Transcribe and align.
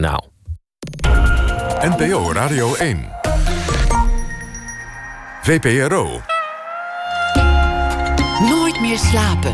Nou. 0.00 0.20
NPO 1.80 2.32
Radio 2.32 2.74
1. 2.74 3.08
VPRO. 5.42 6.20
Nooit 8.48 8.80
meer 8.80 8.98
slapen. 8.98 9.52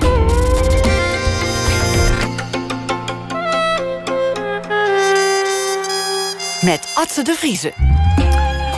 Met 6.61 6.93
Atze 6.95 7.23
de 7.23 7.35
Vriezen. 7.39 7.73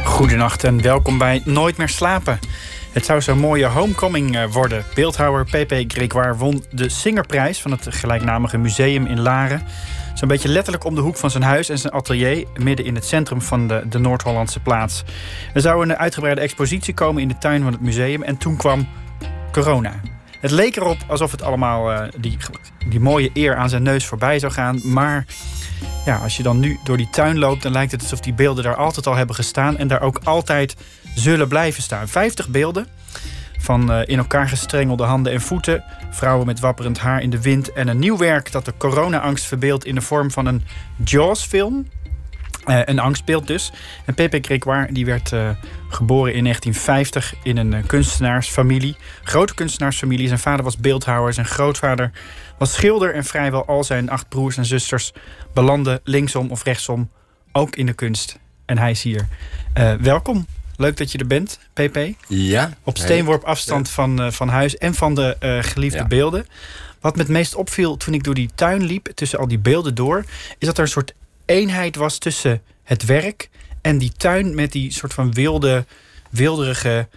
Goedenacht 0.04 0.64
en 0.64 0.82
welkom 0.82 1.18
bij 1.18 1.42
Nooit 1.44 1.76
meer 1.76 1.88
slapen. 1.88 2.38
Het 2.92 3.04
zou 3.04 3.22
zo'n 3.22 3.38
mooie 3.38 3.66
homecoming 3.66 4.36
eh, 4.36 4.52
worden. 4.52 4.84
Beeldhouwer 4.94 5.44
P.P. 5.44 5.92
Gregoire 5.92 6.36
won 6.36 6.64
de 6.70 6.88
Singerprijs 6.88 7.60
van 7.60 7.70
het 7.70 7.86
gelijknamige 7.90 8.58
museum 8.58 9.06
in 9.06 9.20
Laren. 9.20 9.62
Zo'n 10.18 10.28
beetje 10.28 10.48
letterlijk 10.48 10.84
om 10.84 10.94
de 10.94 11.00
hoek 11.00 11.16
van 11.16 11.30
zijn 11.30 11.42
huis 11.42 11.68
en 11.68 11.78
zijn 11.78 11.92
atelier, 11.92 12.46
midden 12.56 12.86
in 12.86 12.94
het 12.94 13.04
centrum 13.04 13.42
van 13.42 13.68
de, 13.68 13.82
de 13.88 13.98
Noord-Hollandse 13.98 14.60
plaats. 14.60 15.04
Er 15.54 15.60
zou 15.60 15.82
een 15.82 15.96
uitgebreide 15.96 16.40
expositie 16.40 16.94
komen 16.94 17.22
in 17.22 17.28
de 17.28 17.38
tuin 17.38 17.62
van 17.62 17.72
het 17.72 17.80
museum 17.80 18.22
en 18.22 18.36
toen 18.36 18.56
kwam 18.56 18.88
corona. 19.52 20.00
Het 20.40 20.50
leek 20.50 20.76
erop 20.76 20.96
alsof 21.06 21.30
het 21.30 21.42
allemaal 21.42 21.92
uh, 21.92 22.08
die, 22.20 22.36
die 22.88 23.00
mooie 23.00 23.30
eer 23.32 23.56
aan 23.56 23.68
zijn 23.68 23.82
neus 23.82 24.06
voorbij 24.06 24.38
zou 24.38 24.52
gaan, 24.52 24.80
maar 24.84 25.26
ja, 26.04 26.16
als 26.16 26.36
je 26.36 26.42
dan 26.42 26.58
nu 26.58 26.78
door 26.84 26.96
die 26.96 27.10
tuin 27.10 27.38
loopt, 27.38 27.62
dan 27.62 27.72
lijkt 27.72 27.92
het 27.92 28.00
alsof 28.00 28.20
die 28.20 28.34
beelden 28.34 28.64
daar 28.64 28.76
altijd 28.76 29.06
al 29.06 29.14
hebben 29.14 29.34
gestaan 29.34 29.76
en 29.76 29.88
daar 29.88 30.02
ook 30.02 30.20
altijd 30.24 30.76
zullen 31.14 31.48
blijven 31.48 31.82
staan. 31.82 32.08
50 32.08 32.48
beelden 32.48 32.86
van 33.58 33.90
uh, 33.90 34.00
in 34.06 34.18
elkaar 34.18 34.48
gestrengelde 34.48 35.02
handen 35.02 35.32
en 35.32 35.40
voeten, 35.40 35.84
vrouwen 36.10 36.46
met 36.46 36.60
wapperend 36.60 36.98
haar 36.98 37.22
in 37.22 37.30
de 37.30 37.42
wind 37.42 37.72
en 37.72 37.88
een 37.88 37.98
nieuw 37.98 38.16
werk 38.16 38.52
dat 38.52 38.64
de 38.64 38.74
corona-angst 38.76 39.44
verbeeldt 39.44 39.84
in 39.84 39.94
de 39.94 40.00
vorm 40.00 40.30
van 40.30 40.46
een 40.46 40.64
Jaws-film. 41.04 41.86
Uh, 42.66 42.80
een 42.84 42.98
angstbeeld 42.98 43.46
dus. 43.46 43.72
En 44.04 44.14
Pepe 44.14 44.38
Gregoire 44.42 44.92
die 44.92 45.04
werd 45.04 45.32
uh, 45.32 45.50
geboren 45.88 46.34
in 46.34 46.42
1950 46.42 47.34
in 47.42 47.56
een 47.56 47.86
kunstenaarsfamilie. 47.86 48.96
Grote 49.22 49.54
kunstenaarsfamilie. 49.54 50.26
Zijn 50.26 50.38
vader 50.38 50.64
was 50.64 50.76
beeldhouwer. 50.76 51.32
Zijn 51.32 51.46
grootvader 51.46 52.10
was 52.58 52.72
schilder. 52.72 53.14
En 53.14 53.24
vrijwel 53.24 53.66
al 53.66 53.84
zijn 53.84 54.10
acht 54.10 54.28
broers 54.28 54.56
en 54.56 54.64
zusters 54.64 55.12
belanden 55.54 56.00
linksom 56.04 56.50
of 56.50 56.62
rechtsom 56.62 57.10
ook 57.52 57.76
in 57.76 57.86
de 57.86 57.92
kunst. 57.92 58.38
En 58.66 58.78
hij 58.78 58.90
is 58.90 59.02
hier. 59.02 59.28
Welkom. 60.00 60.46
Leuk 60.78 60.96
dat 60.96 61.12
je 61.12 61.18
er 61.18 61.26
bent, 61.26 61.58
PP. 61.72 61.98
Ja. 62.28 62.76
Op 62.82 62.98
steenworp 62.98 63.44
afstand 63.44 63.86
Ja. 63.86 63.92
van, 63.92 64.20
uh, 64.24 64.30
van 64.30 64.48
huis 64.48 64.76
en 64.76 64.94
van 64.94 65.14
de 65.14 65.36
uh, 65.40 65.62
geliefde 65.62 65.98
Ja. 65.98 66.06
beelden. 66.06 66.46
Wat 67.00 67.14
me 67.16 67.22
het 67.22 67.30
meest 67.30 67.54
opviel 67.54 67.96
toen 67.96 68.14
ik 68.14 68.24
door 68.24 68.34
die 68.34 68.50
tuin 68.54 68.82
liep, 68.84 69.06
tussen 69.14 69.38
al 69.38 69.48
die 69.48 69.58
beelden 69.58 69.94
door, 69.94 70.24
is 70.58 70.66
dat 70.66 70.76
er 70.76 70.82
een 70.82 70.90
soort 70.90 71.14
eenheid 71.44 71.96
was 71.96 72.18
tussen 72.18 72.62
het 72.84 73.04
werk 73.04 73.48
en 73.80 73.98
die 73.98 74.12
tuin 74.16 74.54
met 74.54 74.72
die 74.72 74.92
soort 74.92 75.14
van 75.14 75.32
wilde, 75.32 75.84
wilderige 76.30 77.08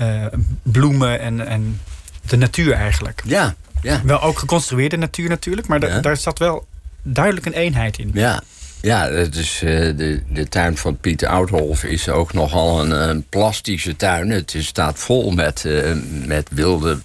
uh, 0.00 0.26
bloemen 0.62 1.20
en, 1.20 1.46
en 1.46 1.80
de 2.26 2.36
natuur 2.36 2.72
eigenlijk. 2.72 3.22
Ja, 3.24 3.54
ja. 3.82 4.00
Wel 4.04 4.22
ook 4.22 4.38
geconstrueerde 4.38 4.96
natuur 4.96 5.28
natuurlijk, 5.28 5.66
maar 5.66 5.80
Ja. 5.88 6.00
daar 6.00 6.16
zat 6.16 6.38
wel 6.38 6.66
duidelijk 7.02 7.46
een 7.46 7.52
eenheid 7.52 7.98
in. 7.98 8.10
Ja, 8.14 8.42
ja 8.84 9.08
eh, 9.08 9.26
de, 9.30 10.20
de 10.28 10.48
tuin 10.48 10.76
van 10.76 10.96
Pieter 10.96 11.28
Oudholf 11.28 11.84
is 11.84 12.08
ook 12.08 12.32
nogal 12.32 12.80
een, 12.80 12.90
een 12.90 13.26
plastische 13.28 13.96
tuin. 13.96 14.30
Het 14.30 14.54
is, 14.54 14.66
staat 14.66 14.98
vol 14.98 15.30
met, 15.30 15.64
eh, 15.64 15.92
met 16.26 16.48
wilde, 16.52 16.98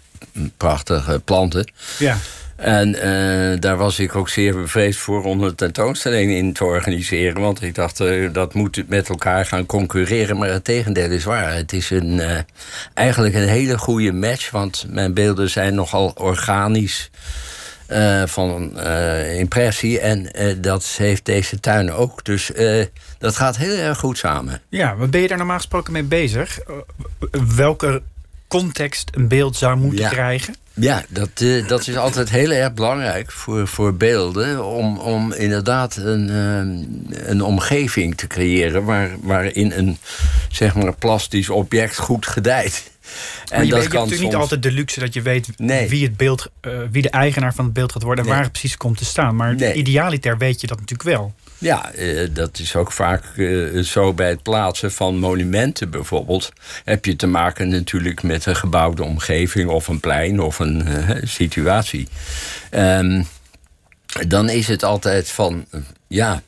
prachtige 0.58 1.22
planten. 1.26 1.72
Ja. 2.00 2.18
En 2.56 2.96
eh, 2.96 3.60
daar 3.60 3.78
was 3.78 4.00
ik 4.00 4.16
ook 4.16 4.30
zeer 4.30 4.56
bevreesd 4.56 5.00
voor 5.00 5.24
om 5.24 5.44
een 5.44 5.56
tentoonstelling 5.56 6.32
in 6.32 6.54
te 6.54 6.64
organiseren. 6.64 7.42
Want 7.42 7.62
ik 7.62 7.76
dacht, 7.76 8.02
dat 8.32 8.54
moet 8.54 8.84
met 8.88 9.10
elkaar 9.10 9.46
gaan 9.46 9.66
concurreren. 9.66 10.38
Maar 10.38 10.50
het 10.50 10.64
tegendeel 10.64 11.12
is 11.12 11.24
waar. 11.24 11.54
Het 11.54 11.74
is 11.74 11.90
een, 11.90 12.22
eigenlijk 12.94 13.36
een 13.36 13.48
hele 13.48 13.78
goede 13.78 14.12
match. 14.12 14.52
Want 14.52 14.86
mijn 14.90 15.14
beelden 15.14 15.50
zijn 15.50 15.76
nogal 15.76 16.12
organisch 16.16 17.10
eh, 17.90 18.24
van 18.26 18.80
eh, 18.80 19.38
impressie. 19.40 20.00
En 20.00 20.32
eh, 20.34 20.56
dat 20.58 20.86
heeft 20.98 21.26
deze 21.26 21.60
tuin 21.60 21.92
ook. 21.92 22.26
Dus 22.26 22.52
dat 23.18 23.36
gaat 23.36 23.58
heel 23.58 23.78
erg 23.78 23.98
goed 23.98 24.18
samen. 24.18 24.62
Ja, 24.70 24.96
wat 24.96 25.12
ben 25.12 25.22
je 25.22 25.28
daar 25.28 25.38
normaal 25.38 25.58
gesproken 25.58 25.94
mee 25.94 26.04
bezig? 26.04 26.60
Uh, 26.70 26.76
welke 27.56 28.02
context 28.48 29.10
een 29.16 29.28
beeld 29.28 29.56
zou 29.56 29.78
moeten 29.78 30.00
Ja. 30.00 30.10
krijgen? 30.10 30.56
Ja, 30.74 31.04
dat, 31.10 31.30
dat 31.68 31.88
is 31.88 31.98
altijd 31.98 32.30
heel 32.30 32.52
erg 32.52 32.74
belangrijk 32.74 33.32
voor, 33.32 33.68
voor 33.68 33.94
beelden. 33.94 34.66
Om, 34.66 34.98
om 34.98 35.34
inderdaad 35.34 35.96
een, 35.96 36.30
een 37.30 37.42
omgeving 37.42 38.18
te 38.18 38.28
creëren 38.28 38.84
waar, 38.84 39.10
waarin 39.22 39.72
een 39.72 39.98
zeg 40.50 40.76
maar, 40.76 40.96
plastisch 40.96 41.50
object 41.50 41.98
goed 41.98 42.28
gedijt. 42.28 42.92
Maar 43.52 43.60
je, 43.60 43.66
je 43.66 43.76
hebt 43.76 43.94
natuurlijk 43.94 44.22
niet 44.22 44.36
altijd 44.36 44.64
de 44.64 44.72
luxe 44.72 45.00
dat 45.00 45.14
je 45.14 45.22
weet 45.22 45.48
Nee. 45.58 45.90
wie, 45.90 46.04
het 46.04 46.18
beeld, 46.18 46.48
uh, 46.68 46.80
wie 46.92 47.02
de 47.02 47.10
eigenaar 47.10 47.54
van 47.54 47.66
het 47.66 47.74
beeld 47.74 47.92
gaat 47.92 48.04
worden 48.04 48.24
en 48.24 48.30
Nee. 48.30 48.40
waar 48.40 48.50
het 48.50 48.60
precies 48.60 48.78
komt 48.78 48.98
te 48.98 49.06
staan. 49.06 49.36
Maar 49.36 49.56
Nee. 49.56 49.74
idealiter 49.74 50.38
weet 50.38 50.62
je 50.62 50.68
dat 50.68 50.80
natuurlijk 50.80 51.10
wel. 51.10 51.34
Ja, 51.58 51.92
eh, 51.92 52.28
dat 52.32 52.60
is 52.60 52.76
ook 52.76 52.92
vaak 52.92 53.24
eh, 53.38 53.80
zo 53.84 54.14
bij 54.14 54.30
het 54.30 54.44
plaatsen 54.44 54.92
van 54.92 55.18
monumenten 55.18 55.90
bijvoorbeeld. 55.90 56.52
Heb 56.84 57.06
je 57.06 57.16
te 57.16 57.28
maken 57.28 57.70
natuurlijk 57.70 58.24
met 58.24 58.46
een 58.46 58.56
gebouwde 58.56 59.04
omgeving 59.04 59.70
of 59.70 59.88
een 59.88 60.00
plein 60.00 60.40
of 60.42 60.60
een 60.60 60.88
eh, 60.88 61.16
situatie. 61.24 62.08
Ehm, 62.70 63.24
dan 64.28 64.50
is 64.50 64.68
het 64.68 64.84
altijd 64.84 65.30
van, 65.30 65.66
eh, 65.72 65.80
ja, 66.08 66.42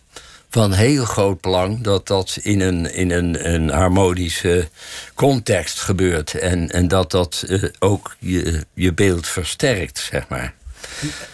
van 0.51 0.73
heel 0.73 1.05
groot 1.05 1.41
belang 1.41 1.81
dat 1.81 2.07
dat 2.07 2.37
in 2.41 2.61
een, 2.61 2.93
in 2.93 3.11
een, 3.11 3.53
een 3.53 3.69
harmonische 3.69 4.69
context 5.13 5.79
gebeurt. 5.79 6.33
En, 6.33 6.69
en 6.69 6.87
dat 6.87 7.11
dat 7.11 7.45
eh, 7.47 7.63
ook 7.79 8.15
je, 8.19 8.65
je 8.73 8.93
beeld 8.93 9.27
versterkt, 9.27 9.97
zeg 10.11 10.27
maar. 10.27 10.53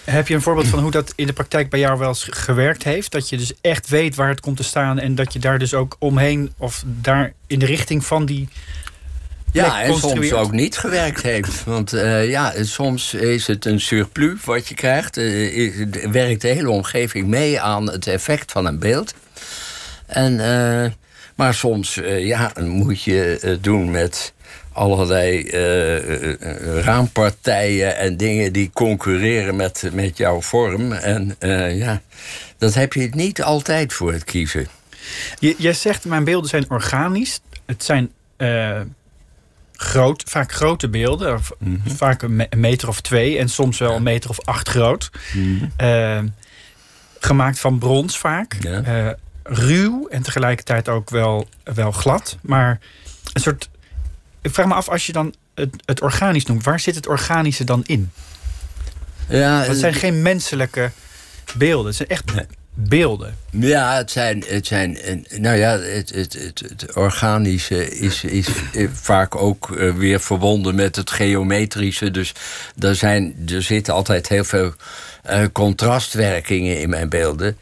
Heb 0.03 0.27
je 0.27 0.33
een 0.33 0.41
voorbeeld 0.41 0.67
van 0.67 0.79
hoe 0.79 0.91
dat 0.91 1.13
in 1.15 1.27
de 1.27 1.33
praktijk 1.33 1.69
bij 1.69 1.79
jou 1.79 1.99
wel 1.99 2.07
eens 2.07 2.27
gewerkt 2.29 2.83
heeft? 2.83 3.11
Dat 3.11 3.29
je 3.29 3.37
dus 3.37 3.53
echt 3.61 3.89
weet 3.89 4.15
waar 4.15 4.29
het 4.29 4.39
komt 4.39 4.57
te 4.57 4.63
staan 4.63 4.99
en 4.99 5.15
dat 5.15 5.33
je 5.33 5.39
daar 5.39 5.59
dus 5.59 5.73
ook 5.73 5.95
omheen 5.99 6.53
of 6.57 6.83
daar 6.85 7.33
in 7.47 7.59
de 7.59 7.65
richting 7.65 8.05
van 8.05 8.25
die. 8.25 8.49
Ja, 9.63 9.81
en 9.81 9.95
soms 9.97 10.33
ook 10.33 10.51
niet 10.51 10.77
gewerkt 10.77 11.21
heeft. 11.21 11.63
Want 11.63 11.93
eh, 11.93 12.29
ja, 12.29 12.53
soms 12.61 13.13
is 13.13 13.47
het 13.47 13.65
een 13.65 13.79
surplus 13.79 14.43
wat 14.43 14.67
je 14.67 14.75
krijgt. 14.75 15.17
Is- 15.17 15.73
werkt 16.11 16.41
de 16.41 16.47
hele 16.47 16.69
omgeving 16.69 17.27
mee 17.27 17.59
aan 17.59 17.91
het 17.91 18.07
effect 18.07 18.51
van 18.51 18.65
een 18.65 18.79
beeld. 18.79 19.13
En, 20.05 20.39
eh, 20.39 20.91
maar 21.35 21.53
soms 21.53 21.99
ja, 22.19 22.51
moet 22.59 23.03
je 23.03 23.37
het 23.41 23.63
doen 23.63 23.91
met 23.91 24.33
allerlei 24.71 25.49
raampartijen 26.81 27.97
en 27.97 28.17
dingen 28.17 28.53
die 28.53 28.69
concurreren 28.73 29.55
met, 29.55 29.89
met 29.93 30.17
jouw 30.17 30.41
vorm. 30.41 30.91
En 30.91 31.35
ja, 31.75 32.01
dat 32.57 32.73
heb 32.73 32.93
je 32.93 33.09
niet 33.11 33.43
altijd 33.43 33.93
voor 33.93 34.13
het 34.13 34.23
kiezen. 34.23 34.67
Jij 35.39 35.73
zegt 35.73 36.05
mijn 36.05 36.23
beelden 36.23 36.49
zijn 36.49 36.65
organisch. 36.69 37.39
Het 37.65 37.83
zijn 37.83 38.11
groot, 39.77 40.23
vaak 40.27 40.51
grote 40.53 40.89
beelden. 40.89 41.39
Mhm. 41.59 41.89
Vaak 41.95 42.21
een, 42.21 42.35
me- 42.35 42.47
een 42.49 42.59
meter 42.59 42.87
of 42.87 43.01
twee 43.01 43.37
en 43.37 43.49
soms 43.49 43.77
wel 43.77 43.95
een 43.95 44.03
meter 44.03 44.29
of 44.29 44.41
acht 44.45 44.69
groot. 44.69 45.09
Mhm. 45.33 45.65
Eh, 45.77 46.19
gemaakt 47.19 47.59
van 47.59 47.77
brons 47.79 48.17
vaak. 48.17 48.55
Ja. 48.59 48.81
Eh, 48.81 49.13
ruw 49.43 50.07
en 50.07 50.21
tegelijkertijd 50.21 50.89
ook 50.89 51.09
wel, 51.09 51.47
wel 51.63 51.91
glad. 51.91 52.37
Maar 52.41 52.79
een 53.33 53.41
soort. 53.41 53.69
Ik 54.41 54.53
vraag 54.53 54.65
me 54.67 54.73
af, 54.73 54.89
als 54.89 55.05
je 55.05 55.13
dan 55.13 55.33
het, 55.55 55.75
het 55.85 56.01
organisch 56.01 56.45
noemt, 56.45 56.63
waar 56.63 56.79
zit 56.79 56.95
het 56.95 57.07
organische 57.07 57.63
dan 57.63 57.83
in? 57.85 58.11
Ja, 59.29 59.55
Want 59.55 59.67
het 59.67 59.77
zijn 59.77 59.93
geen 59.93 60.21
menselijke 60.21 60.91
beelden. 61.57 61.85
Het 61.87 61.95
zijn 61.95 62.09
echt 62.09 62.23
beelden. 62.79 63.35
Ja, 63.49 63.95
het 63.95 64.11
zijn, 64.11 64.43
het 64.47 64.67
zijn 64.67 64.97
eh, 64.97 65.39
nou 65.39 65.57
ja, 65.57 65.79
het, 65.79 66.09
het, 66.09 66.33
het, 66.33 66.59
het 66.59 66.95
organische 66.95 67.97
is, 67.97 68.23
is 68.23 68.47
eh, 68.73 68.87
vaak 68.93 69.35
ook 69.35 69.75
eh, 69.75 69.93
weer 69.93 70.19
verbonden 70.19 70.75
met 70.75 70.95
het 70.95 71.11
geometrische. 71.11 72.11
Dus 72.11 72.33
er, 72.79 72.95
zijn, 72.95 73.35
er 73.47 73.61
zitten 73.61 73.93
altijd 73.93 74.27
heel 74.27 74.43
veel 74.43 74.73
eh, 75.23 75.43
contrastwerkingen 75.51 76.79
in 76.79 76.89
mijn 76.89 77.09
beelden. 77.09 77.57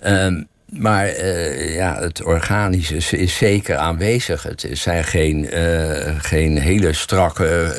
Ehm, 0.00 0.42
maar 0.66 1.06
eh, 1.06 1.74
ja, 1.74 2.00
het 2.00 2.22
organische 2.22 3.16
is, 3.16 3.36
zeker 3.36 3.76
aanwezig. 3.76 4.42
Het 4.42 4.66
zijn 4.72 5.04
geen, 5.04 5.50
eh, 5.50 6.14
geen 6.18 6.58
hele 6.58 6.92
strakke 6.92 7.74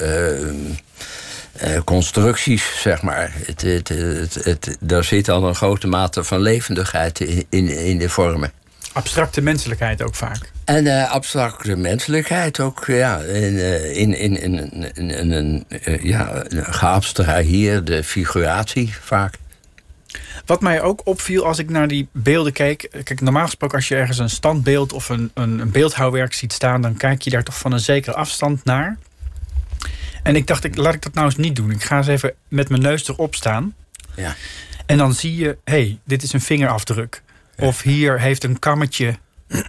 eh, 1.57 1.83
constructies, 1.83 2.81
zeg 2.81 3.01
maar. 3.01 3.31
Het, 3.33 3.61
het, 3.61 3.87
het, 3.87 4.33
het, 4.33 4.77
daar 4.79 5.03
zit 5.03 5.29
al 5.29 5.47
een 5.47 5.55
grote 5.55 5.87
mate 5.87 6.23
van 6.23 6.41
levendigheid 6.41 7.19
in, 7.19 7.45
in, 7.49 7.67
in 7.67 7.97
de 7.97 8.09
vormen. 8.09 8.51
Abstracte 8.93 9.41
menselijkheid 9.41 10.03
ook 10.03 10.15
vaak. 10.15 10.51
En 10.65 10.87
eh, 10.87 11.11
abstracte 11.11 11.75
menselijkheid 11.75 12.59
ook, 12.59 12.83
ja. 12.87 13.19
In, 13.19 13.57
eh, 13.57 13.95
in, 13.95 14.13
in, 14.13 14.37
in, 14.95 15.31
een 15.31 15.65
ja, 16.01 16.43
geabstraheerde 16.51 18.03
figuratie 18.03 18.95
vaak. 19.01 19.35
Wat 20.45 20.61
mij 20.61 20.81
ook 20.81 21.01
opviel 21.03 21.45
als 21.45 21.59
ik 21.59 21.69
naar 21.69 21.87
die 21.87 22.07
beelden 22.11 22.53
keek. 22.53 22.89
Kijk, 23.03 23.21
normaal 23.21 23.45
gesproken 23.45 23.77
als 23.77 23.87
je 23.87 23.95
ergens 23.95 24.17
een 24.17 24.29
standbeeld 24.29 24.93
of 24.93 25.09
een, 25.09 25.31
een, 25.33 25.59
een 25.59 25.71
beeldhouwwerk 25.71 26.33
ziet 26.33 26.53
staan, 26.53 26.81
dan 26.81 26.97
kijk 26.97 27.21
je 27.21 27.29
daar 27.29 27.43
toch 27.43 27.57
van 27.57 27.71
een 27.71 27.79
zekere 27.79 28.15
afstand 28.15 28.63
naar. 28.63 28.97
En 30.25 30.35
ik 30.35 30.47
dacht, 30.47 30.63
ik, 30.63 30.75
laat 30.75 30.93
ik 30.93 31.01
dat 31.01 31.13
nou 31.13 31.25
eens 31.25 31.35
niet 31.35 31.55
doen. 31.55 31.71
Ik 31.71 31.83
ga 31.83 31.97
eens 31.97 32.07
even 32.07 32.33
met 32.47 32.69
mijn 32.69 32.81
neus 32.81 33.07
erop 33.07 33.35
staan. 33.35 33.75
Ja. 34.15 34.35
En 34.85 34.97
dan 34.97 35.13
zie 35.13 35.35
je, 35.35 35.57
hé, 35.63 35.73
hey, 35.73 35.99
dit 36.03 36.23
is 36.23 36.33
een 36.33 36.41
vingerafdruk. 36.41 37.21
Of 37.57 37.81
hier 37.81 38.19
heeft 38.19 38.43
een 38.43 38.59
kammetje, 38.59 39.05
ja. 39.47 39.61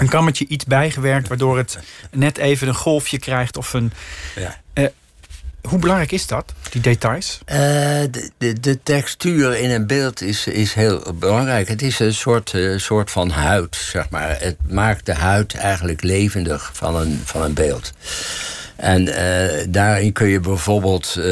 een 0.00 0.08
kammetje 0.08 0.46
iets 0.46 0.64
bijgewerkt... 0.64 1.28
waardoor 1.28 1.56
het 1.56 1.78
net 2.10 2.38
even 2.38 2.68
een 2.68 2.74
golfje 2.74 3.18
krijgt 3.18 3.56
of 3.56 3.72
een... 3.72 3.92
Ja. 4.34 4.60
Eh, 4.72 4.86
hoe 5.68 5.78
belangrijk 5.78 6.12
is 6.12 6.26
dat, 6.26 6.52
die 6.70 6.80
details? 6.80 7.40
Eh, 7.44 7.58
de, 8.10 8.30
de, 8.38 8.60
de 8.60 8.82
textuur 8.82 9.58
in 9.58 9.70
een 9.70 9.86
beeld 9.86 10.22
is, 10.22 10.46
is 10.46 10.74
heel 10.74 11.14
belangrijk. 11.14 11.68
Het 11.68 11.82
is 11.82 11.98
een 11.98 12.14
soort, 12.14 12.54
eh, 12.54 12.78
soort 12.78 13.10
van 13.10 13.30
huid, 13.30 13.76
zeg 13.76 14.10
maar. 14.10 14.40
Het 14.40 14.56
maakt 14.68 15.06
de 15.06 15.14
huid 15.14 15.54
eigenlijk 15.54 16.02
levendig 16.02 16.70
van 16.74 16.96
een, 16.96 17.20
van 17.24 17.42
een 17.42 17.54
beeld. 17.54 17.92
En 18.76 19.08
eh, 19.08 19.64
daarin 19.68 20.12
kun 20.12 20.28
je 20.28 20.40
bijvoorbeeld 20.40 21.16
eh, 21.18 21.24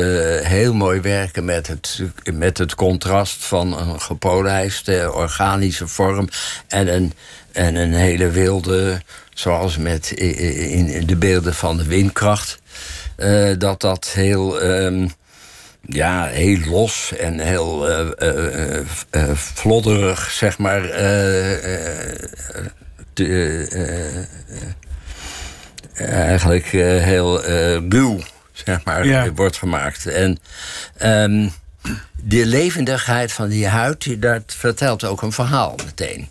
heel 0.46 0.74
mooi 0.74 1.00
werken 1.00 1.44
met 1.44 1.66
het, 1.66 2.00
met 2.32 2.58
het 2.58 2.74
contrast 2.74 3.44
van 3.44 3.78
een 3.78 4.00
gepolijste 4.00 5.10
organische 5.14 5.88
vorm 5.88 6.28
en 6.68 6.94
een, 6.94 7.12
en 7.52 7.74
een 7.74 7.92
hele 7.94 8.30
wilde, 8.30 9.00
zoals 9.34 9.76
met 9.76 10.10
in 10.10 11.06
de 11.06 11.16
beelden 11.16 11.54
van 11.54 11.76
de 11.76 11.84
windkracht. 11.84 12.58
eh, 13.16 13.50
dat 13.58 13.80
dat 13.80 14.10
heel, 14.14 14.60
ehm, 14.60 15.08
ja, 15.82 16.24
heel 16.26 16.58
los 16.70 17.12
en 17.16 17.38
heel 17.40 17.88
eh, 17.88 19.30
flodderig, 19.36 20.30
zeg 20.30 20.58
maar. 20.58 20.82
te- 23.12 24.26
eigenlijk 25.94 26.72
eh, 26.72 26.80
heel 27.02 27.44
eh, 27.44 27.80
ruw, 27.88 28.18
zeg 28.52 28.84
maar, 28.84 29.06
Ja. 29.06 29.32
wordt 29.32 29.56
gemaakt. 29.56 30.06
En 30.06 30.38
ehm, 30.96 31.48
de 32.22 32.46
levendigheid 32.46 33.32
van 33.32 33.48
die 33.48 33.66
huid, 33.66 34.22
dat 34.22 34.42
vertelt 34.46 35.04
ook 35.04 35.22
een 35.22 35.32
verhaal 35.32 35.74
meteen. 35.84 36.28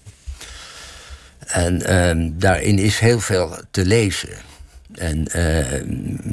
En 1.47 1.81
ehm, 1.85 2.29
daarin 2.33 2.79
is 2.79 2.99
heel 2.99 3.19
veel 3.19 3.57
te 3.71 3.85
lezen. 3.85 4.29
En 4.95 5.27
ehm, 5.27 5.83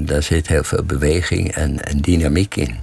daar 0.06 0.22
zit 0.22 0.46
heel 0.46 0.64
veel 0.64 0.82
beweging 0.84 1.54
en, 1.54 1.84
en 1.84 2.00
dynamiek 2.00 2.56
in. 2.56 2.78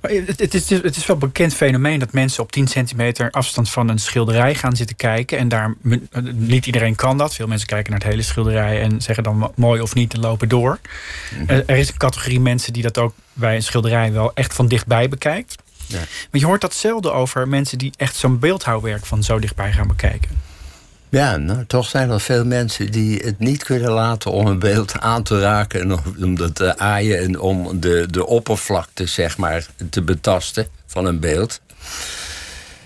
Maar 0.00 0.10
Het, 0.10 0.40
het, 0.40 0.54
is, 0.54 0.70
het 0.70 0.96
is 0.96 1.06
wel 1.06 1.16
een 1.16 1.26
bekend 1.26 1.54
fenomeen 1.54 1.98
dat 1.98 2.12
mensen 2.12 2.42
op 2.42 2.52
10 2.52 2.66
centimeter 2.66 3.30
afstand 3.30 3.70
van 3.70 3.88
een 3.88 3.98
schilderij 3.98 4.54
gaan 4.54 4.76
zitten 4.76 4.96
kijken. 4.96 5.38
En 5.38 5.48
daar, 5.48 5.74
niet 6.32 6.66
iedereen 6.66 6.94
kan 6.94 7.18
dat. 7.18 7.34
Veel 7.34 7.46
mensen 7.46 7.66
kijken 7.66 7.90
naar 7.90 8.00
het 8.00 8.08
hele 8.08 8.22
schilderij 8.22 8.80
en 8.80 9.00
zeggen 9.00 9.24
dan 9.24 9.52
mooi 9.56 9.80
of 9.80 9.94
niet 9.94 10.14
en 10.14 10.20
lopen 10.20 10.48
door. 10.48 10.78
Er, 11.46 11.62
er 11.66 11.76
is 11.76 11.88
een 11.88 11.96
categorie 11.96 12.40
mensen 12.40 12.72
die 12.72 12.82
dat 12.82 12.98
ook 12.98 13.14
bij 13.32 13.54
een 13.54 13.62
schilderij 13.62 14.12
wel 14.12 14.34
echt 14.34 14.54
van 14.54 14.68
dichtbij 14.68 15.08
bekijkt. 15.08 15.56
Ja. 15.86 15.98
Maar 15.98 16.40
je 16.40 16.46
hoort 16.46 16.60
dat 16.60 16.74
zelden 16.74 17.14
over 17.14 17.48
mensen 17.48 17.78
die 17.78 17.92
echt 17.96 18.16
zo'n 18.16 18.38
beeldhouwwerk 18.38 19.06
van 19.06 19.22
zo 19.22 19.38
dichtbij 19.38 19.72
gaan 19.72 19.86
bekijken. 19.86 20.30
Ja, 21.14 21.36
nou, 21.36 21.64
toch 21.66 21.86
zijn 21.88 22.10
er 22.10 22.20
veel 22.20 22.44
mensen 22.44 22.90
die 22.90 23.18
het 23.24 23.38
niet 23.38 23.64
kunnen 23.64 23.90
laten 23.90 24.30
om 24.30 24.46
een 24.46 24.58
beeld 24.58 25.00
aan 25.00 25.22
te 25.22 25.40
raken 25.40 25.80
en 25.80 25.92
om- 26.22 26.36
dat 26.36 26.54
te 26.54 26.78
aaien 26.78 27.18
en 27.18 27.40
om 27.40 27.80
de, 27.80 28.06
de 28.10 28.26
oppervlakte, 28.26 29.06
zeg 29.06 29.36
maar, 29.36 29.66
te 29.90 30.02
betasten 30.02 30.66
van 30.86 31.04
een 31.06 31.20
beeld. 31.20 31.60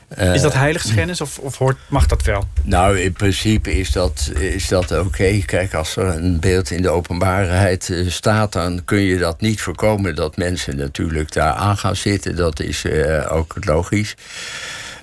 Eh, 0.09 0.35
is 0.35 0.43
dat 0.43 0.55
heiligschennis 0.55 1.21
of, 1.21 1.39
of 1.39 1.59
hoort, 1.59 1.77
mag 1.89 2.07
dat 2.07 2.23
wel? 2.23 2.45
Nou, 2.63 2.99
in 3.01 3.13
principe 3.13 3.79
is 3.79 3.91
dat, 3.91 4.31
is 4.39 4.69
dat 4.69 4.99
oké. 4.99 5.39
Kijk, 5.47 5.75
als 5.75 5.97
er 5.97 6.07
een 6.07 6.41
beeld 6.41 6.71
in 6.71 6.83
de 6.83 6.89
openbaarheid 6.89 7.91
eh, 7.91 8.11
staat, 8.11 8.53
dan 8.53 8.85
kun 8.85 9.01
je 9.01 9.19
dat 9.19 9.41
niet 9.41 9.61
voorkomen 9.61 10.15
dat 10.15 10.37
mensen 10.37 10.77
natuurlijk 10.77 11.33
daar 11.33 11.53
aan 11.53 11.77
gaan 11.77 11.97
zitten. 11.97 12.37
Dat 12.37 12.61
is 12.61 12.85
eh, 12.85 13.33
ook 13.33 13.55
logisch. 13.61 14.15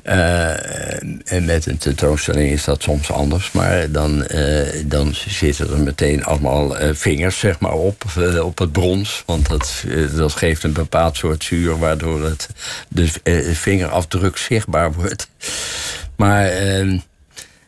Eh, 0.06 1.34
en 1.34 1.46
met 1.46 1.66
een 1.66 1.78
tentoonstelling 1.78 2.52
is 2.52 2.64
dat 2.64 2.84
soms 2.84 3.12
anders. 3.12 3.52
Maar 3.52 3.92
dan, 3.92 4.26
eh, 4.26 4.84
dan 4.86 5.14
zitten 5.28 5.72
er 5.72 5.80
meteen 5.80 6.24
allemaal 6.24 6.78
eh, 6.78 6.90
vingers 6.94 7.40
zeg 7.40 7.60
maar, 7.60 7.74
op, 7.74 8.04
op 8.42 8.58
het 8.58 8.72
brons. 8.72 9.24
Want 9.26 9.50
dat, 9.50 9.84
dat 10.16 10.34
geeft 10.34 10.64
een 10.64 10.74
bepaald 10.74 11.18
soort 11.18 11.44
zuur... 11.44 11.80
waardoor 11.80 12.24
het, 12.24 12.50
de 12.90 13.08
vingerafdruk 13.54 14.38
zichtbaar 14.38 14.94
wordt. 14.94 15.30
Maar... 16.16 16.46
ehm, 16.46 16.98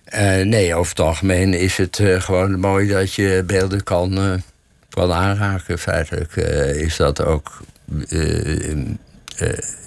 eh, 0.03 0.45
nee, 0.45 0.75
over 0.75 0.89
het 0.89 0.99
algemeen 0.99 1.53
is 1.53 1.77
het 1.77 2.01
gewoon 2.17 2.59
mooi 2.59 2.87
dat 2.87 3.13
je 3.13 3.43
beelden 3.45 3.83
kan, 3.83 4.41
kan 4.89 5.11
aanraken. 5.11 5.79
Feitelijk 5.79 6.35
is 6.75 6.95
dat 6.95 7.23
ook 7.23 7.61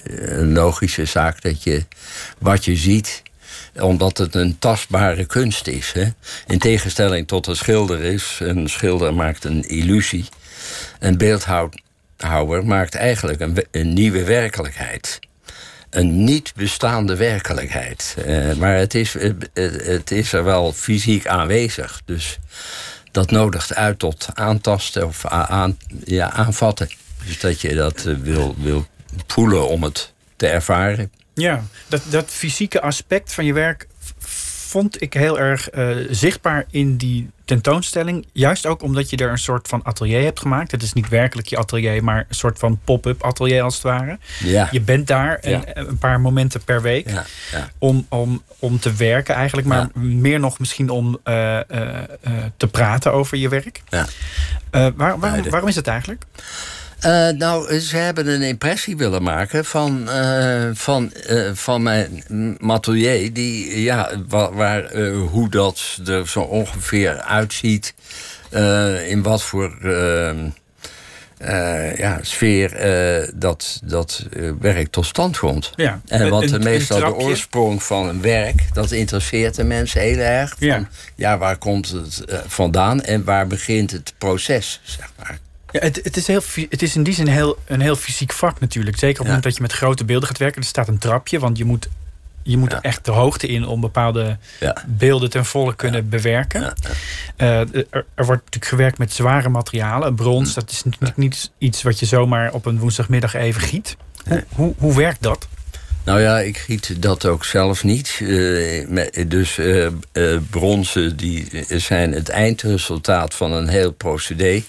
een 0.05 0.53
logische 0.53 1.05
zaak 1.05 1.43
dat 1.43 1.63
je 1.63 1.85
wat 2.39 2.65
je 2.65 2.77
ziet, 2.77 3.23
omdat 3.81 4.19
het 4.19 4.35
een 4.35 4.59
tastbare 4.59 5.25
kunst 5.27 5.67
is. 5.67 5.93
Hè? 5.93 6.05
In 6.47 6.59
tegenstelling 6.59 7.27
tot 7.27 7.47
een 7.47 7.57
schilder 7.57 8.01
is, 8.01 8.39
een 8.43 8.69
schilder 8.69 9.15
maakt 9.15 9.45
een 9.45 9.69
illusie. 9.69 10.25
Een 10.99 11.19
beeldhouwer 11.19 12.65
maakt 12.67 12.95
eigenlijk 12.95 13.41
een, 13.41 13.55
we- 13.55 13.67
een 13.71 13.93
nieuwe 13.93 14.25
werkelijkheid 14.25 15.19
een 15.91 16.25
niet 16.25 16.53
bestaande 16.57 17.17
werkelijkheid. 17.17 18.17
Eh, 18.27 18.53
maar 18.53 18.75
het 18.77 18.95
is, 18.95 19.17
eh, 19.17 19.31
eh, 19.53 19.73
het 19.87 20.11
is 20.11 20.33
er 20.33 20.45
wel 20.45 20.73
fysiek 20.73 21.27
aanwezig. 21.27 22.01
Dus 22.05 22.39
dat 23.11 23.31
nodigt 23.31 23.75
uit 23.75 23.99
tot 23.99 24.29
aantasten 24.35 25.07
of 25.07 25.27
aan, 25.27 25.79
ja, 26.05 26.31
aanvatten. 26.31 26.89
Dus 27.27 27.41
dat 27.41 27.61
je 27.61 27.75
dat 27.75 28.05
eh, 28.07 28.15
wil, 28.23 28.55
wil 28.59 28.87
voelen 29.27 29.69
om 29.69 29.83
het 29.83 30.13
te 30.37 30.47
ervaren. 30.47 31.13
Ja, 31.35 31.65
dat, 31.89 32.03
dat 32.11 32.31
fysieke 32.31 32.81
aspect 32.81 33.35
van 33.35 33.45
je 33.45 33.53
werk 33.53 33.87
vond 34.71 35.03
ik 35.03 35.15
heel 35.15 35.39
erg 35.39 35.71
eh, 35.71 35.89
zichtbaar 36.11 36.65
in 36.71 36.97
die 36.97 37.31
tentoonstelling. 37.45 38.27
Juist 38.33 38.67
ook 38.67 38.83
omdat 38.83 39.11
je 39.11 39.17
er 39.17 39.31
een 39.31 39.39
soort 39.39 39.69
van 39.69 39.85
atelier 39.85 40.23
hebt 40.23 40.41
gemaakt. 40.41 40.71
Het 40.71 40.83
is 40.83 40.93
niet 40.93 41.09
werkelijk 41.09 41.49
je 41.49 41.57
atelier, 41.57 42.05
maar 42.05 42.19
een 42.29 42.35
soort 42.35 42.59
van 42.59 42.81
pop-up 42.85 43.23
atelier 43.23 43.63
als 43.63 43.75
het 43.75 43.83
ware. 43.83 44.19
Ja, 44.39 44.69
Je 44.71 44.81
bent 44.81 45.07
daar 45.07 45.39
een, 45.41 45.99
paar 45.99 46.21
momenten 46.21 46.65
per 46.65 46.83
week 46.83 47.11
ja, 47.11 47.25
ja. 47.53 47.71
om, 47.79 48.07
om, 48.09 48.43
om 48.59 48.79
te 48.79 48.93
werken 48.93 49.35
eigenlijk. 49.35 49.67
Maar 49.67 49.89
meer 49.95 50.41
nog 50.41 50.59
misschien 50.59 50.91
om 50.91 51.19
eh, 51.25 51.59
eh, 51.59 52.07
te 52.57 52.67
praten 52.67 53.13
over 53.13 53.37
je 53.37 53.49
werk. 53.49 53.83
ja. 53.89 54.07
Waar, 54.71 55.19
waarom, 55.19 55.51
waarom 55.51 55.69
is 55.69 55.77
het 55.77 55.87
eigenlijk? 55.87 56.25
Eh, 57.01 57.29
nou, 57.29 57.79
ze 57.79 57.97
hebben 57.97 58.27
een 58.29 58.43
impressie 58.43 58.97
willen 58.97 59.23
maken 59.23 59.65
van, 59.65 60.09
eh, 60.11 60.69
van, 60.73 61.13
eh, 61.13 61.51
van 61.55 61.83
mijn 61.83 62.25
atelier. 62.67 63.33
Die, 63.33 63.83
ja, 63.83 64.11
wa- 64.29 64.53
waar, 64.53 64.97
hoe 65.09 65.49
dat 65.49 65.99
er 66.07 66.29
zo 66.29 66.41
ongeveer 66.41 67.21
uitziet. 67.21 67.95
in 69.09 69.23
wat 69.23 69.43
voor 69.43 69.77
eh, 69.83 70.31
eh, 71.39 71.97
ja, 71.97 72.19
sfeer 72.23 72.71
dat, 73.35 73.81
dat 73.85 74.27
werk 74.61 74.91
tot 74.91 75.07
stand 75.07 75.39
komt. 75.39 75.73
Ja, 75.77 76.01
En 76.07 76.21
een- 76.23 76.31
want 76.31 76.45
een- 76.51 76.55
een 76.55 76.63
meestal 76.63 76.99
de 76.99 77.15
oorsprong 77.15 77.83
van 77.83 78.09
een 78.09 78.21
werk, 78.23 78.63
dat 78.73 78.91
interesseert 78.91 79.55
de 79.55 79.65
mensen 79.65 80.01
heel 80.01 80.19
erg. 80.19 80.49
Van, 80.59 80.67
Ja. 80.67 80.89
ja. 81.15 81.39
waar 81.39 81.57
komt 81.57 81.89
het 81.89 82.25
vandaan 82.47 83.03
en 83.03 83.25
waar 83.25 83.47
begint 83.47 83.91
het 83.91 84.15
proces, 84.19 84.81
zeg 84.85 85.11
maar. 85.19 85.39
Ja, 85.73 85.81
het, 85.81 86.01
het, 86.03 86.17
is 86.17 86.27
heel, 86.27 86.43
het 86.69 86.83
is 86.83 86.97
in 86.97 87.03
die 87.03 87.15
zin 87.15 87.27
heel, 87.27 87.59
een 87.67 87.81
heel 87.81 87.97
fysiek 87.97 88.33
vak 88.33 88.61
natuurlijk. 88.61 88.99
Zeker 88.99 89.13
op 89.13 89.19
het 89.19 89.27
moment 89.27 89.43
dat 89.45 89.55
je 89.57 89.63
met 89.63 89.73
grote 89.73 90.05
beelden 90.05 90.29
gaat 90.29 90.39
werken. 90.39 90.61
Er 90.63 90.67
staat 90.69 90.89
een 90.89 90.99
trapje, 90.99 91.39
want 91.39 91.59
je 91.59 91.65
moet, 91.65 91.89
je 92.43 92.57
moet 92.57 92.71
Ja. 92.73 92.83
echt 92.83 93.05
de 93.05 93.11
hoogte 93.11 93.47
in... 93.47 93.67
om 93.67 93.81
bepaalde 93.81 94.39
beelden 94.87 95.31
ten 95.31 95.45
volle 95.45 95.75
kunnen 95.77 96.09
bewerken. 96.09 96.73
Eh, 97.37 97.59
er, 97.61 97.87
er 97.91 98.25
wordt 98.25 98.45
natuurlijk 98.45 98.65
gewerkt 98.65 98.99
met 98.99 99.13
zware 99.13 99.49
materialen. 99.49 100.15
Brons, 100.15 100.49
Hm. 100.55 100.61
dat 100.61 100.71
is 100.71 100.85
natuurlijk 100.85 101.17
niet 101.17 101.51
iets 101.59 101.83
wat 101.83 101.99
je 101.99 102.07
zomaar 102.07 102.53
op 102.53 102.67
een 102.67 102.79
woensdagmiddag 102.79 103.35
even 103.35 103.61
giet. 103.61 103.97
Hoe, 104.29 104.45
hoe, 104.49 104.75
hoe 104.79 104.95
werkt 104.97 105.23
dat? 105.23 105.49
Nou 106.05 106.21
ja, 106.21 106.39
ik 106.41 106.59
giet 106.59 107.03
dat 107.03 107.27
ook 107.27 107.45
zelf 107.45 107.85
niet. 107.85 108.17
Me- 108.21 109.25
dus 109.29 109.59
eh, 109.59 109.87
bronzen 110.51 111.17
die 111.17 111.65
zijn 111.69 112.13
het 112.13 112.29
eindresultaat 112.29 113.35
van 113.35 113.53
een 113.53 113.69
heel 113.69 113.93
procedé. 113.93 114.63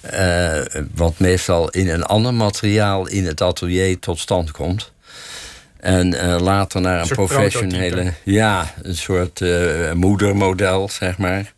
Eh, 0.00 0.58
wat 0.94 1.18
meestal 1.18 1.68
in 1.70 1.88
een 1.88 2.02
ander 2.04 2.34
materiaal 2.34 3.06
in 3.06 3.26
het 3.26 3.40
atelier 3.40 3.98
tot 3.98 4.18
stand 4.18 4.50
komt. 4.50 4.92
En 5.76 6.14
eh, 6.14 6.40
later 6.40 6.80
naar 6.80 7.00
een, 7.00 7.08
professionele. 7.08 7.90
prototype. 7.90 8.14
Ja, 8.24 8.74
een 8.82 8.96
soort 8.96 9.40
eh, 9.40 9.92
moedermodel, 9.92 10.88
zeg 10.88 11.18
maar. 11.18 11.52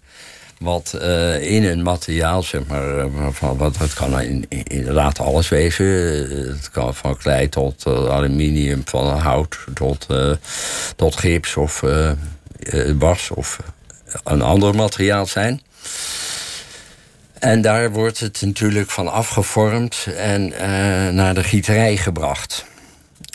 wat 0.59 0.99
in 1.41 1.65
een 1.65 1.83
materiaal, 1.83 2.43
zeg 2.43 2.67
maar, 2.67 3.07
van, 3.33 3.57
wat, 3.57 3.79
het 3.79 3.95
kan 3.95 4.21
in, 4.21 4.45
in- 4.49 4.63
inderdaad 4.65 5.19
alles 5.19 5.49
wezen. 5.49 5.87
Het 6.49 6.71
kan 6.71 6.95
van 6.95 7.17
klei 7.17 7.49
tot 7.49 7.87
aluminium, 7.87 8.83
van 8.85 9.19
hout 9.19 9.59
tot, 9.75 10.07
tot 10.97 11.17
gips 11.17 11.57
of 11.57 11.83
was 12.99 13.31
of 13.31 13.59
een 14.25 14.43
ander 14.43 14.75
materiaal 14.75 15.27
zijn. 15.27 15.61
En 17.43 17.61
daar 17.61 17.91
wordt 17.91 18.21
het 18.21 18.43
natuurlijk 18.43 18.91
van 18.91 19.13
afgevormd 19.13 20.07
en 20.17 20.53
eh, 20.53 20.69
naar 21.13 21.35
de 21.35 21.45
gieterij 21.45 21.97
gebracht. 21.97 22.65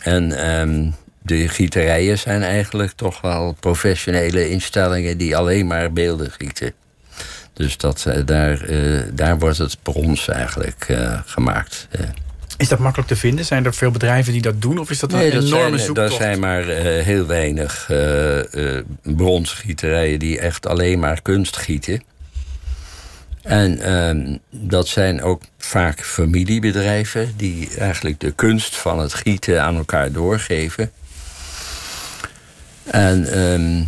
En 0.03 0.31
ehm, 0.31 0.89
de 1.21 1.47
gieterijen 1.47 2.19
zijn 2.19 2.43
eigenlijk 2.43 2.91
toch 2.91 3.21
wel 3.21 3.55
professionele 3.59 4.49
instellingen 4.49 5.17
die 5.17 5.37
alleen 5.37 5.67
maar 5.67 5.93
beelden 5.93 6.31
gieten. 6.31 6.73
Dus 7.53 7.77
dat, 7.77 8.05
eh, 8.05 8.25
daar, 8.25 8.61
eh, 8.61 9.01
daar 9.13 9.39
wordt 9.39 9.57
het 9.57 9.77
brons 9.83 10.27
eigenlijk 10.27 10.97
gemaakt. 11.25 11.87
Is 12.57 12.67
dat 12.67 12.79
makkelijk 12.79 13.09
te 13.09 13.15
vinden? 13.15 13.45
Zijn 13.45 13.65
er 13.65 13.73
veel 13.73 13.91
bedrijven 13.91 14.33
die 14.33 14.41
dat 14.41 14.61
doen? 14.61 14.77
Of 14.77 14.89
is 14.89 14.99
dat 14.99 15.13
een 15.13 15.31
dat 15.31 15.43
enorme 15.43 15.77
zijn, 15.77 15.79
zoektocht? 15.79 16.11
Er 16.11 16.17
zijn 16.17 16.39
maar 16.39 16.63
heel 17.03 17.25
weinig 17.25 17.91
bronsgieterijen 19.01 20.19
die 20.19 20.39
echt 20.39 20.67
alleen 20.67 20.99
maar 20.99 21.21
kunst 21.21 21.57
gieten. 21.57 22.01
En 23.47 23.79
ehm, 23.79 24.37
dat 24.49 24.87
zijn 24.87 25.21
ook 25.21 25.41
vaak 25.57 26.01
familiebedrijven 26.01 27.33
die 27.37 27.69
eigenlijk 27.77 28.19
de 28.19 28.31
kunst 28.31 28.75
van 28.75 28.99
het 28.99 29.13
gieten 29.13 29.63
aan 29.63 29.75
elkaar 29.75 30.11
doorgeven. 30.11 30.91
En 32.83 33.31
ehm, 33.31 33.83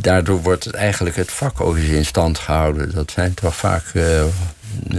daardoor 0.00 0.42
wordt 0.42 0.64
het 0.64 0.74
eigenlijk 0.74 1.16
het 1.16 1.30
vak 1.30 1.60
ook 1.60 1.76
eens 1.76 1.88
in 1.88 2.04
stand 2.04 2.38
gehouden. 2.38 2.94
Dat 2.94 3.10
zijn 3.10 3.34
toch 3.34 3.56
vaak 3.56 3.84
eh, 3.92 4.24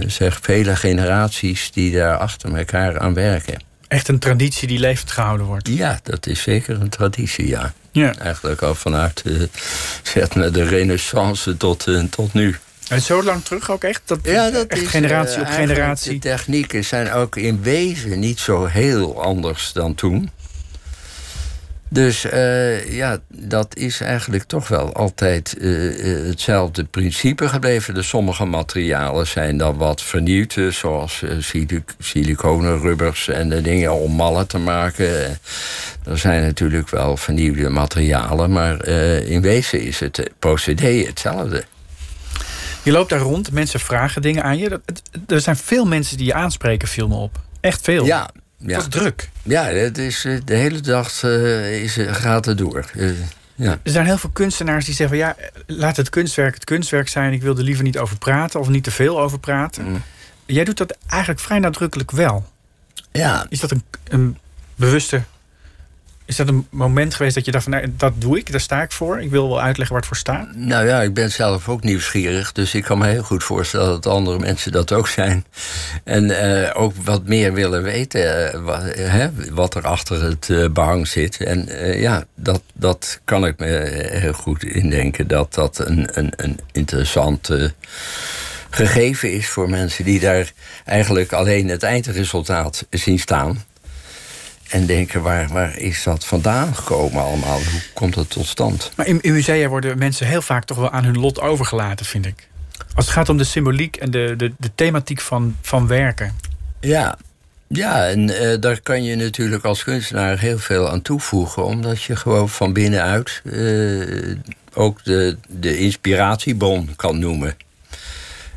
zeg, 0.06 0.38
vele 0.42 0.76
generaties 0.76 1.70
die 1.72 1.92
daar 1.92 2.16
achter 2.16 2.56
elkaar 2.56 2.98
aan 2.98 3.14
werken. 3.14 3.62
Echt 3.88 4.08
een 4.08 4.18
traditie 4.18 4.68
die 4.68 4.78
levend 4.78 5.10
gehouden 5.10 5.46
wordt. 5.46 5.68
Ja, 5.68 6.00
dat 6.02 6.26
is 6.26 6.42
zeker 6.42 6.80
een 6.80 6.88
traditie, 6.88 7.48
ja. 7.48 7.72
Ja. 7.90 8.14
Eigenlijk 8.14 8.62
al 8.62 8.74
vanuit 8.74 9.22
eh, 9.26 9.34
zeg 10.12 10.34
maar 10.34 10.52
de 10.52 10.64
renaissance 10.64 11.56
tot, 11.56 11.86
eh, 11.86 12.02
tot 12.10 12.32
nu. 12.32 12.56
En 12.92 13.02
zo 13.02 13.22
lang 13.22 13.44
terug 13.44 13.70
ook 13.70 13.84
echt? 13.84 14.02
Dat, 14.04 14.18
Ja, 14.22 14.50
dat 14.50 14.66
echt 14.66 14.82
is, 14.82 14.88
generatie 14.88 15.34
eh, 15.34 15.40
op 15.40 15.46
eigenlijk 15.46 15.72
generatie. 15.78 16.12
De 16.12 16.18
technieken 16.18 16.84
zijn 16.84 17.12
ook 17.12 17.36
in 17.36 17.62
wezen 17.62 18.18
niet 18.18 18.38
zo 18.38 18.64
heel 18.66 19.22
anders 19.22 19.72
dan 19.72 19.94
toen. 19.94 20.30
Dus 21.88 22.24
eh, 22.24 22.94
ja, 22.96 23.18
dat 23.28 23.76
is 23.76 24.00
eigenlijk 24.00 24.44
toch 24.44 24.68
wel 24.68 24.92
altijd 24.94 25.56
eh, 25.58 26.18
eh, 26.20 26.26
hetzelfde 26.26 26.84
principe 26.84 27.48
gebleven. 27.48 27.94
Dus 27.94 28.08
sommige 28.08 28.44
materialen 28.44 29.26
zijn 29.26 29.56
dan 29.56 29.76
wat 29.76 30.02
vernieuwd, 30.02 30.54
eh, 30.56 30.66
zoals 30.68 31.22
eh, 31.22 31.30
silic 31.38 31.94
siliconen, 31.98 32.78
rubbers 32.80 33.28
en 33.28 33.48
de 33.48 33.60
dingen 33.60 33.92
om 33.92 34.12
mallen 34.12 34.46
te 34.46 34.58
maken. 34.58 35.24
Eh, 35.24 35.30
Er 36.04 36.18
zijn 36.18 36.42
natuurlijk 36.42 36.90
wel 36.90 37.16
vernieuwde 37.16 37.68
materialen, 37.68 38.52
maar 38.52 38.80
eh, 38.80 39.30
in 39.30 39.40
wezen 39.42 39.80
is 39.80 40.00
het 40.00 40.18
eh, 40.18 40.26
procedé 40.38 41.04
hetzelfde. 41.06 41.64
Je 42.82 42.92
loopt 42.92 43.10
daar 43.10 43.20
rond, 43.20 43.52
mensen 43.52 43.80
vragen 43.80 44.22
dingen 44.22 44.42
aan 44.42 44.58
je. 44.58 44.80
Er 45.26 45.40
zijn 45.40 45.56
veel 45.56 45.84
mensen 45.84 46.16
die 46.16 46.26
je 46.26 46.34
aanspreken, 46.34 46.88
viel 46.88 47.08
me 47.08 47.14
op. 47.14 47.40
Echt 47.60 47.80
veel. 47.80 48.04
Ja, 48.04 48.30
ja. 48.56 48.66
Dat 48.66 48.82
is 48.82 48.88
druk. 48.88 49.30
Ja, 49.42 49.64
het 49.64 49.98
is, 49.98 50.24
eh, 50.24 50.40
de 50.44 50.54
hele 50.54 50.80
dag 50.80 51.22
eh, 51.22 51.82
is, 51.82 51.96
eh, 51.96 52.14
gaat 52.14 52.44
het 52.44 52.58
door. 52.58 52.90
Ja. 53.54 53.78
Er 53.82 53.90
zijn 53.90 54.06
heel 54.06 54.18
veel 54.18 54.30
kunstenaars 54.30 54.84
die 54.84 54.94
zeggen: 54.94 55.18
van, 55.18 55.26
ja, 55.26 55.36
laat 55.66 55.96
het 55.96 56.08
kunstwerk 56.10 56.54
het 56.54 56.64
kunstwerk 56.64 57.08
zijn. 57.08 57.32
Ik 57.32 57.42
wil 57.42 57.56
er 57.56 57.62
liever 57.62 57.84
niet 57.84 57.98
over 57.98 58.18
praten 58.18 58.60
of 58.60 58.68
niet 58.68 58.84
te 58.84 58.90
veel 58.90 59.20
over 59.20 59.38
praten. 59.38 59.84
Mm. 59.84 60.02
Jij 60.46 60.64
doet 60.64 60.76
dat 60.76 60.96
eigenlijk 61.06 61.40
vrij 61.40 61.58
nadrukkelijk 61.58 62.10
wel. 62.10 62.48
ja, 63.12 63.46
Is 63.48 63.60
dat 63.60 63.70
een, 63.70 63.82
een 64.08 64.38
bewuste. 64.76 65.22
Is 66.32 66.38
dat 66.38 66.48
een 66.48 66.66
moment 66.70 67.14
geweest 67.14 67.34
dat 67.34 67.44
je 67.44 67.50
dacht 67.50 67.64
van 67.64 67.72
nou, 67.72 67.92
dat 67.96 68.12
doe 68.16 68.38
ik, 68.38 68.50
daar 68.50 68.60
sta 68.60 68.82
ik 68.82 68.92
voor. 68.92 69.20
Ik 69.20 69.30
wil 69.30 69.48
wel 69.48 69.60
uitleggen 69.60 69.88
waar 69.88 69.98
het 69.98 70.06
voor 70.06 70.16
staat. 70.16 70.48
nou 70.54 70.86
ja, 70.86 71.02
ik 71.02 71.14
ben 71.14 71.30
zelf 71.30 71.68
ook 71.68 71.82
nieuwsgierig. 71.82 72.52
Dus 72.52 72.74
ik 72.74 72.82
kan 72.84 72.98
me 72.98 73.06
heel 73.06 73.22
goed 73.22 73.44
voorstellen 73.44 73.86
dat 73.86 74.06
andere 74.06 74.38
mensen 74.38 74.72
dat 74.72 74.92
ook 74.92 75.08
zijn. 75.08 75.44
En 76.04 76.30
eh, 76.30 76.80
ook 76.82 76.92
wat 77.04 77.26
meer 77.26 77.52
willen 77.52 77.82
weten. 77.82 78.52
eh, 78.52 78.60
wat, 78.60 79.30
wat 79.50 79.74
er 79.74 79.86
achter 79.86 80.22
het 80.22 80.50
eh, 80.50 80.68
behang 80.68 81.08
zit. 81.08 81.36
En 81.36 81.68
ja, 82.00 82.24
dat, 82.34 82.62
dat 82.74 83.20
kan 83.24 83.46
ik 83.46 83.58
me 83.58 83.66
heel 84.12 84.32
goed 84.32 84.64
indenken. 84.64 85.26
Dat 85.28 85.54
dat 85.54 85.78
een, 85.78 86.08
een, 86.12 86.32
een 86.36 86.58
interessant 86.72 87.50
eh, 87.50 87.68
gegeven 88.70 89.32
is 89.32 89.48
voor 89.48 89.70
mensen 89.70 90.04
die 90.04 90.20
daar 90.20 90.52
eigenlijk 90.84 91.32
alleen 91.32 91.68
het 91.68 91.82
eindresultaat 91.82 92.86
zien 92.90 93.18
staan. 93.18 93.64
En 94.72 94.86
denken, 94.86 95.22
waar, 95.22 95.48
waar 95.48 95.78
is 95.78 96.02
dat 96.02 96.24
vandaan 96.24 96.74
gekomen 96.74 97.22
allemaal? 97.22 97.56
Hoe 97.56 97.82
komt 97.94 98.14
dat 98.14 98.30
tot 98.30 98.46
stand? 98.46 98.92
Maar 98.96 99.06
in, 99.06 99.20
in 99.20 99.32
musea 99.32 99.68
worden 99.68 99.98
mensen 99.98 100.26
heel 100.26 100.42
vaak 100.42 100.64
toch 100.64 100.76
wel 100.76 100.90
aan 100.90 101.04
hun 101.04 101.18
lot 101.18 101.40
overgelaten, 101.40 102.06
vind 102.06 102.26
ik. 102.26 102.48
Als 102.94 103.04
het 103.04 103.14
gaat 103.14 103.28
om 103.28 103.36
de 103.36 103.44
symboliek 103.44 103.96
en 103.96 104.10
de, 104.10 104.34
de, 104.36 104.52
de 104.58 104.70
thematiek 104.74 105.20
van, 105.20 105.56
van 105.60 105.86
werken. 105.86 106.34
Ja, 106.80 107.18
ja 107.66 108.08
en 108.08 108.38
eh, 108.38 108.60
daar 108.60 108.80
kan 108.80 109.04
je 109.04 109.16
natuurlijk 109.16 109.64
als 109.64 109.84
kunstenaar 109.84 110.38
heel 110.38 110.58
veel 110.58 110.90
aan 110.90 111.02
toevoegen, 111.02 111.64
omdat 111.64 112.02
je 112.02 112.16
gewoon 112.16 112.48
van 112.48 112.72
binnenuit 112.72 113.42
eh, 113.44 114.36
ook 114.74 115.04
de, 115.04 115.36
de 115.48 115.78
inspiratiebron 115.78 116.96
kan 116.96 117.18
noemen. 117.18 117.56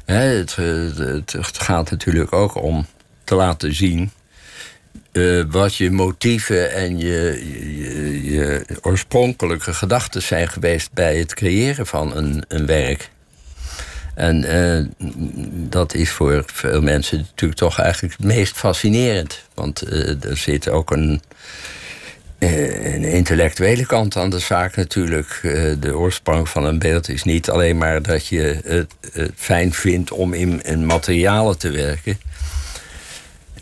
Hè, 0.05 0.24
het, 0.24 0.55
eh, 0.57 0.98
het, 0.98 1.31
het 1.31 1.60
gaat 1.60 1.91
natuurlijk 1.91 2.34
ook 2.34 2.55
om 2.55 2.86
te 3.24 3.36
laten 3.36 3.75
zien 3.75 4.12
eh, 5.15 5.41
wat 5.48 5.75
je 5.75 5.91
motieven 5.91 6.74
en 6.74 6.98
je, 6.98 7.41
je, 8.24 8.65
oorspronkelijke 8.81 9.74
gedachten 9.74 10.22
zijn 10.22 10.48
geweest 10.48 10.93
bij 10.93 11.17
het 11.17 11.34
creëren 11.34 11.88
van 11.88 12.15
een, 12.15 12.43
een 12.48 12.65
werk. 12.65 13.10
En 14.15 14.43
eh, 14.43 14.86
dat 15.69 15.93
is 15.93 16.12
voor 16.12 16.43
veel 16.45 16.81
mensen 16.81 17.17
natuurlijk 17.17 17.60
toch 17.60 17.79
eigenlijk 17.79 18.13
het 18.17 18.25
meest 18.25 18.57
fascinerend. 18.57 19.41
Want 19.53 19.81
eh, 19.81 20.24
er 20.24 20.38
zit 20.38 20.69
ook 20.69 20.91
een, 20.91 21.22
een 22.39 23.03
intellectuele 23.03 23.86
kant 23.86 24.17
aan 24.17 24.29
de 24.29 24.39
zaak 24.39 24.75
natuurlijk. 24.75 25.39
De 25.79 25.98
oorsprong 25.98 26.50
van 26.50 26.65
een 26.65 26.79
beeld 26.79 27.10
is 27.10 27.24
niet 27.24 27.50
alleen 27.50 27.77
maar 27.77 28.01
dat 28.01 28.27
je 28.27 28.60
het, 28.63 28.93
het 29.12 29.31
fijn 29.36 29.74
vindt 29.74 30.12
om 30.12 30.34
in, 30.34 30.62
in 30.62 30.86
materialen 30.86 31.57
te 31.57 31.69
werken. 31.69 32.19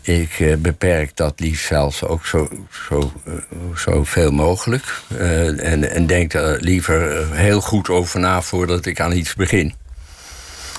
Ik 0.06 0.40
eh, 0.40 0.56
beperk 0.56 1.16
dat 1.16 1.40
liefst 1.40 1.66
zelfs 1.66 2.02
ook 2.04 2.26
zo, 2.26 2.48
zo, 2.88 3.12
eh, 3.26 3.32
zo 3.76 4.04
veel 4.04 4.30
mogelijk. 4.30 5.00
Eh, 5.18 5.72
en, 5.72 5.90
en 5.90 6.06
denk 6.06 6.32
er 6.34 6.60
liever 6.60 7.26
heel 7.34 7.60
goed 7.60 7.88
over 7.88 8.20
na 8.20 8.42
voordat 8.42 8.86
ik 8.86 9.00
aan 9.00 9.12
iets 9.12 9.34
begin. 9.34 9.74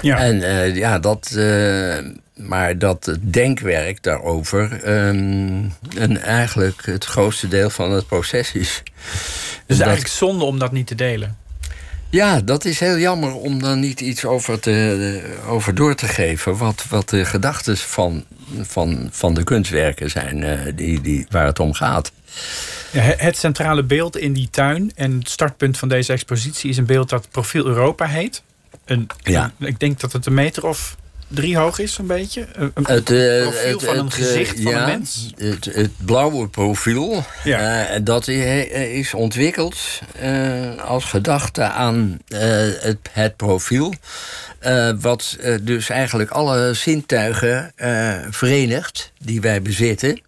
Ja. 0.02 0.18
En 0.18 0.40
ja, 0.76 1.00
dat. 1.00 1.38
maar 2.36 2.78
dat 2.78 3.18
denkwerk 3.22 4.04
daarover. 4.04 4.84
ehm, 4.84 5.64
en 5.98 6.22
eigenlijk 6.22 6.86
het 6.86 7.06
grootste 7.06 7.48
deel 7.48 7.70
van 7.70 7.92
het 7.92 8.08
proces 8.08 8.52
is. 8.54 8.84
dus 9.66 9.78
dat- 9.78 9.88
eigenlijk 9.88 10.16
zonde 10.16 10.44
om 10.46 10.60
dat 10.60 10.72
niet 10.72 10.88
te 10.88 10.96
delen. 10.96 11.38
Ja, 12.16 12.42
dat 12.42 12.66
is 12.66 12.80
heel 12.80 12.98
jammer 12.98 13.34
om 13.34 13.62
daar 13.62 13.78
niet 13.78 14.02
iets 14.02 14.26
over, 14.26 14.60
te, 14.60 15.22
over 15.48 15.76
door 15.76 15.96
te 15.96 16.08
geven. 16.08 16.58
Wat, 16.58 16.86
wat 16.90 17.10
de 17.10 17.26
gedachten 17.26 17.78
van, 17.78 18.24
van, 18.62 19.08
van 19.12 19.34
de 19.34 19.44
kunstwerken 19.44 20.10
zijn 20.10 20.44
eh, 20.44 20.60
die, 20.76 21.02
die, 21.02 21.26
waar 21.30 21.46
het 21.46 21.60
om 21.60 21.74
gaat. 21.74 22.12
Ja, 22.92 23.02
het 23.02 23.38
centrale 23.38 23.84
beeld 23.84 24.18
in 24.18 24.34
die 24.34 24.50
tuin 24.50 24.92
en 24.96 25.18
het 25.18 25.30
startpunt 25.30 25.78
van 25.78 25.90
deze 25.90 26.12
expositie 26.14 26.70
is 26.70 26.78
een 26.78 26.86
beeld 26.86 27.10
dat 27.10 27.28
Profiel 27.32 27.66
Europa 27.66 28.06
heet. 28.06 28.44
Een, 28.86 29.08
Ja. 29.24 29.52
een- 29.60 29.68
ik 29.68 29.80
denk 29.80 30.00
dat 30.00 30.12
het 30.14 30.26
een 30.26 30.34
meter 30.34 30.66
of 30.68 30.96
drie 31.28 31.58
hoog 31.58 31.80
is, 31.80 31.98
een 31.98 32.08
beetje. 32.08 32.48
Een, 32.54 32.72
Het, 32.84 33.12
eh, 33.12 33.42
profiel 33.42 33.80
van 33.80 33.98
een 33.98 34.06
eh, 34.06 34.12
gezicht 34.12 34.62
van 34.62 34.72
ja, 34.72 34.80
een 34.82 34.86
mens. 34.86 35.30
Het, 35.38 35.66
het 35.66 35.92
blauwe 36.06 36.48
profiel, 36.48 37.24
Ja. 37.44 37.86
eh, 37.88 38.00
dat 38.04 38.28
is 38.28 39.14
ontwikkeld 39.14 39.76
eh, 40.20 40.76
als 40.78 41.04
gedachte 41.06 41.62
aan 41.64 42.18
eh, 42.28 42.40
het, 42.80 42.98
het 43.12 43.36
profiel. 43.36 43.94
eh, 44.60 44.92
wat 45.00 45.38
eh, 45.42 45.56
dus 45.62 45.90
eigenlijk 45.90 46.32
alle 46.32 46.74
zintuigen 46.74 47.72
eh, 47.76 48.14
verenigt 48.30 49.12
die 49.24 49.42
wij 49.42 49.62
bezitten. 49.62 50.22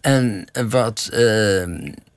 En 0.00 0.44
wat, 0.68 1.08
eh, 1.12 1.62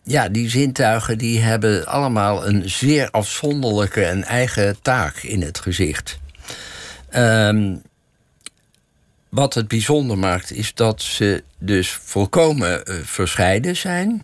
ja, 0.04 0.30
die 0.30 0.50
zintuigen 0.50 1.18
die 1.18 1.40
hebben 1.40 1.86
allemaal 1.86 2.48
een 2.48 2.70
zeer 2.70 3.10
afzonderlijke 3.12 4.04
en 4.06 4.24
eigen 4.24 4.78
taak 4.82 5.18
in 5.18 5.42
het 5.42 5.60
gezicht. 5.60 6.18
Ehm, 7.10 7.76
wat 9.38 9.54
het 9.54 9.68
bijzonder 9.68 10.18
maakt, 10.18 10.52
is 10.52 10.74
dat 10.74 11.02
ze 11.02 11.44
dus 11.60 12.00
volkomen 12.04 12.86
eh, 12.86 12.96
verscheiden 13.04 13.76
zijn. 13.76 14.24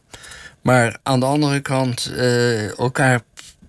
Maar 0.62 0.98
aan 1.04 1.20
de 1.20 1.26
andere 1.26 1.60
kant 1.60 2.06
eh, 2.06 2.78
elkaar 2.80 3.22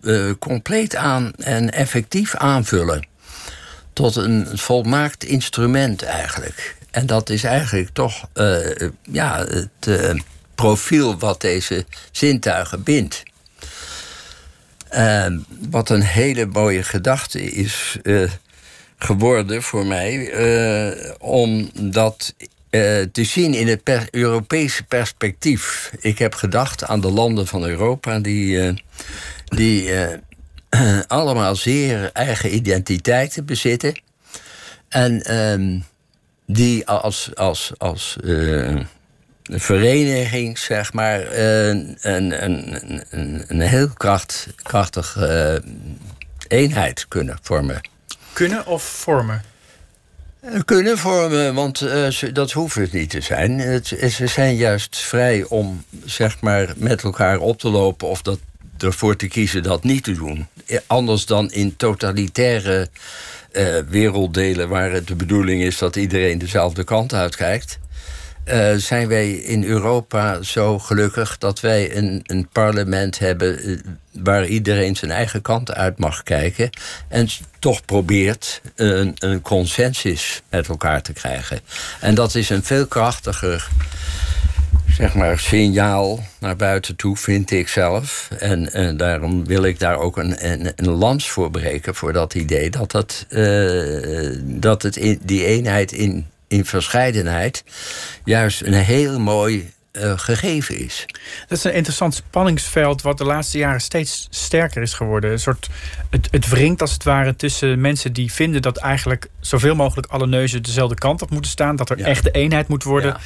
eh, 0.02 0.30
compleet 0.38 0.96
aan 0.96 1.32
en 1.32 1.72
effectief 1.72 2.34
aanvullen. 2.34 3.06
tot 3.92 4.16
een 4.16 4.58
volmaakt 4.58 5.24
instrument 5.24 6.02
eigenlijk. 6.02 6.76
En 6.90 7.06
dat 7.06 7.30
is 7.30 7.44
eigenlijk 7.44 7.88
toch 7.92 8.28
ja, 9.02 9.46
het 9.46 10.14
profiel 10.54 11.18
wat 11.18 11.40
deze 11.40 11.84
zintuigen 12.12 12.82
bindt. 12.82 13.22
Wat 15.70 15.90
een 15.90 16.02
hele 16.02 16.46
mooie 16.46 16.82
gedachte 16.82 17.40
is 17.42 17.98
geworden 18.98 19.62
voor 19.62 19.86
mij, 19.86 20.14
uh, 20.16 21.10
om 21.18 21.70
dat 21.74 22.34
te 23.12 23.24
zien 23.24 23.54
in 23.54 23.68
het 23.68 24.08
Europese 24.10 24.84
perspectief. 24.84 25.92
Ik 26.00 26.18
heb 26.18 26.34
gedacht 26.34 26.84
aan 26.84 27.00
de 27.00 27.10
landen 27.10 27.46
van 27.46 27.64
Europa 27.64 28.18
die, 28.18 28.82
die 29.44 29.90
allemaal 31.06 31.56
zeer 31.56 32.10
eigen 32.12 32.54
identiteiten 32.54 33.44
bezitten. 33.44 34.02
En 34.88 35.22
ehm, 35.22 35.78
die 36.46 36.86
als, 36.86 37.30
als, 37.34 37.72
als 37.78 38.16
vereniging, 39.42 40.58
zeg 40.58 40.92
maar, 40.92 41.32
een, 41.32 41.98
een, 42.00 42.44
een, 42.44 43.44
een 43.48 43.60
heel 43.60 43.88
kracht, 43.88 44.46
krachtige 44.62 45.62
eenheid 46.48 47.08
kunnen 47.08 47.38
vormen. 47.42 47.80
Kunnen 48.34 48.66
of 48.66 48.82
vormen? 48.82 49.42
Kunnen 50.64 50.98
vormen, 50.98 51.54
want 51.54 51.80
uh, 51.80 52.32
dat 52.32 52.52
hoeft 52.52 52.74
het 52.74 52.92
niet 52.92 53.10
te 53.10 53.20
zijn. 53.20 53.58
Het, 53.58 53.86
ze 53.86 54.26
zijn 54.26 54.56
juist 54.56 54.96
vrij 54.96 55.44
om 55.44 55.84
zeg 56.04 56.40
maar, 56.40 56.72
met 56.76 57.02
elkaar 57.02 57.38
op 57.38 57.58
te 57.58 57.68
lopen 57.68 58.08
of 58.08 58.22
dat, 58.22 58.38
ervoor 58.78 59.16
te 59.16 59.28
kiezen 59.28 59.62
dat 59.62 59.84
niet 59.84 60.04
te 60.04 60.12
doen. 60.12 60.46
Anders 60.86 61.26
dan 61.26 61.50
in 61.50 61.76
totalitaire 61.76 62.88
werelddelen 63.88 64.68
waar 64.68 64.92
het 64.92 65.06
de 65.06 65.14
bedoeling 65.14 65.62
is 65.62 65.78
dat 65.78 65.96
iedereen 65.96 66.38
dezelfde 66.38 66.84
kant 66.84 67.12
uitkijkt. 67.12 67.78
Uh, 68.48 68.74
zijn 68.74 69.08
wij 69.08 69.30
in 69.30 69.64
Europa 69.64 70.42
zo 70.42 70.78
gelukkig 70.78 71.38
dat 71.38 71.60
wij 71.60 71.96
een, 71.96 72.20
een 72.26 72.48
parlement 72.52 73.18
hebben 73.18 73.68
uh, 73.68 73.78
waar 74.10 74.46
iedereen 74.46 74.96
zijn 74.96 75.10
eigen 75.10 75.42
kant 75.42 75.74
uit 75.74 75.98
mag 75.98 76.22
kijken 76.22 76.70
en 77.08 77.28
toch 77.58 77.84
probeert 77.84 78.60
een, 78.74 79.14
een, 79.18 79.40
consensus 79.40 80.42
met 80.50 80.68
elkaar 80.68 81.02
te 81.02 81.12
krijgen. 81.12 81.60
En 82.00 82.14
dat 82.14 82.34
is 82.34 82.50
een 82.50 82.64
veel 82.64 82.86
krachtiger 82.86 83.68
zeg 84.94 85.14
maar, 85.14 85.38
signaal 85.38 86.20
naar 86.40 86.56
buiten 86.56 86.96
toe, 86.96 87.16
vind 87.16 87.50
ik 87.50 87.68
zelf. 87.68 88.28
En, 88.38 88.72
en 88.72 88.96
daarom 88.96 89.46
wil 89.46 89.64
ik 89.64 89.78
daar 89.78 89.98
ook 89.98 90.16
een, 90.16 90.36
een, 90.76 90.90
lans 90.90 91.30
voor 91.30 91.50
breken 91.50 91.94
voor 91.94 92.12
dat 92.12 92.34
idee 92.34 92.70
dat, 92.70 93.26
uh, 93.28 94.36
dat 94.42 94.82
het 94.82 94.96
in, 94.96 95.20
die 95.22 95.44
eenheid 95.44 95.92
in 95.92 96.26
in 96.48 96.64
verscheidenheid 96.64 97.64
juist 98.24 98.62
een 98.62 98.72
heel 98.72 99.20
mooi 99.20 99.72
uh, 99.92 100.18
gegeven 100.18 100.78
is. 100.78 101.06
Dat 101.48 101.58
is 101.58 101.64
een 101.64 101.74
interessant 101.74 102.14
spanningsveld 102.14 103.02
wat 103.02 103.18
de 103.18 103.24
laatste 103.24 103.58
jaren 103.58 103.80
steeds 103.80 104.26
sterker 104.30 104.82
is 104.82 104.94
geworden. 104.94 105.30
Een 105.30 105.38
soort, 105.38 105.68
het, 106.10 106.28
het 106.30 106.48
wringt 106.48 106.80
als 106.80 106.92
het 106.92 107.04
ware 107.04 107.36
tussen 107.36 107.80
mensen 107.80 108.12
die 108.12 108.32
vinden 108.32 108.62
dat 108.62 108.76
eigenlijk 108.76 109.28
zoveel 109.40 109.74
mogelijk 109.74 110.06
alle 110.06 110.26
neuzen 110.26 110.62
dezelfde 110.62 110.94
kant 110.94 111.22
op 111.22 111.30
moeten 111.30 111.50
staan. 111.50 111.76
Dat 111.76 111.90
er 111.90 111.98
ja. 111.98 112.04
echt 112.04 112.24
de 112.24 112.30
eenheid 112.30 112.68
moet 112.68 112.82
worden 112.82 113.16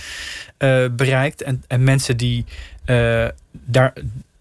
ja. 0.59 0.83
uh, 0.85 0.91
bereikt. 0.91 1.43
En, 1.43 1.65
en 1.67 1.85
mensen 1.85 2.17
die 2.17 2.45
uh, 2.87 3.27
daar, 3.53 3.93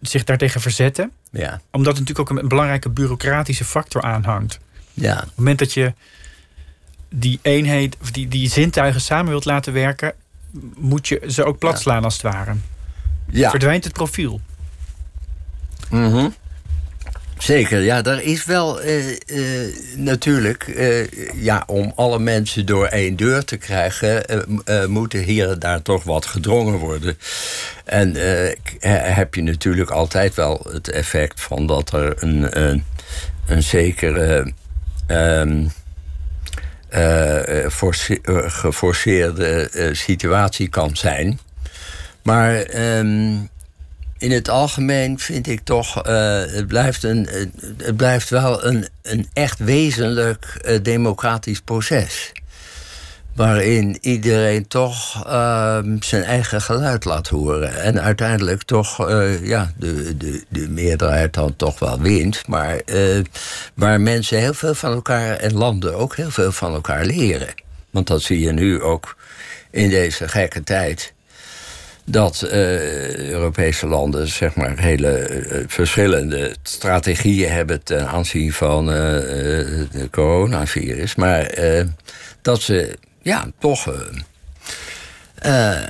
zich 0.01 0.24
daartegen 0.24 0.62
verzetten. 0.62 1.12
Ja. 1.31 1.62
Omdat 1.72 1.93
er 1.93 2.00
natuurlijk 2.00 2.31
ook 2.31 2.39
een 2.39 2.48
belangrijke 2.48 2.89
bureaucratische 2.89 3.65
factor 3.65 4.01
aanhangt. 4.01 4.60
Ja. 4.93 5.13
Op 5.13 5.22
het 5.22 5.36
moment 5.36 5.60
dat 5.60 5.74
je 5.74 5.93
die 7.09 7.39
eenheid, 7.41 7.97
of 8.01 8.11
die, 8.11 8.27
die 8.27 8.49
zintuigen 8.49 9.01
samen 9.01 9.29
wilt 9.31 9.45
laten 9.45 9.73
werken, 9.73 10.13
moet 10.75 11.07
je 11.07 11.21
ze 11.27 11.43
ook 11.43 11.57
plat 11.57 11.79
slaan 11.79 12.03
als 12.03 12.13
het 12.13 12.33
ware. 12.33 12.55
Ja. 13.29 13.49
Verdwijnt 13.49 13.83
het 13.83 13.93
profiel. 13.93 14.41
Mm 15.89 16.11
-hmm. 16.11 16.33
Zeker, 17.37 17.81
ja, 17.81 18.01
daar 18.01 18.21
is 18.21 18.45
wel 18.45 18.83
uh, 18.83 19.07
uh, 19.07 19.75
natuurlijk, 19.95 20.67
uh, 20.67 21.07
ja, 21.33 21.63
om 21.67 21.91
alle 21.95 22.19
mensen 22.19 22.65
door 22.65 22.85
één 22.85 23.15
deur 23.15 23.43
te 23.43 23.57
krijgen, 23.57 24.24
moeten 24.87 25.24
hier 25.24 25.51
en 25.51 25.59
daar 25.59 25.81
toch 25.81 26.03
wat 26.03 26.25
gedrongen 26.25 26.77
worden. 26.77 27.17
En 27.85 28.15
heb 29.13 29.35
je 29.35 29.41
natuurlijk 29.41 29.89
altijd 29.89 30.35
wel 30.35 30.67
het 30.72 30.89
effect 30.89 31.41
van 31.41 31.67
dat 31.67 31.93
er 31.93 32.24
een, 32.24 32.61
een, 32.61 32.83
een 33.46 33.63
zekere. 33.63 34.53
Um, 35.07 35.63
uh, 35.63 35.70
force, 37.69 38.19
uh, 38.23 38.37
geforceerde 38.47 39.69
uh, 39.73 39.93
situatie 39.93 40.67
kan 40.67 40.95
zijn. 40.95 41.39
Maar 42.23 42.75
um, 42.97 43.50
in 44.17 44.31
het 44.31 44.50
algemeen 44.50 45.19
vind 45.19 45.47
ik 45.47 45.59
toch, 45.63 45.93
het, 45.93 46.67
blijft 46.67 47.03
een, 47.03 47.27
het 47.77 47.97
blijft 47.97 48.29
wel 48.29 48.65
een, 48.65 48.87
een 49.01 49.27
echt 49.33 49.59
wezenlijk 49.59 50.69
democratisch 50.81 51.61
proces 51.61 52.31
waarin 53.37 53.97
iedereen 54.01 54.67
toch 54.67 55.25
uh, 55.27 55.77
zijn 56.00 56.23
eigen 56.23 56.61
geluid 56.61 57.05
laat 57.05 57.27
horen. 57.27 57.81
En 57.81 58.01
uiteindelijk 58.01 58.63
toch 58.63 59.09
uh, 59.09 59.45
ja, 59.45 59.71
de, 59.77 60.17
de, 60.17 60.43
de 60.50 60.69
meerderheid 60.69 61.33
dan 61.33 61.55
toch 61.55 61.79
wel 61.79 62.00
wint. 62.00 62.47
Maar 62.47 62.81
uh, 62.85 63.23
waar 63.73 64.01
mensen 64.01 64.39
heel 64.39 64.53
veel 64.53 64.73
van 64.73 64.93
elkaar 64.93 65.35
en 65.35 65.53
landen 65.53 65.95
ook 65.95 66.15
heel 66.15 66.31
veel 66.31 66.51
van 66.51 66.73
elkaar 66.73 67.05
leren. 67.05 67.47
Want 67.89 68.07
dat 68.07 68.21
zie 68.21 68.39
je 68.39 68.51
nu 68.51 68.81
ook 68.81 69.15
in 69.71 69.89
deze 69.89 70.27
gekke 70.27 70.63
tijd. 70.63 71.13
Dat 72.05 72.41
Europese 73.17 73.87
landen 73.87 74.27
zeg 74.27 74.55
maar 74.55 74.79
hele 74.79 75.43
verschillende 75.67 76.55
strategieën 76.63 77.51
hebben 77.51 77.83
ten 77.83 78.07
aanzien 78.07 78.53
van 78.53 78.87
het 78.87 80.09
coronavirus. 80.11 81.15
Maar 81.15 81.57
dat 82.41 82.61
ze 82.61 82.97
ja, 83.27 83.51
toch 83.59 83.85
uh, 83.85 83.94
uh, 85.46 85.83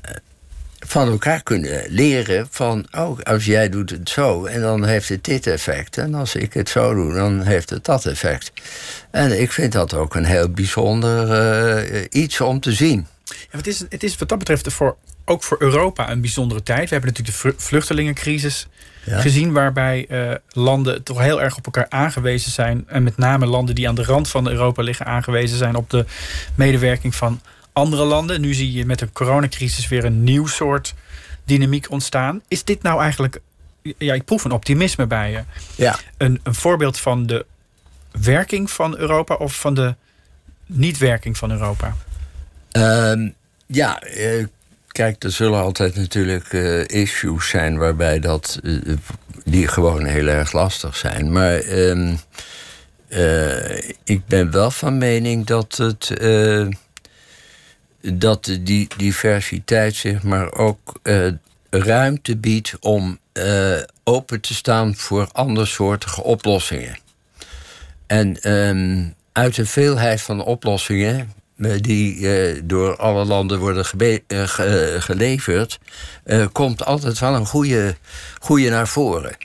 van 0.79 1.07
elkaar 1.07 1.43
kunnen 1.43 1.85
leren 1.87 2.47
van... 2.49 2.87
oh, 2.91 3.19
als 3.19 3.45
jij 3.45 3.69
doet 3.69 3.89
het 3.89 4.09
zo 4.09 4.45
en 4.45 4.61
dan 4.61 4.85
heeft 4.85 5.09
het 5.09 5.23
dit 5.23 5.47
effect... 5.47 5.97
en 5.97 6.13
als 6.13 6.35
ik 6.35 6.53
het 6.53 6.69
zo 6.69 6.93
doe, 6.93 7.13
dan 7.13 7.41
heeft 7.41 7.69
het 7.69 7.85
dat 7.85 8.05
effect. 8.05 8.51
En 9.11 9.41
ik 9.41 9.51
vind 9.51 9.71
dat 9.71 9.93
ook 9.93 10.15
een 10.15 10.25
heel 10.25 10.49
bijzonder 10.49 11.27
uh, 11.91 12.05
iets 12.09 12.41
om 12.41 12.59
te 12.59 12.71
zien. 12.71 13.07
Ja, 13.25 13.57
het, 13.57 13.67
is, 13.67 13.83
het 13.89 14.03
is 14.03 14.17
wat 14.17 14.29
dat 14.29 14.37
betreft 14.37 14.73
voor, 14.73 14.95
ook 15.25 15.43
voor 15.43 15.57
Europa 15.59 16.11
een 16.11 16.21
bijzondere 16.21 16.63
tijd. 16.63 16.89
We 16.89 16.95
hebben 16.95 17.13
natuurlijk 17.13 17.57
de 17.57 17.63
vluchtelingencrisis 17.63 18.67
ja. 19.07 19.19
gezien... 19.19 19.51
waarbij 19.51 20.05
uh, 20.09 20.33
landen 20.51 21.03
toch 21.03 21.19
heel 21.19 21.41
erg 21.41 21.57
op 21.57 21.65
elkaar 21.65 21.85
aangewezen 21.89 22.51
zijn. 22.51 22.83
En 22.87 23.03
met 23.03 23.17
name 23.17 23.45
landen 23.45 23.75
die 23.75 23.87
aan 23.87 23.95
de 23.95 24.03
rand 24.03 24.29
van 24.29 24.49
Europa 24.49 24.83
liggen... 24.83 25.05
aangewezen 25.05 25.57
zijn 25.57 25.75
op 25.75 25.89
de 25.89 26.05
medewerking 26.55 27.15
van 27.15 27.41
andere 27.73 28.03
landen. 28.03 28.41
Nu 28.41 28.53
zie 28.53 28.73
je 28.73 28.85
met 28.85 28.99
de 28.99 29.11
coronacrisis 29.13 29.87
weer 29.87 30.05
een 30.05 30.23
nieuw 30.23 30.47
soort 30.47 30.93
dynamiek 31.43 31.91
ontstaan. 31.91 32.41
Is 32.47 32.63
dit 32.63 32.81
nou 32.81 33.01
eigenlijk... 33.01 33.39
Ja, 33.97 34.13
ik 34.13 34.25
proef 34.25 34.43
een 34.43 34.51
optimisme 34.51 35.07
bij 35.07 35.31
je. 35.31 35.43
Ja. 35.75 35.99
Een, 36.17 36.39
een 36.43 36.55
voorbeeld 36.55 36.99
van 36.99 37.25
de 37.25 37.45
werking 38.21 38.71
van 38.71 38.97
Europa... 38.97 39.35
of 39.35 39.59
van 39.59 39.73
de 39.73 39.95
niet-werking 40.65 41.37
van 41.37 41.51
Europa? 41.51 41.95
Um, 42.71 43.33
ja, 43.65 44.03
uh, 44.17 44.45
Kijk, 44.97 45.23
er 45.23 45.31
zullen 45.31 45.61
altijd 45.61 45.95
natuurlijk 45.95 46.53
uh, 46.53 46.87
issues 46.87 47.49
zijn 47.49 47.77
waarbij 47.77 48.19
dat, 48.19 48.59
uh, 48.63 48.97
die 49.43 49.67
gewoon 49.67 50.05
heel 50.05 50.27
erg 50.27 50.51
lastig 50.51 50.97
zijn. 50.97 51.31
Maar 51.31 51.63
um, 51.63 52.19
uh, 53.09 53.77
ik 54.03 54.25
ben 54.25 54.51
wel 54.51 54.71
van 54.71 54.97
mening 54.97 55.45
dat 55.45 55.77
het. 55.77 56.11
dat 58.01 58.57
die 58.61 58.87
diversiteit 58.97 59.95
zeg 59.95 60.23
maar 60.23 60.53
ook 60.53 60.99
ruimte 61.69 62.37
biedt 62.37 62.75
om 62.79 63.19
open 64.03 64.41
te 64.41 64.53
staan 64.53 64.95
voor 64.95 65.29
andersoortige 65.31 66.23
oplossingen. 66.23 66.97
En 68.07 68.51
um, 68.51 69.13
uit 69.31 69.55
de 69.55 69.65
veelheid 69.65 70.21
van 70.21 70.43
oplossingen 70.43 71.33
die 71.57 72.15
uh, 72.15 72.61
door 72.63 72.97
alle 72.97 73.25
landen 73.25 73.59
worden 73.59 73.85
ge 73.85 74.97
geleverd, 74.99 75.79
komt 76.51 76.85
altijd 76.85 77.19
wel 77.19 77.35
een 77.35 77.45
goede, 77.45 77.95
goede 78.39 78.69
naar 78.69 78.87
voren. 78.87 79.37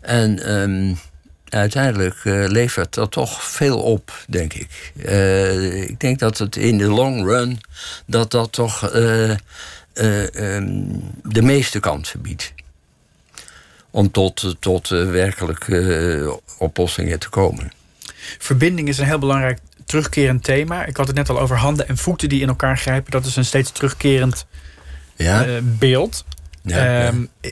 En 0.00 0.52
um, 0.52 0.98
uiteindelijk 1.48 2.20
levert 2.24 2.94
dat 2.94 3.10
toch 3.10 3.44
veel 3.44 3.82
op, 3.82 4.24
denk 4.28 4.52
ik. 4.52 4.92
ik 5.88 6.00
denk 6.00 6.18
dat 6.18 6.38
het 6.38 6.56
in 6.56 6.78
de 6.78 6.88
long 6.88 7.24
run 7.24 7.60
dat 8.06 8.30
dat 8.30 8.52
toch 8.52 8.94
um, 8.94 9.40
de 11.22 11.42
meeste 11.42 11.80
kansen 11.80 12.20
biedt. 12.20 12.52
Om 13.90 14.10
tot, 14.10 14.56
tot 14.60 14.88
werkelijk 14.88 15.66
oplossingen 16.58 17.18
te 17.18 17.28
komen. 17.28 17.72
Verbinding 18.38 18.88
is 18.88 18.98
een 18.98 19.06
heel 19.06 19.18
belangrijk 19.18 19.58
terugkerend 19.86 20.42
thema. 20.44 20.84
Ik 20.84 20.96
had 20.96 21.06
het 21.06 21.16
net 21.16 21.28
al 21.28 21.40
over 21.40 21.56
handen 21.56 21.88
en 21.88 21.96
voeten 21.96 22.28
die 22.28 22.40
in 22.40 22.48
elkaar 22.48 22.78
grijpen. 22.78 23.10
Dat 23.10 23.24
is 23.26 23.36
een 23.36 23.44
steeds 23.44 23.70
terugkerend 23.70 24.46
Ja? 25.16 25.44
eh, 25.46 25.52
beeld. 25.62 26.24
Ja, 26.62 26.76
ja. 26.84 27.06
Ehm, 27.06 27.24
eh, 27.40 27.50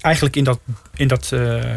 Eigenlijk 0.00 0.36
in 0.36 0.44
dat, 0.44 0.58
in, 0.94 1.08
dat, 1.08 1.32
eh, 1.32 1.74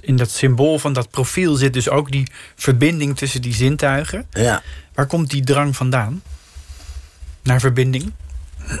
in 0.00 0.16
dat 0.16 0.30
symbool 0.30 0.78
van 0.78 0.92
dat 0.92 1.10
profiel 1.10 1.54
zit 1.54 1.72
dus 1.72 1.88
ook 1.88 2.10
die 2.10 2.30
verbinding 2.54 3.16
tussen 3.16 3.42
die 3.42 3.54
zintuigen. 3.54 4.26
ja. 4.30 4.62
Waar 4.94 5.06
komt 5.06 5.30
die 5.30 5.44
drang 5.44 5.76
vandaan? 5.76 6.22
Naar 7.42 7.60
verbinding? 7.60 8.12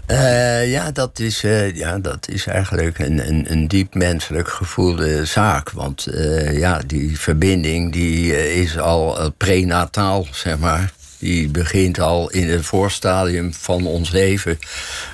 Eh, 0.06 0.70
ja, 0.70 0.90
dat 0.90 1.18
is, 1.18 1.44
eh, 1.44 1.76
ja, 1.76 1.98
dat 1.98 2.28
is 2.28 2.46
eigenlijk 2.46 2.98
een, 2.98 3.28
een, 3.28 3.52
een 3.52 3.68
diep 3.68 3.94
menselijk 3.94 4.48
gevoelde 4.48 5.24
zaak. 5.24 5.70
Want 5.70 6.06
eh, 6.06 6.58
ja, 6.58 6.80
die 6.86 7.18
verbinding 7.20 7.92
die, 7.92 8.54
is 8.54 8.78
al 8.78 9.32
prenataal, 9.36 10.26
zeg 10.30 10.58
maar. 10.58 10.94
Die 11.18 11.48
begint 11.48 12.00
al 12.00 12.30
in 12.30 12.48
het 12.48 12.64
voorstadium 12.64 13.54
van 13.54 13.86
ons 13.86 14.10
leven. 14.10 14.58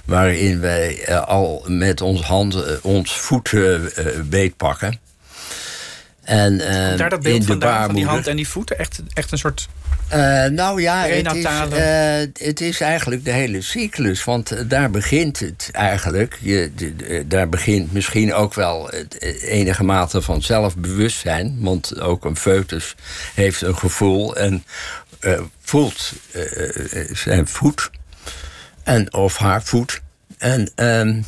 Waarin 0.04 0.60
wij 0.60 1.18
al 1.18 1.64
met 1.66 2.00
ons 2.00 2.20
hand 2.20 2.54
eh, 2.54 2.72
ons 2.82 3.20
voet 3.20 3.52
eh, 3.52 3.74
beetpakken. 4.24 4.98
En, 6.22 6.60
eh, 6.60 6.98
Daar 6.98 7.10
dat 7.10 7.22
beeld 7.22 7.44
vandaan, 7.46 7.84
van 7.86 7.94
die 7.94 8.06
hand 8.06 8.26
en 8.26 8.36
die 8.36 8.48
voeten? 8.48 8.78
Echt, 8.78 9.02
echt 9.14 9.32
een 9.32 9.38
soort... 9.38 9.68
eh, 10.08 10.18
nou 10.44 10.80
ja, 10.82 11.04
het 11.06 11.34
is, 11.34 11.44
eh, 11.72 12.46
het 12.46 12.60
is 12.60 12.80
eigenlijk 12.80 13.24
de 13.24 13.30
hele 13.30 13.60
cyclus. 13.62 14.24
Want 14.24 14.70
daar 14.70 14.90
begint 14.90 15.38
het 15.40 15.68
eigenlijk. 15.72 16.38
Je, 16.40 16.70
de- 16.76 16.96
de- 16.96 17.24
daar 17.28 17.48
begint 17.48 17.92
misschien 17.92 18.34
ook 18.34 18.54
wel 18.54 18.86
het 18.90 19.20
enige 19.42 19.84
mate 19.84 20.22
van 20.22 20.42
zelfbewustzijn. 20.42 21.56
Want 21.60 22.00
ook 22.00 22.24
een 22.24 22.36
foetus 22.36 22.94
heeft 23.34 23.62
een 23.62 23.78
gevoel 23.78 24.36
en 24.36 24.64
voelt 25.62 26.12
zijn 27.12 27.46
voet. 27.48 27.90
En, 28.82 29.12
of 29.14 29.36
haar 29.38 29.62
voet. 29.62 30.00
En 30.38 30.70
ehm, 30.74 31.20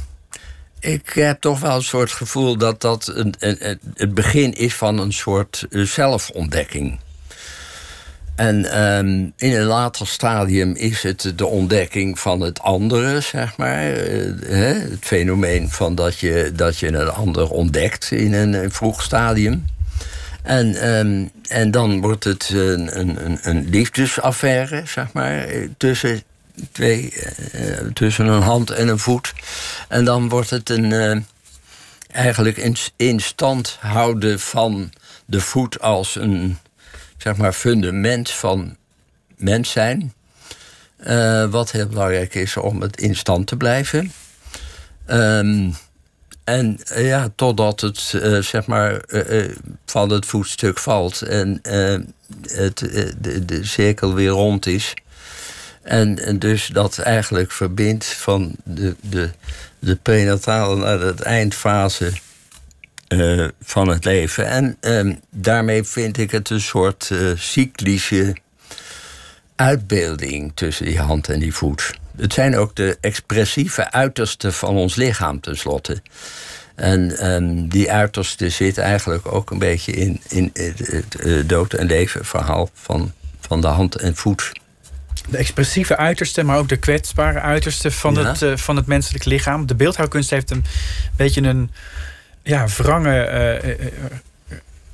ik 0.85 1.09
heb 1.15 1.41
toch 1.41 1.61
wel 1.61 1.77
een 1.77 1.83
soort 1.83 2.11
gevoel 2.11 2.57
dat 2.57 2.81
dat 2.81 3.11
een, 3.15 3.35
een- 3.39 3.79
het 3.95 4.15
begin 4.15 4.53
is 4.53 4.75
van 4.75 4.99
een 4.99 5.13
soort 5.13 5.67
eh, 5.71 5.83
zelfontdekking. 5.83 6.99
En 8.37 8.65
ehm, 8.71 9.09
in 9.37 9.55
een 9.55 9.65
later 9.65 10.07
stadium 10.07 10.75
is 10.75 11.03
het 11.03 11.33
de 11.37 11.47
ontdekking 11.47 12.19
van 12.19 12.41
het 12.41 12.61
andere, 12.61 13.21
zeg 13.21 13.57
maar. 13.57 13.93
Eh, 13.93 14.33
hè, 14.47 14.73
het 14.75 14.99
fenomeen 15.01 15.71
van 15.71 15.95
dat 15.95 16.19
je, 16.19 16.53
dat 16.55 16.79
je 16.79 16.87
een 16.87 17.09
ander 17.11 17.51
ontdekt 17.51 18.11
in 18.11 18.33
een, 18.33 18.71
vroeg 18.73 19.03
stadium. 19.03 19.65
En, 20.43 20.75
ehm, 20.75 21.25
en 21.49 21.71
dan 21.71 22.01
wordt 22.01 22.25
het 22.25 22.51
een, 22.55 22.99
een, 23.01 23.25
een, 23.25 23.39
een 23.43 23.69
liefdesaffaire, 23.69 24.83
zeg 24.87 25.13
maar, 25.13 25.39
eh, 25.45 25.69
tussen 25.77 26.23
twee, 26.73 27.13
eh, 27.53 27.87
tussen 27.93 28.27
een 28.27 28.43
hand 28.43 28.71
en 28.71 28.89
een 28.89 28.99
voet. 28.99 29.33
En 29.89 30.05
dan 30.05 30.29
wordt 30.29 30.51
het 30.51 30.69
een, 30.71 30.93
eh, 30.93 31.17
eigenlijk 32.11 32.57
in, 32.57 32.77
in 32.97 33.21
stand 33.21 33.77
houden 33.81 34.41
van 34.41 34.93
de 35.25 35.41
voet 35.41 35.81
als 35.81 36.15
een 36.15 36.59
zeg 37.17 37.37
maar, 37.37 37.53
fundament 37.53 38.31
van 38.31 38.77
mens 39.37 39.71
zijn. 39.71 40.13
Eh, 40.97 41.45
wat 41.45 41.71
heel 41.71 41.87
belangrijk 41.87 42.35
is 42.35 42.57
om 42.57 42.81
het 42.81 43.01
in 43.01 43.17
stand 43.17 43.47
te 43.47 43.57
blijven. 43.57 44.13
Ehm, 45.07 45.71
en 46.45 46.81
ja, 46.95 47.29
totdat 47.37 47.81
het 47.81 47.99
zeg 48.41 48.67
maar 48.67 49.01
van 49.87 50.11
het 50.11 50.27
voetstuk 50.27 50.79
valt 50.79 51.23
en 51.23 51.61
het, 52.43 52.79
de, 53.19 53.45
de 53.45 53.65
cirkel 53.65 54.15
weer 54.15 54.31
rond 54.31 54.67
is. 54.67 54.95
En, 55.85 56.19
en 56.19 56.39
dus 56.39 56.67
dat 56.67 56.99
eigenlijk 56.99 57.53
verbindt 57.53 58.07
van 58.07 58.57
de, 58.65 58.95
de, 59.01 59.31
de 59.79 59.97
prenatale 59.97 60.77
naar 60.77 61.17
de 61.17 61.23
eindfase 61.23 62.13
eh, 63.09 63.49
van 63.63 63.89
het 63.89 64.05
leven. 64.05 64.47
En 64.47 64.77
ehm, 64.81 65.15
daarmee 65.31 65.85
vind 65.85 66.19
ik 66.19 66.31
het 66.31 66.51
een 66.51 66.61
soort 66.61 67.11
eh, 67.11 67.19
cyclische 67.35 68.37
uitbeelding 69.57 70.53
tussen 70.55 70.87
die 70.87 70.99
hand 70.99 71.29
en 71.29 71.39
die 71.39 71.55
voet. 71.55 71.99
Het 72.17 72.33
zijn 72.33 72.57
ook 72.57 72.77
de 72.77 72.99
expressieve 73.01 73.91
uitersten 73.91 74.53
van 74.53 74.77
ons 74.77 74.95
lichaam 74.95 75.41
tenslotte. 75.41 76.03
En 76.75 77.17
ehm, 77.19 77.69
die 77.69 77.93
uiterste 77.93 78.49
zit 78.49 78.79
eigenlijk 78.79 79.33
ook 79.33 79.51
een 79.51 79.59
beetje 79.59 79.93
in, 79.93 80.21
in 80.29 80.51
het, 80.53 80.79
het, 80.79 81.49
dood- 81.49 81.73
en 81.73 81.87
leven 81.87 82.25
verhaal 82.25 82.71
van, 82.73 83.13
van 83.41 83.61
de 83.61 83.67
hand 83.67 83.97
en 83.97 84.17
voet. 84.17 84.53
De 85.29 85.37
expressieve 85.37 85.97
uiterste, 85.97 86.43
maar 86.43 86.59
ook 86.59 86.69
de 86.69 86.77
kwetsbare 86.77 87.41
uiterste 87.41 87.91
van, 87.91 88.15
Ja. 88.15 88.25
het, 88.25 88.43
eh, 88.43 88.57
van 88.57 88.77
het 88.77 88.87
menselijk 88.87 89.25
lichaam. 89.25 89.67
De 89.67 89.75
beeldhouwkunst 89.75 90.31
heeft 90.31 90.51
een 90.51 90.65
beetje 91.17 91.43
een 91.43 91.71
ja, 92.43 92.67
wrange 92.77 93.21
eh, 93.21 93.71
eh, 93.71 93.93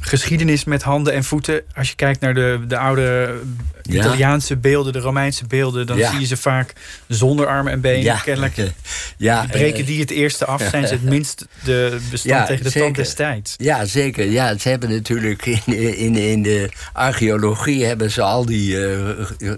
geschiedenis 0.00 0.64
met 0.64 0.82
handen 0.82 1.12
en 1.12 1.24
voeten. 1.24 1.62
Als 1.74 1.88
je 1.88 1.94
kijkt 1.96 2.20
naar 2.20 2.34
de, 2.34 2.60
de 2.68 2.76
oude 2.78 3.38
Ja. 3.82 3.98
Italiaanse 3.98 4.56
beelden, 4.56 4.92
de 4.92 4.98
Romeinse 4.98 5.46
beelden, 5.46 5.86
dan 5.86 5.96
Ja. 5.96 6.10
zie 6.10 6.20
je 6.20 6.26
ze 6.26 6.36
vaak 6.36 6.72
zonder 7.08 7.46
armen 7.46 7.72
en 7.72 7.80
benen. 7.80 8.20
Kennelijk 8.22 8.54
ja, 9.16 9.46
breken 9.50 9.80
eh, 9.80 9.86
die 9.86 10.00
het 10.00 10.10
eerste 10.10 10.44
af, 10.44 10.62
zijn 10.70 10.86
ze 10.86 10.92
het 10.94 11.02
minst 11.14 11.46
de 11.64 11.98
bestand 12.10 12.34
Ja, 12.40 12.46
tegen 12.46 12.62
de 12.64 12.70
zeker. 12.70 12.84
tand 12.86 12.96
des 12.96 13.14
tijds. 13.14 13.54
Ja, 13.58 13.84
zeker. 13.84 14.30
Ja, 14.30 14.58
ze 14.58 14.68
hebben 14.68 14.90
natuurlijk 14.90 15.46
in, 15.46 15.96
in, 15.96 16.16
in 16.16 16.42
de 16.42 16.70
archeologie 16.92 17.84
hebben 17.84 18.10
ze 18.10 18.22
al 18.22 18.44
die 18.46 18.86
eh, 18.86 18.98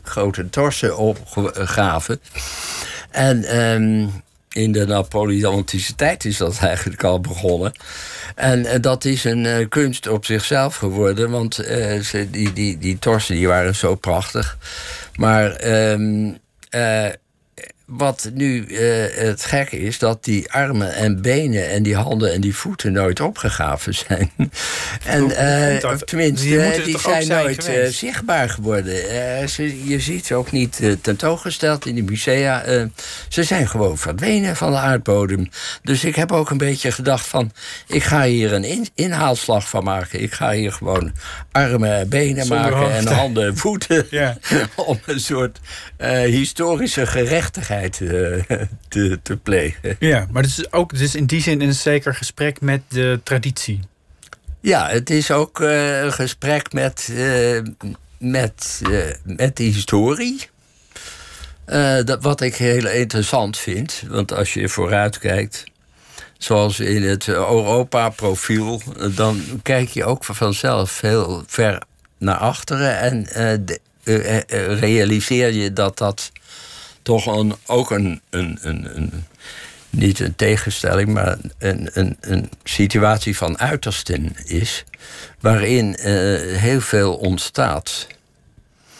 grote 0.04 0.50
torsen 0.50 0.96
opgegraven. 0.98 2.20
En 3.10 3.44
ehm, 3.44 4.06
in 4.52 4.72
de 4.72 4.86
Napoleontische 4.86 5.94
tijd 5.94 6.24
is 6.24 6.36
dat 6.36 6.58
eigenlijk 6.58 7.04
al 7.04 7.20
begonnen. 7.20 7.72
En 8.34 8.66
eh, 8.66 8.80
dat 8.80 9.04
is 9.04 9.24
een 9.24 9.46
eh, 9.46 9.68
kunst 9.68 10.08
op 10.08 10.24
zichzelf 10.24 10.76
geworden, 10.76 11.30
want 11.30 11.58
eh, 11.58 12.00
ze, 12.00 12.30
die, 12.30 12.52
die, 12.52 12.78
die 12.78 12.98
torsen 12.98 13.34
die 13.34 13.48
waren 13.48 13.74
zo 13.74 13.94
prachtig. 13.94 14.58
Maar 15.16 15.50
ehm, 15.50 16.30
eh, 16.70 17.08
wat 17.86 18.30
nu 18.34 18.66
eh, 18.66 19.24
het 19.26 19.44
gekke 19.44 19.80
is, 19.80 19.98
dat 19.98 20.24
die 20.24 20.52
armen 20.52 20.94
en 20.94 21.22
benen 21.22 21.68
en 21.70 21.82
die 21.82 21.96
handen 21.96 22.32
en 22.32 22.40
die 22.40 22.54
voeten 22.56 22.92
nooit 22.92 23.20
opgegraven 23.20 23.94
zijn. 23.94 24.30
en 25.04 25.30
eh, 25.36 25.80
dat? 25.80 26.06
tenminste, 26.06 26.46
Die 26.46 26.82
die 26.84 26.98
zijn 26.98 27.22
zijn 27.22 27.42
nooit 27.42 27.66
eh, 27.66 27.86
zichtbaar 27.86 28.48
geworden. 28.48 29.48
Ze, 29.48 29.88
je 29.88 30.00
ziet 30.00 30.26
ze 30.26 30.34
ook 30.34 30.52
niet 30.52 30.80
tentoongesteld 31.00 31.86
in 31.86 31.94
de 31.94 32.02
musea. 32.02 32.64
Ze 33.28 33.42
zijn 33.42 33.68
gewoon 33.68 33.98
verdwenen 33.98 34.56
van 34.56 34.70
de 34.70 34.78
aardbodem. 34.78 35.48
Dus 35.82 36.04
ik 36.04 36.14
heb 36.16 36.32
ook 36.32 36.50
een 36.50 36.58
beetje 36.58 36.92
gedacht 36.92 37.26
van... 37.26 37.52
ik 37.86 38.02
ga 38.02 38.24
hier 38.24 38.52
een 38.52 38.64
in- 38.64 38.88
inhaalslag 38.94 39.68
van 39.68 39.84
maken. 39.84 40.22
Ik 40.22 40.32
ga 40.32 40.50
hier 40.52 40.72
gewoon 40.72 41.12
armen 41.52 41.98
en 41.98 42.08
benen 42.08 42.44
Zonder 42.46 42.70
maken 42.70 42.78
hoofd. 42.78 43.06
en 43.06 43.14
handen 43.14 43.46
en 43.46 43.56
voeten. 43.56 44.06
Ja. 44.10 44.38
om 44.76 45.00
een 45.06 45.20
soort 45.20 45.58
historische 46.26 47.06
gerechtigheid 47.06 47.80
eh, 48.00 48.42
te, 48.88 49.18
te 49.22 49.36
plegen. 49.36 49.96
Ja, 49.98 50.26
maar 50.30 50.42
het 50.42 50.50
is 50.58 50.72
ook 50.72 50.90
het 50.92 51.00
is 51.00 51.14
in 51.14 51.26
die 51.26 51.40
zin 51.42 51.60
een 51.60 51.74
zeker 51.74 52.14
gesprek 52.14 52.60
met 52.60 52.80
de 52.88 53.20
traditie. 53.22 53.80
Ja, 54.60 54.88
het 54.88 55.10
is 55.10 55.30
ook 55.30 55.60
eh, 55.60 56.00
een 56.02 56.12
gesprek 56.12 56.72
met, 56.72 57.08
eh, 57.16 57.58
met, 58.18 58.80
met 59.24 59.56
de 59.56 59.62
historie. 59.62 60.50
Dat, 62.04 62.22
wat 62.22 62.40
ik 62.40 62.54
heel 62.54 62.86
interessant 62.86 63.58
vind. 63.58 64.02
Want 64.08 64.32
als 64.32 64.54
je 64.54 64.68
vooruit 64.68 65.18
kijkt, 65.18 65.64
zoals 66.38 66.80
in 66.80 67.02
het 67.02 67.28
Europa-profiel, 67.28 68.82
dan 69.14 69.42
kijk 69.62 69.88
je 69.88 70.04
ook 70.04 70.24
vanzelf 70.24 71.00
heel 71.00 71.42
ver 71.46 71.82
naar 72.18 72.36
achteren. 72.36 72.98
En 72.98 73.22
de- 73.64 73.80
realiseer 74.80 75.52
je 75.52 75.72
dat 75.72 75.98
dat 75.98 76.32
toch 77.02 77.26
een, 77.26 77.54
ook 77.66 77.90
een, 77.90 78.20
een, 78.30 78.58
een, 78.62 78.96
een. 78.96 79.24
Niet 79.90 80.20
een 80.20 80.36
tegenstelling, 80.36 81.08
maar 81.08 81.36
een, 81.58 81.90
een, 81.92 82.16
een 82.20 82.50
situatie 82.64 83.36
van 83.36 83.58
uitersten 83.58 84.32
is. 84.44 84.84
Waarin 85.40 85.96
eh, 85.96 86.12
heel 86.58 86.80
veel 86.80 87.14
ontstaat. 87.16 88.06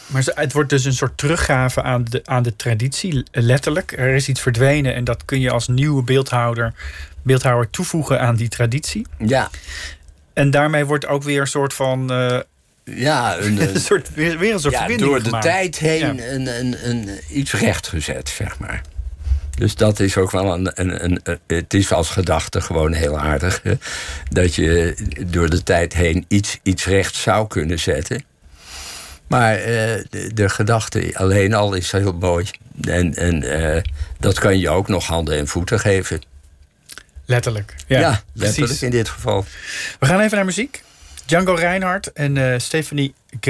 Maar 0.05 0.23
het 0.35 0.53
wordt 0.53 0.69
dus 0.69 0.85
een 0.85 0.93
soort 0.93 1.17
teruggave 1.17 1.81
aan 1.81 2.03
de, 2.09 2.21
aan 2.25 2.43
de 2.43 2.55
traditie, 2.55 3.23
letterlijk. 3.31 3.91
Er 3.97 4.13
is 4.15 4.27
iets 4.29 4.41
verdwenen 4.41 4.95
en 4.95 5.03
dat 5.03 5.25
kun 5.25 5.39
je 5.39 5.51
als 5.51 5.67
nieuwe 5.67 6.03
beeldhouder, 6.03 6.73
beeldhouwer 7.21 7.69
toevoegen 7.69 8.19
aan 8.19 8.35
die 8.35 8.49
traditie. 8.49 9.05
Ja, 9.17 9.49
En 10.33 10.51
daarmee 10.51 10.85
wordt 10.85 11.05
ook 11.05 11.23
weer 11.23 11.41
een 11.41 11.47
soort 11.47 11.73
van. 11.73 12.11
eh, 12.11 12.39
ja, 12.85 13.37
een, 13.37 13.61
een 13.75 13.81
soort, 13.81 14.13
weer, 14.13 14.37
weer 14.37 14.53
een 14.53 14.59
soort 14.59 14.73
ja 14.73 14.79
verbinding 14.79 15.11
door 15.11 15.23
de 15.31 15.39
tijd 15.39 15.77
heen 15.77 15.99
Ja. 16.15 16.23
een, 16.23 16.47
een, 16.59 16.89
een, 16.89 17.09
iets 17.29 17.53
rechtgezet, 17.53 18.29
zeg 18.29 18.59
maar. 18.59 18.81
Dus 19.57 19.75
dat 19.75 19.99
is 19.99 20.17
ook 20.17 20.31
wel 20.31 20.53
een, 20.53 20.71
een, 20.73 21.03
een, 21.03 21.19
een- 21.23 21.39
Het 21.47 21.73
is 21.73 21.91
als 21.91 22.09
gedachte 22.09 22.61
gewoon 22.61 22.93
heel 22.93 23.19
aardig. 23.19 23.59
hè, 23.63 23.73
Dat 24.29 24.55
je 24.55 24.95
door 25.27 25.49
de 25.49 25.63
tijd 25.63 25.93
heen 25.93 26.25
iets, 26.27 26.59
iets 26.63 26.85
recht 26.85 27.15
zou 27.15 27.47
kunnen 27.47 27.79
zetten. 27.79 28.23
Maar 29.27 29.55
eh, 29.55 29.63
de, 30.09 30.31
de 30.33 30.49
gedachte 30.49 31.11
alleen 31.13 31.53
al 31.53 31.73
is 31.73 31.91
heel 31.91 32.13
mooi. 32.13 32.45
En, 32.81 33.15
en 33.15 33.43
eh, 33.75 33.81
dat 34.19 34.39
kan 34.39 34.59
je 34.59 34.69
ook 34.69 34.87
nog 34.87 35.05
handen 35.05 35.37
en 35.37 35.47
voeten 35.47 35.79
geven. 35.79 36.21
Letterlijk. 37.25 37.75
Ja, 37.87 37.99
Ja, 37.99 38.21
letterlijk 38.33 38.55
precies. 38.65 38.81
in 38.83 38.89
dit 38.89 39.09
geval. 39.09 39.45
We 39.99 40.05
gaan 40.05 40.19
even 40.19 40.35
naar 40.35 40.45
muziek. 40.45 40.82
Django 41.25 41.53
Reinhardt 41.53 42.11
en 42.13 42.37
eh 42.37 42.59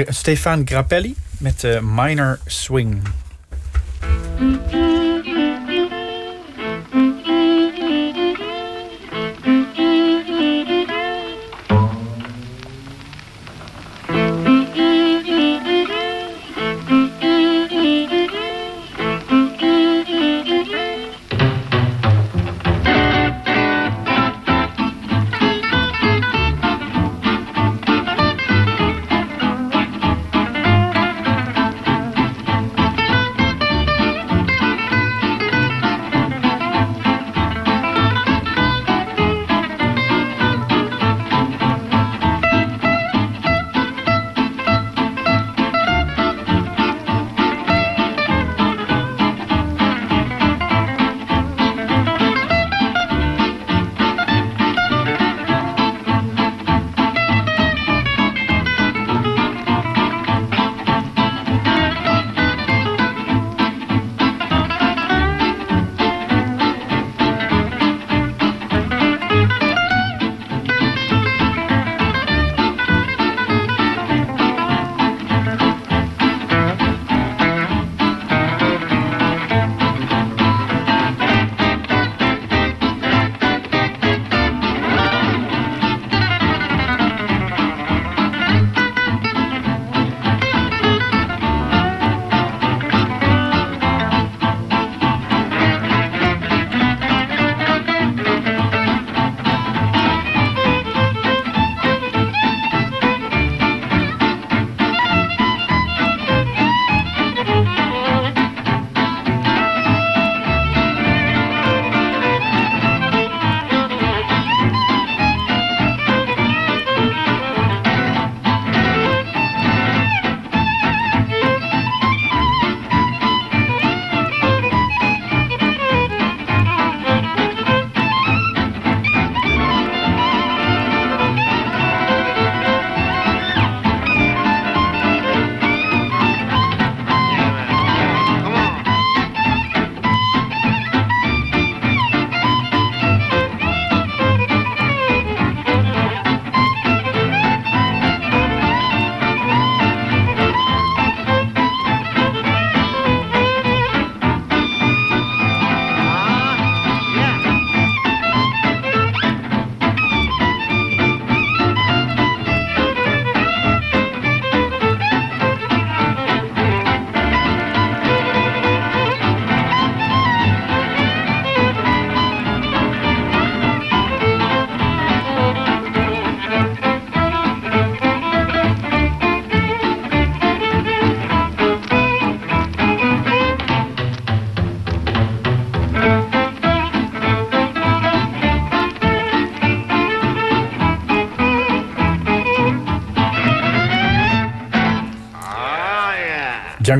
Stefan 0.08 0.62
Grappelli 0.64 1.14
met 1.38 1.64
eh, 1.64 1.80
Minor 1.80 2.38
Swing. 2.46 3.02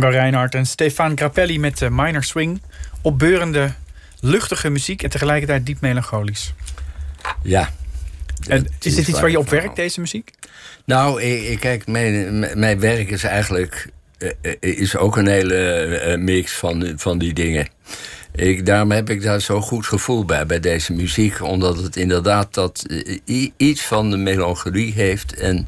Django 0.00 0.16
Reinhardt 0.18 0.54
en 0.54 0.66
Stefan 0.66 1.16
Grappelli 1.16 1.58
met 1.58 1.82
eh, 1.82 1.88
Minor 1.90 2.22
Swing. 2.22 2.62
Opbeurende, 3.02 3.72
luchtige 4.20 4.70
muziek 4.70 5.02
en 5.02 5.10
tegelijkertijd 5.10 5.66
diep 5.66 5.80
melancholisch. 5.80 6.54
Ja. 7.42 7.70
En 8.48 8.66
is 8.80 8.94
dit 8.94 9.08
iets 9.08 9.20
waar 9.20 9.30
je 9.30 9.38
op 9.38 9.48
werkt, 9.48 9.76
deze 9.76 10.00
muziek? 10.00 10.30
Nou, 10.84 11.22
ik, 11.22 11.60
kijk, 11.60 11.86
mijn, 11.86 12.38
mijn- 12.58 12.80
werk 12.80 13.10
is 13.10 13.24
eigenlijk 13.24 13.88
eh, 14.18 14.30
eh, 14.40 14.54
is 14.60 14.96
ook 14.96 15.16
een 15.16 15.26
hele 15.26 16.16
mix 16.18 16.52
van, 16.52 16.92
van 16.96 17.18
die 17.18 17.32
dingen. 17.32 17.68
Ik, 18.34 18.66
daarom 18.66 18.90
heb 18.90 19.10
ik 19.10 19.22
daar 19.22 19.40
zo'n 19.40 19.62
goed 19.62 19.86
gevoel 19.86 20.24
bij, 20.24 20.46
bij 20.46 20.60
deze 20.60 20.92
muziek. 20.92 21.42
Omdat 21.42 21.76
het 21.76 21.96
inderdaad 21.96 22.54
dat, 22.54 22.84
eh, 23.26 23.50
iets 23.56 23.82
van 23.82 24.10
de 24.10 24.16
melancholie 24.16 24.92
heeft. 24.92 25.34
En 25.34 25.66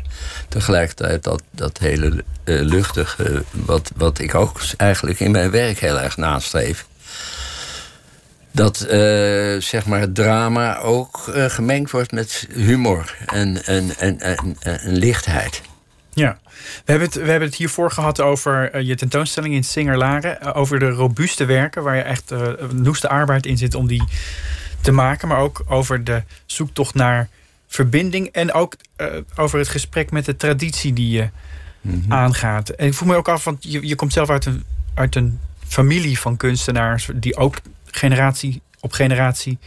tegelijkertijd 0.48 1.22
dat, 1.22 1.42
dat 1.50 1.78
hele 1.78 2.24
eh, 2.44 2.60
luchtige, 2.60 3.44
wat, 3.50 3.90
wat 3.96 4.18
ik 4.18 4.34
ook 4.34 4.60
eigenlijk 4.76 5.20
in 5.20 5.30
mijn 5.30 5.50
werk 5.50 5.78
heel 5.78 6.00
erg 6.00 6.16
nastreef. 6.16 6.86
Dat 8.52 8.80
eh, 8.80 9.56
zeg 9.58 9.86
maar 9.86 10.00
het 10.00 10.14
drama 10.14 10.78
ook 10.78 11.18
gemengd 11.32 11.90
wordt 11.90 12.12
met 12.12 12.48
humor 12.54 13.16
en, 13.26 13.64
en, 13.64 13.90
en, 13.98 14.20
en, 14.20 14.56
en 14.60 14.96
lichtheid. 14.96 15.62
Ja. 16.16 16.38
We 16.84 16.92
hebben, 16.92 17.06
het, 17.06 17.16
we 17.16 17.30
hebben 17.30 17.48
het 17.48 17.58
hiervoor 17.58 17.90
gehad 17.90 18.20
over 18.20 18.70
eh, 18.70 18.86
je 18.86 18.94
tentoonstelling 18.94 19.54
in 19.54 19.64
Singer-Laren. 19.64 20.40
eh, 20.40 20.56
over 20.56 20.78
de 20.78 20.90
robuuste 20.90 21.44
werken, 21.44 21.82
waar 21.82 21.96
je 21.96 22.02
echt 22.02 22.30
eh, 22.30 22.40
een 22.56 22.82
noeste 22.82 23.08
arbeid 23.08 23.46
in 23.46 23.58
zit 23.58 23.74
om 23.74 23.86
die 23.86 24.02
te 24.80 24.92
maken. 24.92 25.28
Maar 25.28 25.38
ook 25.38 25.64
over 25.68 26.04
de 26.04 26.22
zoektocht 26.46 26.94
naar 26.94 27.28
verbinding. 27.66 28.26
En 28.26 28.52
ook 28.52 28.76
over 29.36 29.58
het 29.58 29.68
gesprek 29.68 30.10
met 30.10 30.24
de 30.24 30.36
traditie 30.36 30.92
die 30.92 31.10
je 31.10 31.28
aangaat. 32.08 32.68
En 32.68 32.86
ik 32.86 32.94
voel 32.94 33.08
me 33.08 33.16
ook 33.16 33.28
af, 33.28 33.44
want 33.44 33.56
je, 33.60 33.86
je 33.86 33.94
komt 33.94 34.12
zelf 34.12 34.30
uit 34.30 34.44
een, 34.44 34.64
uit 34.94 35.14
een 35.14 35.40
familie 35.66 36.18
van 36.18 36.36
kunstenaars... 36.36 37.08
die 37.14 37.36
ook 37.36 37.56
generatie 37.86 38.62
op 38.80 38.92
generatie 38.92 39.58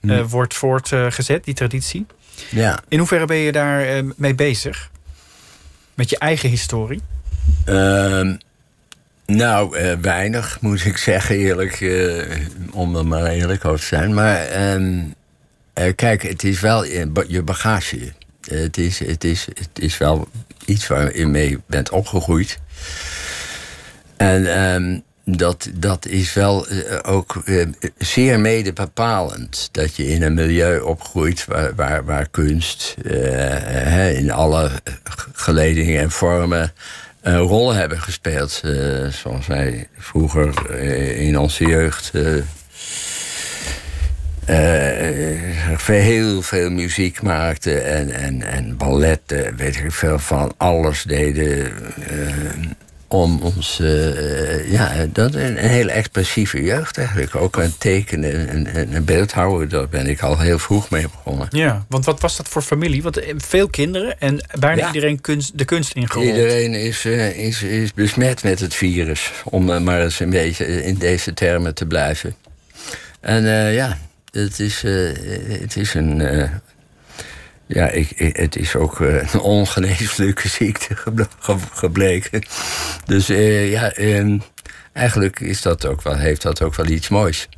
eh, 0.00 0.24
wordt 0.24 0.54
voortgezet, 0.54 1.44
die 1.44 1.54
traditie. 1.54 2.06
Ja. 2.50 2.80
In 2.88 2.98
hoeverre 2.98 3.26
ben 3.26 3.36
je 3.36 3.52
daar 3.52 4.04
mee 4.16 4.34
bezig? 4.34 4.90
Met 5.94 6.10
je 6.10 6.18
eigen 6.18 6.48
historie? 6.48 7.00
Ehm, 7.64 8.36
nou, 9.26 9.76
eh, 9.76 9.96
weinig 10.00 10.58
moet 10.60 10.84
ik 10.84 10.96
zeggen, 10.96 11.36
eerlijk. 11.36 11.80
eh, 11.80 12.36
om 12.72 12.96
er 12.96 13.06
maar 13.06 13.26
eerlijk 13.26 13.64
over 13.64 13.80
te 13.80 13.86
zijn. 13.86 14.14
Maar 14.14 14.40
ehm, 14.40 15.00
eh, 15.72 15.92
kijk, 15.96 16.22
het 16.22 16.44
is 16.44 16.60
wel 16.60 16.84
je 16.84 17.06
ba- 17.06 17.24
je 17.28 17.42
bagage. 17.42 18.12
het, 18.50 18.76
is, 18.78 18.98
het, 18.98 19.24
is, 19.24 19.46
het 19.46 19.68
is 19.78 19.98
wel 19.98 20.28
iets 20.64 20.86
waar 20.86 21.16
je 21.16 21.26
mee 21.26 21.58
bent 21.66 21.90
opgegroeid. 21.90 22.58
En 24.16 24.54
ehm, 24.56 24.98
dat, 25.24 25.68
dat 25.74 26.06
is 26.06 26.32
wel 26.32 26.66
eh, 26.66 26.98
ook 27.02 27.42
eh, 27.44 27.66
zeer 27.98 28.40
mede 28.40 28.72
bepalend. 28.72 29.68
Dat 29.72 29.96
je 29.96 30.06
in 30.06 30.22
een 30.22 30.34
milieu 30.34 30.80
opgroeit 30.80 31.44
waar, 31.44 31.74
waar, 31.74 32.04
waar 32.04 32.28
kunst 32.28 32.94
eh, 33.04 34.16
in 34.18 34.30
alle 34.30 34.70
geledingen 35.32 36.00
en 36.00 36.10
vormen 36.10 36.72
een 37.20 37.38
rol 37.38 37.72
hebben 37.72 38.00
gespeeld. 38.00 38.62
Zoals 39.10 39.46
wij 39.46 39.88
vroeger 39.98 40.70
in 41.16 41.38
onze 41.38 41.64
jeugd. 41.66 42.10
eh, 44.44 45.78
heel 45.86 46.42
veel 46.42 46.70
muziek 46.70 47.22
maakten 47.22 47.84
en, 47.84 48.10
en, 48.10 48.42
en 48.42 48.76
balletten, 48.76 49.56
weet 49.56 49.76
ik 49.76 49.92
veel 49.92 50.18
van, 50.18 50.54
alles 50.56 51.02
deden 51.02 51.72
om 53.12 53.40
ons, 53.42 53.80
eh, 53.80 54.72
ja, 54.72 55.06
dat 55.12 55.34
een, 55.34 55.42
een 55.64 55.68
hele 55.68 55.90
expressieve 55.92 56.62
jeugd 56.62 56.98
eigenlijk. 56.98 57.34
Ook 57.34 57.56
een 57.56 57.78
tekenen 57.78 58.48
en, 58.48 58.66
en, 58.66 58.92
en 58.92 59.04
beeldhouden, 59.04 59.68
daar 59.68 59.88
ben 59.88 60.06
ik 60.06 60.20
al 60.22 60.38
heel 60.38 60.58
vroeg 60.58 60.90
mee 60.90 61.02
begonnen. 61.08 61.46
Ja, 61.50 61.84
want 61.88 62.04
wat 62.04 62.20
was 62.20 62.36
dat 62.36 62.48
voor 62.48 62.62
familie? 62.62 63.02
Want 63.02 63.18
eh, 63.18 63.34
veel 63.36 63.68
kinderen 63.68 64.20
en 64.20 64.40
bijna 64.58 64.80
Ja. 64.80 64.86
iedereen 64.86 65.20
kunst, 65.20 65.58
de 65.58 65.64
kunst 65.64 65.92
ingerold. 65.92 66.26
Iedereen 66.26 66.74
is, 66.74 67.04
eh, 67.04 67.38
is, 67.38 67.62
is 67.62 67.92
besmet 67.94 68.42
met 68.42 68.60
het 68.60 68.74
virus, 68.74 69.30
om 69.44 69.82
maar 69.84 70.02
eens 70.02 70.20
een 70.20 70.30
beetje 70.30 70.82
in 70.84 70.94
deze 70.94 71.34
termen 71.34 71.74
te 71.74 71.86
blijven. 71.86 72.34
En 73.20 73.42
ja, 73.72 73.98
het 74.30 74.58
is, 74.60 74.82
het 75.60 75.76
is 75.76 75.94
een. 75.94 76.16
ja, 77.66 77.88
ik, 77.88 78.10
ik- 78.10 78.36
het 78.36 78.56
is 78.56 78.76
ook 78.76 78.98
een 79.00 79.40
ongeneeslijke 79.40 80.48
ziekte 80.58 80.96
geble- 80.96 81.26
ge- 81.38 81.56
gebleken. 81.72 82.42
Dus 83.04 83.28
eh, 83.28 83.70
ja, 83.70 83.92
ehm, 83.92 84.38
eigenlijk 84.92 85.40
is 85.40 85.62
dat 85.62 85.86
ook 85.86 86.02
wel, 86.02 86.16
heeft 86.16 86.42
dat 86.42 86.62
ook 86.62 86.74
wel 86.74 86.86
iets 86.86 87.08
moois. 87.08 87.48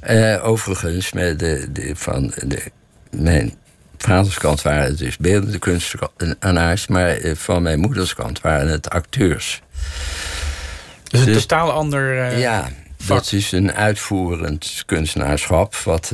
Eh, 0.00 0.46
overigens, 0.46 1.12
met 1.12 1.38
de, 1.38 1.66
de, 1.72 1.92
van 1.96 2.32
de, 2.44 2.62
mijn 3.10 3.54
vaderskant 3.98 4.62
waren 4.62 4.84
het 4.84 4.98
dus 4.98 5.16
beeldende 5.16 5.58
kunstenaars, 5.58 6.86
maar 6.86 7.08
eh, 7.16 7.34
van 7.34 7.62
mijn 7.62 7.80
moederskant 7.80 8.40
waren 8.40 8.68
het 8.68 8.90
acteurs. 8.90 9.62
dus 11.08 11.20
een 11.20 11.26
dus- 11.26 11.40
totaal 11.40 11.72
ander. 11.72 12.38
ja, 12.38 12.68
dat 13.06 13.32
is 13.32 13.52
een 13.52 13.72
uitvoerend 13.72 14.82
kunstenaarschap, 14.86 15.74
wat, 15.76 16.12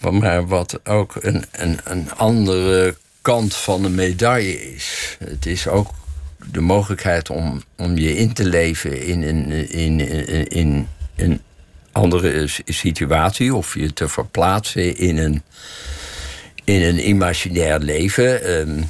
wat- 0.00 0.12
maar 0.12 0.46
wat 0.46 0.80
ook 0.84 1.14
een, 1.20 1.44
een, 1.52 1.78
een 1.84 2.12
andere 2.16 2.96
kant 3.22 3.54
van 3.56 3.82
de 3.82 3.88
medaille 3.88 4.72
is. 4.74 5.16
Het 5.24 5.46
is 5.46 5.68
ook 5.68 5.90
de 6.50 6.60
mogelijkheid 6.60 7.30
om, 7.30 7.62
om 7.76 7.98
je 7.98 8.16
in 8.16 8.32
te 8.32 8.44
leven 8.44 9.02
in 9.02 9.22
een, 9.22 9.70
in, 9.70 10.00
in, 10.00 10.48
in 10.48 10.88
een 11.16 11.40
andere 11.92 12.48
situatie, 12.64 13.54
of 13.54 13.74
je 13.74 13.92
te 13.92 14.08
verplaatsen 14.08 14.96
in 14.96 15.18
een, 15.18 15.42
in 16.64 16.82
een 16.82 17.08
imaginair 17.08 17.78
leven. 17.78 18.42
ehm, 18.44 18.82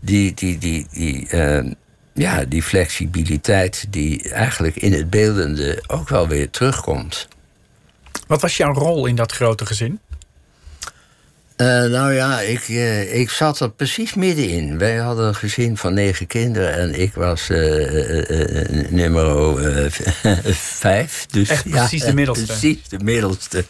die, 0.00 0.34
die, 0.34 0.58
die, 0.58 0.86
die, 0.90 1.28
ehm, 1.28 1.72
ja, 2.12 2.44
die 2.44 2.62
flexibiliteit 2.62 3.86
die 3.90 4.30
eigenlijk 4.30 4.76
in 4.76 4.92
het 4.92 5.10
beeldende 5.10 5.82
ook 5.86 6.08
wel 6.08 6.28
weer 6.28 6.50
terugkomt. 6.50 7.28
Wat 8.26 8.40
was 8.40 8.56
jouw 8.56 8.72
rol 8.72 9.06
in 9.06 9.16
dat 9.16 9.32
grote 9.32 9.66
gezin? 9.66 10.00
Eh, 11.58 11.84
nou 11.84 12.12
ja, 12.12 12.40
ik, 12.40 12.68
eh, 12.68 13.20
ik 13.20 13.30
zat 13.30 13.60
er 13.60 13.70
precies 13.70 14.14
middenin. 14.14 14.78
Wij 14.78 14.96
hadden 14.96 15.26
een 15.26 15.34
gezin 15.34 15.76
van 15.76 15.94
negen 15.94 16.26
kinderen 16.26 16.74
en 16.74 17.00
ik 17.00 17.14
was 17.14 17.50
eh, 17.50 18.90
nummer 18.90 19.92
vijf. 20.80 21.26
Dus, 21.26 21.48
Echt 21.48 21.70
precies 21.70 22.02
de 22.02 22.14
middelste. 22.14 22.46
Precies 22.46 22.88
de 22.88 22.98
middelste. 22.98 23.64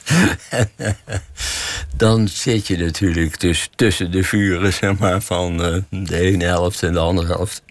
Dan 1.97 2.29
zit 2.29 2.67
je 2.67 2.77
natuurlijk 2.77 3.41
dus 3.41 3.69
tussen 3.75 4.11
de 4.11 4.25
vuren, 4.25 4.73
zeg 4.73 4.99
maar, 4.99 5.23
van 5.23 5.57
de 5.91 6.21
ene 6.21 6.45
helft 6.45 6.83
en 6.83 6.93
de 6.93 6.99
andere 6.99 7.27
helft. 7.27 7.63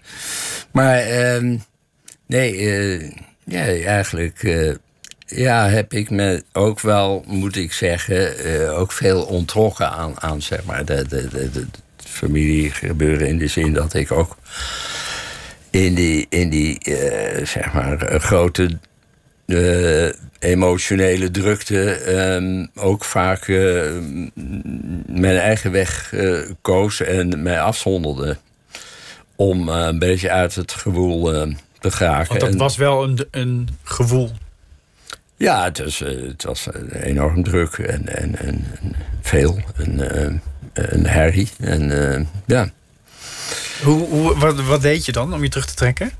Maar 0.72 0.98
ehm, 0.98 1.56
nee, 2.26 2.56
ja, 3.44 3.64
eigenlijk 3.84 4.42
ja, 5.28 5.68
heb 5.68 5.92
ik 5.92 6.10
me 6.10 6.42
ook 6.52 6.80
wel, 6.80 7.24
moet 7.26 7.56
ik 7.56 7.72
zeggen, 7.72 8.38
eh, 8.38 8.78
ook 8.78 8.92
veel 8.92 9.22
ontrokken 9.22 9.90
aan, 9.90 10.20
aan 10.20 10.42
zeg 10.42 10.64
maar, 10.64 10.84
de, 10.84 11.06
de, 11.08 11.28
de, 11.28 11.50
de 11.50 11.66
familie 11.96 12.70
gebeuren. 12.70 13.28
In 13.28 13.38
de 13.38 13.46
zin 13.46 13.72
dat 13.72 13.94
ik 13.94 14.12
ook 14.12 14.36
in 15.70 15.94
die, 15.94 16.26
in 16.28 16.48
die 16.50 16.78
eh, 16.78 17.46
zeg 17.46 17.72
maar, 17.72 18.02
eh, 18.02 18.20
grote 18.20 18.78
emotionele 20.38 21.30
drukte 21.30 21.90
ehm, 21.90 22.66
ook 22.74 23.04
vaak 23.04 23.46
mijn 25.06 25.36
eigen 25.38 25.72
weg 25.72 26.14
koos 26.60 27.00
en 27.00 27.42
mij 27.42 27.60
afzonderde. 27.60 28.36
Om 29.36 29.68
een 29.68 29.98
beetje 29.98 30.30
uit 30.30 30.54
het 30.54 30.72
gewoel 30.72 31.22
te 31.80 31.90
geraken. 31.90 32.28
Want 32.28 32.40
dat 32.40 32.50
En- 32.50 32.58
was 32.58 32.76
wel 32.76 33.04
een, 33.04 33.26
een 33.30 33.68
gevoel. 33.82 34.30
Ja, 35.38 35.64
het 35.64 35.78
was, 35.78 36.02
eh, 36.02 36.22
het 36.28 36.44
was 36.44 36.68
eh, 36.70 37.02
enorm 37.02 37.42
druk 37.42 37.72
en, 37.72 38.16
en, 38.16 38.38
en, 38.38 38.64
en 38.80 38.94
veel. 39.20 39.58
En, 39.76 40.10
eh, 40.10 40.34
een 40.72 41.06
herrie. 41.06 41.48
En 41.60 42.12
eh, 42.12 42.24
ja. 42.46 42.70
Hoe, 43.82 44.08
hoe, 44.08 44.38
wat, 44.38 44.60
wat 44.60 44.82
deed 44.82 45.04
je 45.04 45.12
dan 45.12 45.34
om 45.34 45.42
je 45.42 45.48
terug 45.48 45.66
te 45.66 45.74
trekken? 45.74 46.10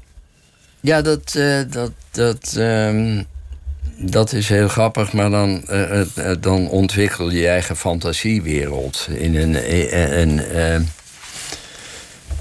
Ja, 0.80 1.02
dat, 1.02 1.34
eh, 1.34 1.60
dat, 1.70 1.92
dat, 2.10 2.54
ehm, 2.58 3.22
dat 3.96 4.32
is 4.32 4.48
heel 4.48 4.68
grappig, 4.68 5.12
maar 5.12 5.30
dan, 5.30 5.62
eh, 5.66 6.00
eh, 6.00 6.06
eh, 6.14 6.36
dan 6.40 6.68
ontwikkel 6.68 7.30
je 7.30 7.38
je 7.38 7.48
eigen 7.48 7.76
fantasiewereld. 7.76 9.08
In 9.10 9.36
een, 9.36 9.54
eh, 9.56 10.74
eh, 10.74 10.80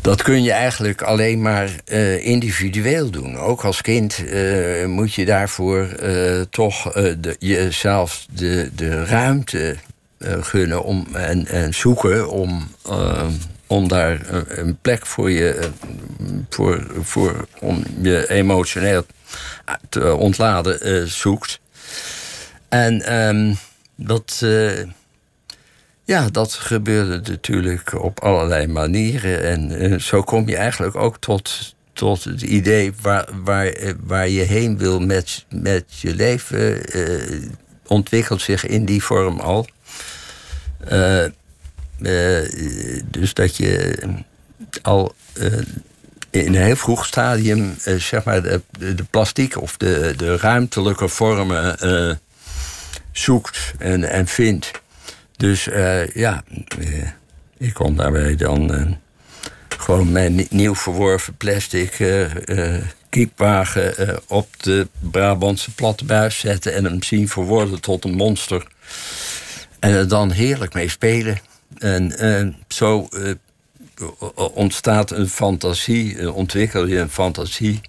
dat 0.07 0.21
kun 0.21 0.43
je 0.43 0.51
eigenlijk 0.51 1.01
alleen 1.01 1.41
maar 1.41 1.69
eh, 1.85 2.25
individueel 2.25 3.09
doen. 3.09 3.37
Ook 3.37 3.63
als 3.63 3.81
kind 3.81 4.25
eh, 4.25 4.85
moet 4.85 5.13
je 5.13 5.25
daarvoor 5.25 5.87
eh, 5.87 6.41
toch 6.49 6.91
de, 6.93 7.35
jezelf 7.39 8.25
de, 8.31 8.69
de 8.75 9.05
ruimte 9.05 9.75
gunnen 10.19 10.83
om, 10.83 11.07
en, 11.13 11.47
en 11.47 11.73
zoeken 11.73 12.29
om, 12.29 12.67
om 13.67 13.87
daar 13.87 14.19
een, 14.47 14.77
plek 14.81 15.05
voor 15.05 15.31
je, 15.31 15.69
voor, 16.49 16.87
voor, 17.01 17.47
om 17.59 17.83
je 18.01 18.29
emotioneel 18.29 19.05
te 19.89 20.15
ontladen 20.15 21.09
zoekt. 21.09 21.59
En 22.69 23.01
ehm, 23.01 23.53
dat, 23.95 24.45
ja, 26.07 26.29
dat 26.29 26.53
gebeurde 26.53 27.31
natuurlijk 27.31 28.03
op 28.03 28.19
allerlei 28.19 28.67
manieren. 28.67 29.43
En 29.43 29.79
eh, 29.79 29.99
zo 29.99 30.21
kom 30.21 30.49
je 30.49 30.55
eigenlijk 30.55 30.95
ook 30.95 31.17
tot, 31.19 31.75
tot 31.93 32.23
het 32.23 32.41
idee 32.41 32.93
waar, 33.01 33.27
waar, 33.43 33.65
eh, 33.65 33.93
waar 34.03 34.29
je 34.29 34.41
heen 34.41 34.77
wil 34.77 34.99
met, 34.99 35.45
met 35.49 35.99
je 35.99 36.15
leven. 36.15 36.85
eh, 36.85 37.49
ontwikkelt 37.87 38.41
zich 38.41 38.65
in 38.65 38.85
die 38.85 39.03
vorm 39.03 39.39
al. 39.39 39.67
Dus 43.05 43.33
dat 43.33 43.57
je 43.57 43.97
al 44.81 45.15
in 46.29 46.47
een 46.47 46.55
heel 46.55 46.75
vroeg 46.75 47.05
stadium 47.05 47.75
zeg 47.97 48.23
maar 48.23 48.43
de, 48.43 48.61
de 48.79 49.05
plastiek 49.09 49.61
of 49.61 49.77
de, 49.77 50.13
de 50.17 50.37
ruimtelijke 50.37 51.07
vormen 51.07 51.79
zoekt 53.11 53.73
en, 53.77 54.03
en 54.03 54.27
vindt. 54.27 54.71
Dus 55.37 55.67
eh, 55.67 56.07
ja, 56.07 56.43
eh, 56.79 57.09
ik 57.57 57.73
kon 57.73 57.95
daarbij 57.95 58.35
dan 58.35 58.73
eh, 58.73 58.91
gewoon 59.77 60.11
mijn 60.11 60.35
ni- 60.35 60.47
nieuw 60.49 60.75
verworven 60.75 61.37
plastic 61.37 61.97
kiepwagen 63.09 64.19
op 64.27 64.63
de 64.63 64.87
Brabantse 64.99 65.71
platte 65.71 66.05
buis 66.05 66.39
zetten 66.39 66.73
en 66.73 66.83
hem 66.83 67.03
zien 67.03 67.29
verworden 67.29 67.81
tot 67.81 68.05
een 68.05 68.13
monster. 68.13 68.67
En 69.79 69.91
er 69.91 70.07
dan 70.07 70.31
heerlijk 70.31 70.73
mee 70.73 70.89
spelen. 70.89 71.39
En 71.77 72.55
zo 72.67 73.09
ontstaat 74.53 75.11
een 75.11 75.29
fantasie, 75.29 76.31
ontwikkel 76.31 76.85
je 76.85 76.99
een 76.99 77.09
fantasie. 77.09 77.81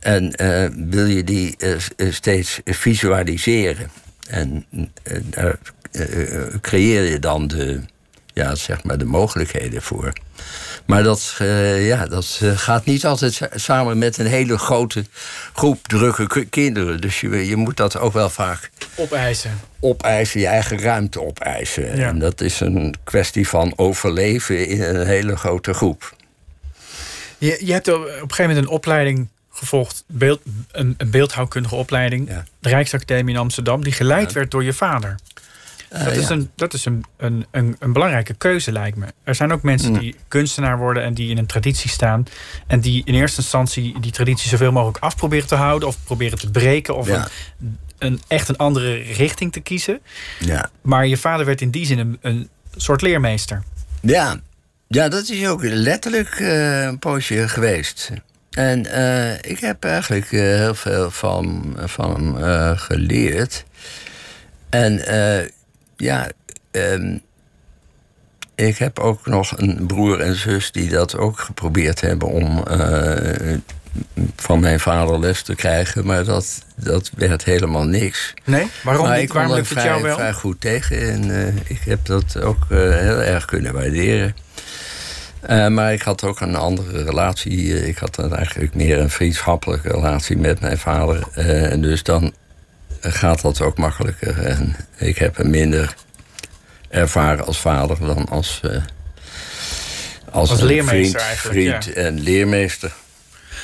En 0.00 0.32
wil 0.90 1.06
je 1.06 1.24
die 1.24 1.56
steeds 2.10 2.60
visualiseren. 2.64 3.90
En 4.32 4.66
eh, 5.02 5.20
daar 5.24 5.58
eh, 5.92 6.36
eh, 6.36 6.54
creëer 6.60 7.02
je 7.02 7.18
dan 7.18 7.46
de, 7.46 7.80
ja, 8.34 8.54
zeg 8.54 8.82
maar 8.84 8.98
de 8.98 9.04
mogelijkheden 9.04 9.82
voor. 9.82 10.12
Maar 10.86 11.02
dat, 11.02 11.34
eh, 11.38 11.86
ja, 11.86 12.06
dat 12.06 12.38
eh, 12.42 12.56
gaat 12.58 12.84
niet 12.84 13.06
altijd 13.06 13.32
sa- 13.34 13.48
samen 13.54 13.98
met 13.98 14.18
een 14.18 14.26
hele 14.26 14.58
grote 14.58 15.04
groep 15.52 15.88
drukke 15.88 16.44
kinderen. 16.44 17.00
Dus 17.00 17.20
je, 17.20 17.46
je 17.46 17.56
moet 17.56 17.76
dat 17.76 17.98
ook 17.98 18.12
wel 18.12 18.30
vaak 18.30 18.70
Opeisen. 18.94 19.60
opeisen, 19.80 20.40
je 20.40 20.46
eigen 20.46 20.78
ruimte 20.80 21.20
opeisen. 21.22 21.96
Ja. 21.96 22.08
En 22.08 22.18
dat 22.18 22.40
is 22.40 22.60
een 22.60 22.94
kwestie 23.04 23.48
van 23.48 23.72
overleven 23.76 24.66
in 24.66 24.82
een 24.82 25.06
hele 25.06 25.36
grote 25.36 25.72
groep. 25.74 26.14
Je, 27.38 27.60
je 27.64 27.72
hebt 27.72 27.88
op 27.88 28.02
een 28.04 28.10
gegeven 28.10 28.46
moment 28.46 28.58
een 28.58 28.68
opleiding 28.72 29.28
gevolgd, 29.50 30.04
beeld, 30.06 30.40
een, 30.72 30.94
een 30.98 31.10
beeldhouwkundige 31.10 31.74
opleiding, 31.74 32.28
Ja. 32.28 32.44
de 32.58 32.68
Rijksacademie 32.68 33.34
in 33.34 33.40
Amsterdam, 33.40 33.84
die 33.84 33.92
geleid 33.92 34.28
Ja. 34.28 34.34
werd 34.34 34.50
door 34.50 34.64
je 34.64 34.72
vader. 34.72 35.14
Eh, 35.92 36.04
Dat 36.04 36.16
is, 36.16 36.28
ja. 36.28 36.34
een, 36.34 36.50
dat 36.54 36.74
is 36.74 36.84
een, 36.84 37.04
een, 37.16 37.46
een, 37.50 37.76
een 37.78 37.92
belangrijke 37.92 38.34
keuze, 38.34 38.72
lijkt 38.72 38.96
me. 38.96 39.06
Er 39.24 39.34
zijn 39.34 39.52
ook 39.52 39.62
mensen 39.62 39.90
Mm. 39.92 39.98
die 39.98 40.16
kunstenaar 40.28 40.78
worden 40.78 41.02
en 41.02 41.14
die 41.14 41.30
in 41.30 41.38
een 41.38 41.46
traditie 41.46 41.90
staan. 41.90 42.26
En 42.66 42.80
die 42.80 43.02
in 43.04 43.14
eerste 43.14 43.40
instantie 43.40 44.00
die 44.00 44.12
traditie 44.12 44.48
zoveel 44.48 44.72
mogelijk 44.72 44.98
af 44.98 45.16
proberen 45.16 45.46
te 45.46 45.54
houden. 45.54 45.88
Of 45.88 45.96
proberen 46.04 46.38
te 46.38 46.50
breken. 46.50 46.96
Of 46.96 47.06
Ja. 47.08 47.28
een, 47.60 47.78
een, 47.98 48.20
echt 48.28 48.48
een 48.48 48.56
andere 48.56 48.94
richting 48.96 49.52
te 49.52 49.60
kiezen. 49.60 50.00
Ja. 50.38 50.70
Maar 50.82 51.06
je 51.06 51.16
vader 51.16 51.46
werd 51.46 51.60
in 51.60 51.70
die 51.70 51.86
zin 51.86 51.98
een, 51.98 52.18
een 52.20 52.48
soort 52.76 53.02
leermeester. 53.02 53.62
Ja. 54.00 54.40
ja, 54.86 55.08
dat 55.08 55.28
is 55.28 55.46
ook 55.46 55.62
letterlijk 55.64 56.28
eh, 56.30 56.82
een 56.82 56.98
poosje 56.98 57.48
geweest. 57.48 58.10
En 58.50 58.86
eh, 58.86 59.50
ik 59.50 59.58
heb 59.60 59.84
eigenlijk 59.84 60.30
heel 60.30 60.74
veel 60.74 61.10
van, 61.10 61.74
van 61.78 62.36
hem 62.36 62.76
geleerd. 62.76 63.64
En 64.70 65.00
ja, 66.02 66.28
ehm, 66.70 67.16
ik 68.54 68.78
heb 68.78 68.98
ook 68.98 69.26
nog 69.26 69.58
een 69.58 69.86
broer 69.86 70.20
en 70.20 70.34
zus 70.34 70.72
die 70.72 70.88
dat 70.88 71.16
ook 71.16 71.38
geprobeerd 71.38 72.00
hebben 72.00 72.28
om 72.28 72.64
eh, 72.66 73.56
van 74.36 74.60
mijn 74.60 74.80
vader 74.80 75.20
les 75.20 75.42
te 75.42 75.54
krijgen. 75.54 76.06
Maar 76.06 76.24
dat, 76.24 76.64
dat 76.76 77.10
werd 77.16 77.44
helemaal 77.44 77.84
niks. 77.84 78.34
Nee? 78.44 78.66
Waarom, 78.82 79.06
Maar 79.06 79.14
niet? 79.16 79.24
ik 79.24 79.32
Waarom 79.32 79.50
er 79.50 79.56
lukt 79.56 79.68
het 79.68 79.78
vrij, 79.78 79.90
jou 79.90 80.02
wel? 80.02 80.16
vrij 80.16 80.32
goed 80.32 80.60
tegen 80.60 81.10
en 81.12 81.46
eh, 81.46 81.54
ik 81.64 81.80
heb 81.84 82.06
dat 82.06 82.40
ook 82.40 82.66
eh, 82.68 82.78
heel 82.78 83.22
erg 83.22 83.44
kunnen 83.44 83.72
waarderen. 83.72 84.34
Maar 85.68 85.92
ik 85.92 86.02
had 86.02 86.24
ook 86.24 86.40
een 86.40 86.56
andere 86.56 87.04
relatie. 87.04 87.86
Ik 87.86 87.98
had 87.98 88.14
dan 88.14 88.34
eigenlijk 88.36 88.74
meer 88.74 88.98
een 88.98 89.10
vriendschappelijke 89.10 89.88
relatie 89.88 90.36
met 90.36 90.60
mijn 90.60 90.78
vader. 90.78 91.28
En 91.34 91.80
dus 91.80 92.02
dan 92.02 92.34
gaat 93.10 93.40
dat 93.40 93.60
ook 93.60 93.78
makkelijker. 93.78 94.38
En 94.38 94.76
ik 94.96 95.18
heb 95.18 95.36
hem 95.36 95.50
minder 95.50 95.94
ervaren 96.88 97.46
als 97.46 97.58
vader 97.58 97.98
dan 97.98 98.28
als, 98.28 98.60
eh, 98.62 98.82
als, 100.30 100.60
leermeester 100.60 101.20
vriend, 101.20 101.84
vriend 101.84 101.92
en 101.92 102.20
leermeester. 102.20 102.92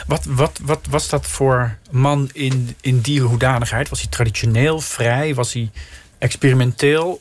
Wat, 0.06 0.24
wat, 0.24 0.58
wat 0.62 0.86
was 0.90 1.08
dat 1.08 1.26
voor 1.26 1.76
man 1.90 2.30
in, 2.32 2.76
in 2.80 3.00
die 3.00 3.20
hoedanigheid? 3.20 3.88
Was 3.88 4.00
hij 4.00 4.10
traditioneel, 4.10 4.80
vrij? 4.80 5.34
Was 5.34 5.52
hij 5.52 5.70
experimenteel? 6.18 7.20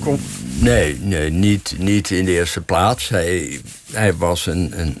Kon- 0.00 0.20
Nee, 0.60 0.98
nee 1.00 1.30
niet, 1.30 1.74
niet 1.78 2.10
in 2.10 2.24
de 2.24 2.30
eerste 2.32 2.60
plaats. 2.60 3.08
Hij, 3.08 3.60
hij 3.92 4.14
was 4.14 4.46
een, 4.46 4.72
een, 4.76 4.98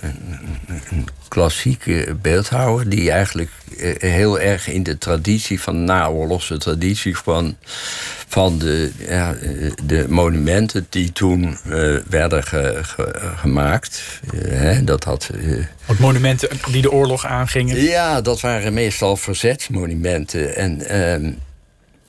een, 0.90 1.06
klassieke 1.28 2.16
beeldhouwer 2.22 2.88
die 2.88 3.10
eigenlijk 3.10 3.50
eh, 3.78 3.94
heel 4.10 4.40
erg 4.40 4.68
in 4.68 4.82
de 4.82 4.98
traditie 4.98 5.60
van 5.60 5.74
de 5.74 5.80
naoorlogse 5.92 6.58
traditie 6.58 7.16
van, 7.16 7.56
van 8.28 8.58
de, 8.58 8.90
ja, 8.98 9.34
de 9.84 10.04
monumenten 10.08 10.86
die 10.88 11.12
toen 11.12 11.58
werden 12.08 12.44
ge- 12.44 12.78
ge- 12.82 13.32
gemaakt. 13.36 14.02
hè, 14.36 14.84
dat 14.84 15.04
had. 15.04 15.30
wat 15.86 15.98
monumenten 15.98 16.48
die 16.70 16.82
de 16.82 16.92
oorlog 16.92 17.26
aangingen. 17.26 17.82
ja, 17.82 18.20
dat 18.20 18.40
waren 18.40 18.72
meestal 18.72 19.16
verzetsmonumenten 19.16 20.56
en 20.56 20.88
ehm, 20.88 21.24
eh, 21.24 21.30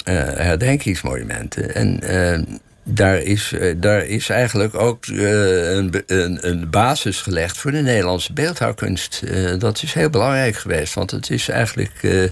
herdenkingsmonumenten. 0.03 1.75
En 1.75 2.01
ehm, 2.01 2.43
daar, 2.83 3.17
is, 3.17 3.53
eh, 3.53 3.75
daar 3.77 4.05
is 4.05 4.29
eigenlijk 4.29 4.75
ook 4.75 5.05
eh, 5.05 5.71
een, 5.71 6.03
een, 6.07 6.47
een 6.47 6.69
basis 6.69 7.21
gelegd 7.21 7.57
voor 7.57 7.71
de 7.71 7.81
Nederlandse 7.81 8.33
beeldhouwkunst. 8.33 9.21
Eh, 9.27 9.59
dat 9.59 9.83
is 9.83 9.93
heel 9.93 10.09
belangrijk 10.09 10.55
geweest, 10.55 10.93
want 10.93 11.11
het 11.11 11.29
is 11.29 11.49
eigenlijk. 11.49 11.91
eh, 12.01 12.23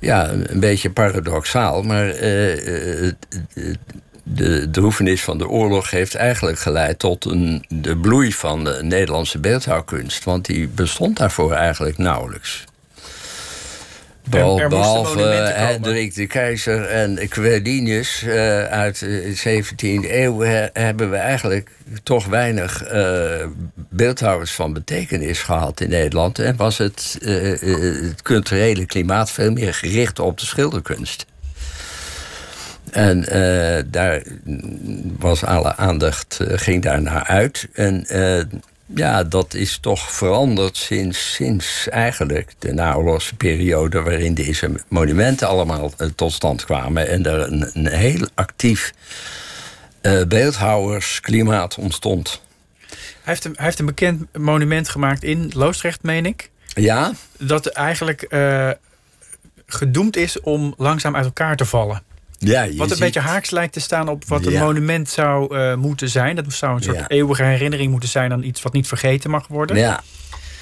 ja, 0.00 0.28
een 0.30 0.60
beetje 0.60 0.90
paradoxaal, 0.90 1.82
maar 1.82 2.08
eh, 2.08 3.06
eh, 3.06 3.12
de 4.22 4.70
droefenis 4.70 5.22
van 5.22 5.38
de 5.38 5.48
oorlog 5.48 5.90
heeft 5.90 6.14
eigenlijk 6.14 6.58
geleid 6.58 6.98
tot 6.98 7.24
een, 7.24 7.64
de 7.68 7.96
bloei 7.96 8.32
van 8.32 8.64
de 8.64 8.78
Nederlandse 8.82 9.38
beeldhouwkunst. 9.38 10.24
Want 10.24 10.44
die 10.44 10.68
bestond 10.68 11.16
daarvoor 11.16 11.52
eigenlijk 11.52 11.98
nauwelijks. 11.98 12.64
Er 14.30 14.68
Behalve 14.68 15.22
eh. 15.22 15.66
Hendrik 15.68 16.14
de 16.14 16.26
Keizer 16.26 16.84
en 16.84 17.28
Quirinius 17.28 18.22
eh, 18.22 18.64
uit 18.64 18.98
de 18.98 19.36
17e 19.36 20.10
eeuw 20.10 20.40
he- 20.40 20.68
hebben 20.72 21.10
we 21.10 21.16
eigenlijk 21.16 21.70
toch 22.02 22.26
weinig 22.26 22.82
eh, 22.84 23.46
beeldhouwers 23.74 24.52
van 24.52 24.72
betekenis 24.72 25.42
gehad 25.42 25.80
in 25.80 25.88
Nederland. 25.88 26.38
En 26.38 26.56
was 26.56 26.78
het, 26.78 27.18
eh, 27.22 27.52
eh, 27.52 28.02
het 28.02 28.22
culturele 28.22 28.86
klimaat 28.86 29.30
veel 29.30 29.52
meer 29.52 29.74
gericht 29.74 30.18
op 30.18 30.38
de 30.38 30.46
schilderkunst. 30.46 31.26
En 32.90 33.28
eh, 33.28 33.82
daar 33.86 34.22
was 35.18 35.44
alle 35.44 35.76
aandacht, 35.76 36.40
eh, 36.40 36.58
ging 36.58 36.82
daar 36.82 37.02
naar 37.02 37.24
uit. 37.24 37.68
En 37.72 38.06
eh, 38.06 38.42
ja, 38.94 39.24
dat 39.24 39.54
is 39.54 39.78
toch 39.78 40.12
veranderd 40.12 40.76
sinds, 40.76 41.32
sinds 41.34 41.88
eigenlijk 41.88 42.54
de 42.58 42.72
naoorlogse 42.72 43.34
periode... 43.34 44.02
waarin 44.02 44.34
deze 44.34 44.70
monumenten 44.88 45.48
allemaal 45.48 45.92
eh, 45.96 46.08
tot 46.14 46.32
stand 46.32 46.64
kwamen. 46.64 47.08
En 47.08 47.26
er 47.26 47.52
een, 47.52 47.70
een 47.72 47.86
heel 47.86 48.28
actief 48.34 48.92
eh, 50.00 50.22
beeldhouwersklimaat 50.28 51.78
ontstond. 51.78 52.40
Hij 52.88 52.96
heeft, 53.22 53.44
een, 53.44 53.52
hij 53.56 53.64
heeft 53.64 53.78
een 53.78 53.86
bekend 53.86 54.36
monument 54.38 54.88
gemaakt 54.88 55.22
in 55.22 55.50
Loosdrecht, 55.54 56.02
meen 56.02 56.26
ik. 56.26 56.50
Ja, 56.74 57.12
Dat 57.38 57.66
eigenlijk 57.66 58.22
eh, 58.22 58.70
gedoemd 59.66 60.16
is 60.16 60.40
om 60.40 60.74
langzaam 60.76 61.16
uit 61.16 61.24
elkaar 61.24 61.56
te 61.56 61.64
vallen. 61.64 62.02
Ja 62.38 62.66
Wat 62.76 62.80
een 62.80 62.88
ziet- 62.88 62.98
beetje 63.04 63.20
haaks 63.20 63.50
lijkt 63.50 63.72
te 63.72 63.80
staan 63.80 64.08
op 64.08 64.24
wat 64.26 64.46
een 64.46 64.58
monument 64.58 65.08
zou 65.08 65.56
eh, 65.56 65.74
moeten 65.74 66.08
zijn. 66.08 66.36
Dat 66.36 66.44
zou 66.48 66.76
een 66.76 66.82
soort 66.82 66.96
Ja. 66.96 67.08
eeuwige 67.08 67.42
herinnering 67.42 67.90
moeten 67.90 68.08
zijn 68.08 68.32
aan 68.32 68.42
iets 68.42 68.62
wat 68.62 68.72
niet 68.72 68.86
vergeten 68.88 69.30
mag 69.30 69.46
worden. 69.46 69.76
Ja, 69.76 70.00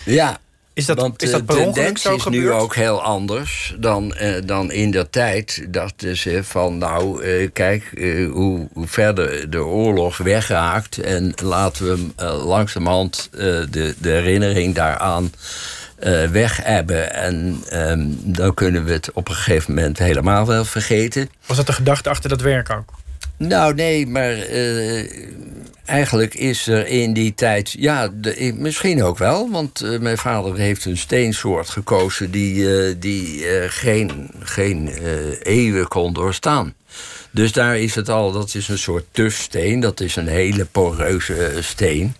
ja 0.04 0.38
Is 0.74 0.86
dat, 0.86 0.96
Want 1.00 1.22
is 1.22 1.30
dat 1.30 1.48
de 1.48 1.54
tendentie 1.54 2.08
zo 2.08 2.14
is 2.14 2.22
gebeurd? 2.22 2.44
nu 2.44 2.50
ook 2.52 2.74
heel 2.74 3.02
anders 3.02 3.74
dan, 3.78 4.14
eh, 4.14 4.34
dan 4.44 4.72
in 4.72 4.90
der 4.90 5.10
tijd. 5.10 5.66
Dachten 5.68 6.16
ze 6.16 6.40
van, 6.44 6.78
nou, 6.78 7.22
eh, 7.22 7.48
kijk 7.52 7.90
eh, 7.94 8.30
hoe, 8.30 8.68
hoe 8.72 8.86
verder 8.86 9.50
de 9.50 9.64
oorlog 9.64 10.16
wegraakt... 10.16 10.98
en 10.98 11.32
laten 11.42 11.86
we 11.86 12.06
eh, 12.16 12.46
langzamerhand 12.46 13.28
eh, 13.32 13.38
de, 13.70 13.94
de 13.98 14.10
herinnering 14.10 14.74
daaraan 14.74 15.32
eh 15.98 16.24
wegebben. 16.30 17.14
En 17.14 17.62
ehm, 17.68 18.06
dan 18.22 18.54
kunnen 18.54 18.84
we 18.84 18.92
het 18.92 19.10
op 19.12 19.28
een 19.28 19.34
gegeven 19.34 19.74
moment 19.74 19.98
helemaal 19.98 20.46
wel 20.46 20.64
vergeten. 20.64 21.30
Was 21.46 21.56
dat 21.56 21.66
de 21.66 21.72
gedachte 21.72 22.08
achter 22.08 22.28
dat 22.30 22.40
werk 22.40 22.70
ook? 22.70 22.92
Nou, 23.38 23.74
nee, 23.74 24.06
maar 24.06 24.32
eh, 24.38 25.10
eigenlijk 25.84 26.34
is 26.34 26.66
er 26.66 26.86
in 26.86 27.12
die 27.12 27.34
tijd... 27.34 27.74
Ja, 27.78 28.08
de, 28.14 28.36
ik- 28.36 28.56
misschien 28.58 29.02
ook 29.02 29.18
wel, 29.18 29.50
want 29.50 29.80
eh, 29.80 29.98
mijn 29.98 30.18
vader 30.18 30.56
heeft 30.56 30.84
een 30.84 30.96
steensoort 30.96 31.68
gekozen... 31.68 32.30
die, 32.30 32.78
eh, 32.86 32.94
die 32.98 33.46
eh, 33.48 33.64
geen, 33.68 34.30
geen 34.42 34.88
eh, 34.88 35.10
eeuwen 35.42 35.88
kon 35.88 36.12
doorstaan. 36.12 36.74
Dus 37.30 37.52
daar 37.52 37.78
is 37.78 37.94
het 37.94 38.08
al, 38.08 38.32
dat 38.32 38.54
is 38.54 38.68
een 38.68 38.78
soort 38.78 39.04
tufsteen. 39.10 39.80
Dat 39.80 40.00
is 40.00 40.16
een 40.16 40.28
hele 40.28 40.64
poreuze 40.64 41.34
eh, 41.46 41.62
steen. 41.62 42.14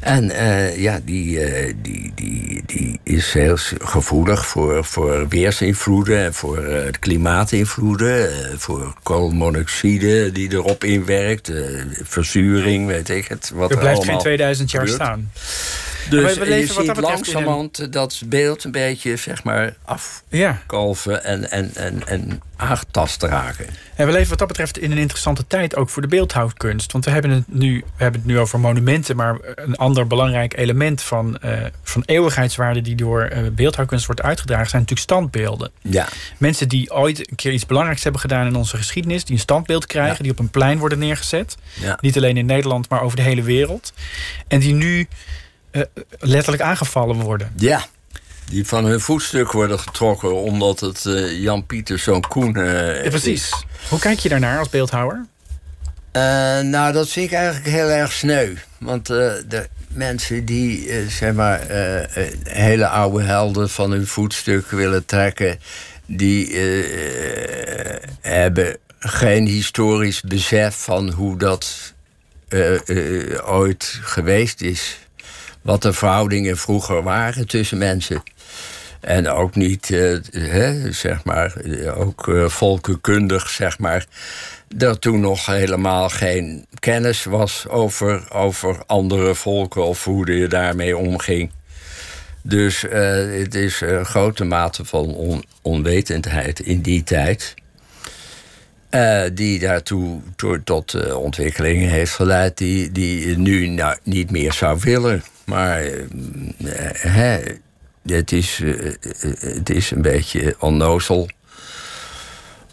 En 0.00 0.30
eh, 0.30 0.78
ja, 0.78 1.00
die, 1.04 1.40
eh, 1.40 1.74
die, 1.82 2.12
die, 2.14 2.62
die 2.66 3.00
is 3.02 3.32
heel 3.32 3.56
gevoelig 3.82 4.46
voor, 4.46 4.84
voor 4.84 5.28
weersinvloeden 5.28 6.24
en 6.24 6.34
voor 6.34 6.64
eh, 6.64 6.90
klimaatinvloeden, 7.00 8.30
voor 8.58 8.94
koolmonoxide 9.02 10.32
die 10.32 10.52
erop 10.52 10.84
inwerkt, 10.84 11.52
verzuring, 12.02 12.86
weet 12.86 13.08
ik 13.08 13.28
het. 13.28 13.52
Wat 13.54 13.70
Er 13.70 13.78
blijft 13.78 14.04
geen 14.04 14.18
2000 14.18 14.70
jaar 14.70 14.88
staan. 14.88 15.30
Dus 16.10 16.34
we 16.38 16.46
leven 16.46 16.58
je 16.60 16.66
wat 16.66 16.76
ziet 16.76 16.86
dat 16.86 16.96
in 16.96 17.02
langzamerhand 17.02 17.92
dat 17.92 18.22
beeld 18.26 18.64
een 18.64 18.70
beetje, 18.70 19.16
zeg 19.16 19.44
maar, 19.44 19.74
Ja. 20.28 20.50
afkalven 20.58 21.24
en, 21.24 21.50
en, 21.50 21.70
en, 21.74 22.06
en 22.06 22.40
aangetast 22.56 23.22
raken. 23.22 23.66
En 23.96 24.06
we 24.06 24.12
leven 24.12 24.28
wat 24.28 24.38
dat 24.38 24.48
betreft 24.48 24.78
in 24.78 24.90
een 24.92 24.98
interessante 24.98 25.46
tijd 25.46 25.76
ook 25.76 25.88
voor 25.88 26.02
de 26.02 26.08
beeldhouwkunst. 26.08 26.92
Want 26.92 27.04
we 27.04 27.10
hebben 27.10 27.30
het 27.30 27.44
nu, 27.46 27.76
we 27.96 28.02
hebben 28.02 28.20
het 28.20 28.30
nu 28.30 28.38
over 28.38 28.60
monumenten, 28.60 29.16
maar 29.16 29.36
een 29.54 29.76
ander 29.76 30.06
belangrijk 30.06 30.56
element 30.56 31.02
van, 31.02 31.38
eh, 31.38 31.58
van 31.82 32.02
eeuwigheidswaarde 32.06 32.80
die 32.80 32.94
door 32.94 33.22
eh, 33.22 33.42
beeldhouwkunst 33.52 34.06
wordt 34.06 34.22
uitgedragen, 34.22 34.68
zijn 34.68 34.82
natuurlijk 34.82 35.10
standbeelden. 35.10 35.70
Ja, 35.82 36.08
Mensen 36.38 36.68
die 36.68 36.92
ooit 36.92 37.30
een 37.30 37.36
keer 37.36 37.52
iets 37.52 37.66
belangrijks 37.66 38.02
hebben 38.02 38.20
gedaan 38.20 38.46
in 38.46 38.56
onze 38.56 38.76
geschiedenis, 38.76 39.24
die 39.24 39.34
een 39.34 39.40
standbeeld 39.40 39.86
krijgen, 39.86 40.16
Ja. 40.16 40.22
die 40.22 40.32
op 40.32 40.38
een 40.38 40.50
plein 40.50 40.78
worden 40.78 40.98
neergezet. 40.98 41.56
ja. 41.80 41.98
Niet 42.00 42.16
alleen 42.16 42.36
in 42.36 42.46
Nederland, 42.46 42.88
maar 42.88 43.02
over 43.02 43.16
de 43.16 43.22
hele 43.22 43.42
wereld. 43.42 43.92
En 44.48 44.60
die 44.60 44.74
nu 44.74 45.08
eh, 45.70 45.82
letterlijk 46.18 46.62
aangevallen 46.62 47.16
worden. 47.16 47.52
Ja, 47.56 47.86
die 48.48 48.66
van 48.66 48.84
hun 48.84 49.00
voetstuk 49.00 49.52
worden 49.52 49.78
getrokken 49.78 50.34
omdat 50.34 50.80
het 50.80 51.06
eh, 51.06 51.42
Jan 51.42 51.66
Pieter 51.66 51.98
zo'n 51.98 52.20
Koen 52.28 52.56
eh, 52.56 53.04
Ja, 53.04 53.08
precies. 53.08 53.64
Hoe 53.88 53.98
kijk 53.98 54.18
je 54.18 54.28
daarnaar 54.28 54.58
als 54.58 54.68
beeldhouwer? 54.68 55.26
Nou, 56.62 56.92
dat 56.92 57.08
vind 57.08 57.26
ik 57.26 57.36
eigenlijk 57.36 57.66
heel 57.66 57.88
erg 57.88 58.12
sneu. 58.12 58.54
Want 58.78 59.06
de, 59.06 59.68
mensen 59.88 60.44
die 60.44 60.90
zeg 61.08 61.34
maar, 61.34 61.60
hele 62.44 62.88
oude 62.88 63.22
helden 63.22 63.70
van 63.70 63.90
hun 63.90 64.06
voetstuk 64.06 64.70
willen 64.70 65.04
trekken, 65.04 65.58
die 66.06 66.56
hebben 68.20 68.76
geen 68.98 69.46
historisch 69.46 70.20
besef 70.20 70.74
van 70.74 71.10
hoe 71.10 71.38
dat 71.38 71.94
ooit 73.44 73.98
geweest 74.02 74.60
is. 74.60 74.98
Wat 75.62 75.82
de 75.82 75.92
verhoudingen 75.92 76.56
vroeger 76.56 77.02
waren 77.02 77.46
tussen 77.46 77.78
mensen. 77.78 78.22
En 79.00 79.28
ook 79.28 79.54
niet, 79.54 79.90
eh, 79.90 80.74
zeg 80.90 81.24
maar, 81.24 81.56
eh, 81.56 82.00
ook 82.00 82.28
eh, 82.28 82.48
volkenkundig, 82.48 83.48
zeg 83.48 83.78
maar. 83.78 84.06
Dat 84.74 85.00
toen 85.00 85.20
nog 85.20 85.46
helemaal 85.46 86.08
geen 86.08 86.66
kennis 86.78 87.24
was 87.24 87.68
over, 87.68 88.32
over 88.32 88.76
andere 88.86 89.34
volken 89.34 89.84
of 89.84 90.04
hoe 90.04 90.32
je 90.38 90.46
daarmee 90.48 90.96
omging. 90.96 91.50
Dus 92.42 92.84
eh, 92.88 93.00
het 93.40 93.54
is 93.54 93.80
een 93.80 94.04
grote 94.04 94.44
mate 94.44 94.84
van 94.84 95.14
on- 95.14 95.44
onwetendheid 95.62 96.60
in 96.60 96.80
die 96.80 97.02
tijd. 97.04 97.54
Eh, 98.90 99.22
die 99.32 99.58
daartoe 99.58 100.20
to- 100.36 100.62
tot 100.64 100.94
eh, 100.94 101.16
ontwikkelingen 101.16 101.90
heeft 101.90 102.12
geleid 102.12 102.58
die, 102.58 102.92
die 102.92 103.38
nu 103.38 103.66
nou, 103.66 103.96
niet 104.02 104.30
meer 104.30 104.52
zou 104.52 104.78
willen. 104.80 105.22
Maar 105.44 105.82
eh, 105.82 105.94
hè, 106.92 107.40
het, 108.06 108.32
is, 108.32 108.62
het 109.38 109.70
is 109.70 109.90
een 109.90 110.02
beetje 110.02 110.56
onnozel 110.58 111.28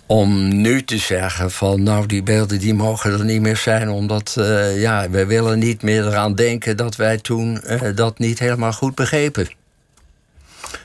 om 0.05 0.61
nu 0.61 0.83
te 0.83 0.97
zeggen 0.97 1.51
van 1.51 1.83
nou 1.83 2.05
die 2.05 2.23
beelden 2.23 2.59
die 2.59 2.73
mogen 2.73 3.11
er 3.11 3.25
niet 3.25 3.41
meer 3.41 3.57
zijn 3.57 3.89
omdat 3.89 4.35
ja 4.75 5.09
wij 5.09 5.27
willen 5.27 5.59
niet 5.59 5.81
meer 5.81 6.07
eraan 6.07 6.35
denken 6.35 6.77
dat 6.77 6.95
wij 6.95 7.17
toen 7.17 7.61
dat 7.95 8.19
niet 8.19 8.39
helemaal 8.39 8.73
goed 8.73 8.95
begrepen. 8.95 9.49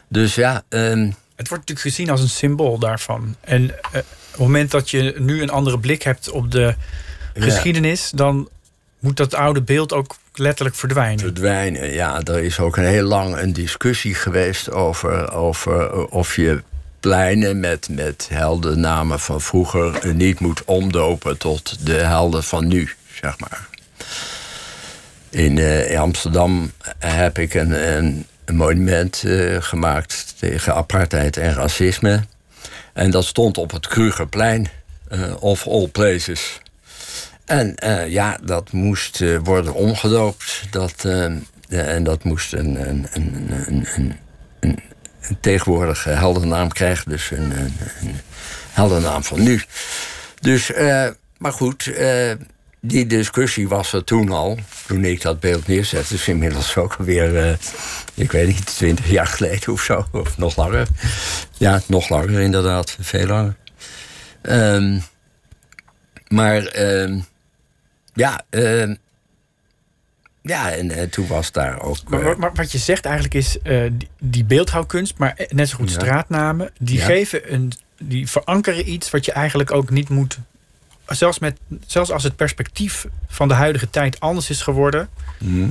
Dus 0.09 0.35
ja, 0.35 0.63
ehm, 0.69 1.11
Het 1.37 1.49
wordt 1.49 1.69
natuurlijk 1.69 1.81
gezien 1.81 2.11
als 2.11 2.21
een 2.21 2.29
symbool 2.29 2.79
daarvan. 2.79 3.37
En 3.41 3.71
het 4.33 4.41
moment 4.41 4.71
dat 4.71 4.91
je 4.91 5.15
nu 5.19 5.43
een 5.43 5.51
andere 5.51 5.79
blik 5.79 6.03
hebt 6.03 6.31
op 6.31 6.51
de 6.51 6.75
Ja. 7.35 7.43
geschiedenis, 7.43 8.11
dan 8.15 8.49
moet 8.99 9.17
dat 9.17 9.35
oude 9.35 9.63
beeld 9.63 9.93
ook 9.93 10.17
letterlijk 10.35 10.77
verdwijnen. 10.77 11.19
verdwijnen. 11.19 11.93
Ja, 11.93 12.21
er 12.23 12.39
is 12.39 12.61
ook 12.61 12.77
een 12.77 12.85
heel 12.85 13.07
lang 13.07 13.37
een 13.37 13.53
discussie 13.53 14.15
geweest 14.15 14.71
over, 14.71 15.33
over 15.33 15.91
eh, 15.91 16.13
of 16.13 16.37
je 16.37 16.63
pleinen 17.01 17.61
met, 17.61 17.89
met 17.91 18.29
heldennamen 18.33 19.21
van 19.21 19.41
vroeger 19.41 20.15
niet 20.15 20.41
moet 20.41 20.65
omdopen 20.65 21.39
tot 21.39 21.87
de 21.87 21.93
helden 21.95 22.45
van 22.45 22.67
nu, 22.69 22.91
zeg 23.23 23.39
maar. 23.39 23.69
In, 25.31 25.59
eh, 25.59 25.91
in 25.91 25.99
Amsterdam 25.99 26.73
heb 26.99 27.39
ik 27.39 27.55
een, 27.55 27.97
een, 27.97 28.27
een 28.45 28.57
monument 28.57 29.23
eh, 29.25 29.57
gemaakt 29.61 30.35
tegen 30.39 30.75
apartheid 30.75 31.37
en 31.37 31.55
racisme. 31.55 32.23
En 32.93 33.11
dat 33.11 33.25
stond 33.25 33.59
op 33.59 33.71
het 33.71 33.87
Krugerplein, 33.87 34.69
eh, 35.09 35.43
of 35.43 35.67
all 35.67 35.89
places. 35.89 36.61
En 37.45 37.75
eh, 37.75 38.09
ja, 38.09 38.39
dat 38.43 38.73
moest 38.73 39.21
eh, 39.21 39.39
worden 39.43 39.75
omgedoopt. 39.75 40.63
Dat, 40.71 41.05
en 41.69 42.03
dat 42.03 42.25
moest 42.25 42.53
een, 42.53 42.89
een, 42.89 43.07
een, 43.13 43.47
een, 43.67 43.87
een. 44.61 44.79
Dus 47.07 47.31
een, 47.31 47.51
een, 47.51 47.75
een 48.01 49.25
van 49.25 49.43
nu. 49.43 49.63
Dus, 50.41 50.73
eh, 50.73 51.09
maar 51.39 51.53
goed, 51.53 51.93
die 52.85 53.07
discussie 53.07 53.69
was 53.69 53.93
er 53.93 54.05
toen 54.05 54.31
al. 54.31 54.59
Toen 54.87 55.05
ik 55.05 55.21
dat 55.23 55.41
beeld 55.41 55.67
neerzette. 55.67 56.13
Dus 56.13 56.29
inmiddels 56.29 56.77
ook 56.77 56.95
alweer, 56.99 57.37
eh, 57.49 57.55
ik 58.15 58.33
weet 58.33 58.47
niet, 58.47 58.67
twintig 58.67 59.11
jaar 59.11 59.27
geleden 59.27 59.73
of 59.73 59.83
zo. 59.83 60.07
Of 60.13 60.39
nog 60.39 60.57
langer. 60.57 60.89
Ja, 61.57 61.81
nog 61.87 62.09
langer 62.09 62.41
inderdaad. 62.41 62.97
Veel 63.01 63.27
langer. 63.27 63.57
Ehm, 64.43 64.99
maar 66.29 66.67
ehm, 66.67 67.21
ja, 68.15 68.43
ehm, 68.51 68.95
ja, 70.43 70.71
en 70.73 70.91
eh, 70.91 71.03
toen 71.09 71.27
was 71.27 71.53
daar 71.53 71.81
ook. 71.83 71.97
Maar, 72.09 72.27
eh, 72.27 72.37
maar- 72.37 72.55
wat 72.55 72.73
je 72.73 72.79
zegt 72.79 73.05
eigenlijk 73.05 73.35
is, 73.35 73.57
die, 73.93 74.09
die 74.21 74.45
beeldhouwkunst, 74.45 75.19
maar 75.19 75.47
net 75.49 75.69
zo 75.69 75.77
goed 75.77 75.91
Ja. 75.93 76.01
straatnamen, 76.01 76.71
die 76.79 76.99
Ja. 76.99 77.05
geven 77.05 77.53
een, 77.53 77.73
die 77.99 78.29
verankeren 78.31 78.91
iets 78.91 79.11
wat 79.11 79.25
je 79.25 79.33
eigenlijk 79.33 79.71
ook 79.71 79.91
niet 79.91 80.09
moet. 80.09 80.39
Zelfs, 81.17 81.39
met, 81.39 81.59
zelfs 81.87 82.11
als 82.11 82.23
het 82.23 82.37
perspectief 82.37 83.07
van 83.29 83.49
de 83.49 83.55
huidige 83.55 83.91
tijd 83.91 84.21
anders 84.21 84.51
is 84.51 84.63
geworden. 84.63 85.09
hm, 85.39 85.71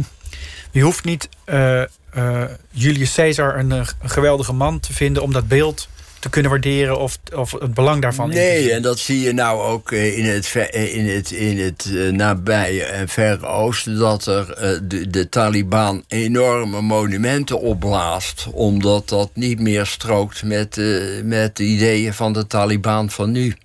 Je 0.72 0.82
hoeft 0.82 1.04
niet 1.04 1.30
eh, 1.44 1.82
eh, 1.82 2.44
Julius 2.72 3.14
Caesar 3.14 3.58
een, 3.60 3.72
eh, 3.72 3.88
een 4.02 4.10
geweldige 4.10 4.54
man 4.54 4.80
te 4.80 4.94
vinden 4.94 5.24
om 5.24 5.34
dat 5.34 5.48
beeld 5.48 5.88
te 6.20 6.30
kunnen 6.30 6.52
waarderen 6.52 7.00
of, 7.00 7.18
of 7.36 7.52
het 7.52 7.74
belang 7.74 8.02
daarvan. 8.02 8.30
Nee, 8.30 8.72
en 8.72 8.82
dat 8.82 9.00
zie 9.00 9.20
je 9.20 9.34
nou 9.34 9.62
ook 9.62 9.92
in 9.92 10.26
het, 10.26 10.48
ver- 10.48 10.74
in 10.74 11.08
het, 11.08 11.32
in 11.32 11.60
het 11.60 11.90
nabije 12.12 12.84
en 12.84 13.08
verre 13.08 13.46
oosten... 13.46 13.98
dat 13.98 14.26
er 14.26 14.48
de, 14.88 15.10
de 15.10 15.30
Taliban 15.30 16.04
enorme 16.08 16.82
monumenten 16.82 17.60
opblaast... 17.60 18.48
omdat 18.52 19.10
dat 19.10 19.30
niet 19.34 19.60
meer 19.60 19.86
strookt 19.86 20.44
met, 20.44 20.82
met 21.24 21.58
de 21.58 21.64
ideeën 21.64 22.14
van 22.14 22.34
de 22.34 22.48
Taliban 22.48 23.10
van 23.10 23.32
nu. 23.32 23.56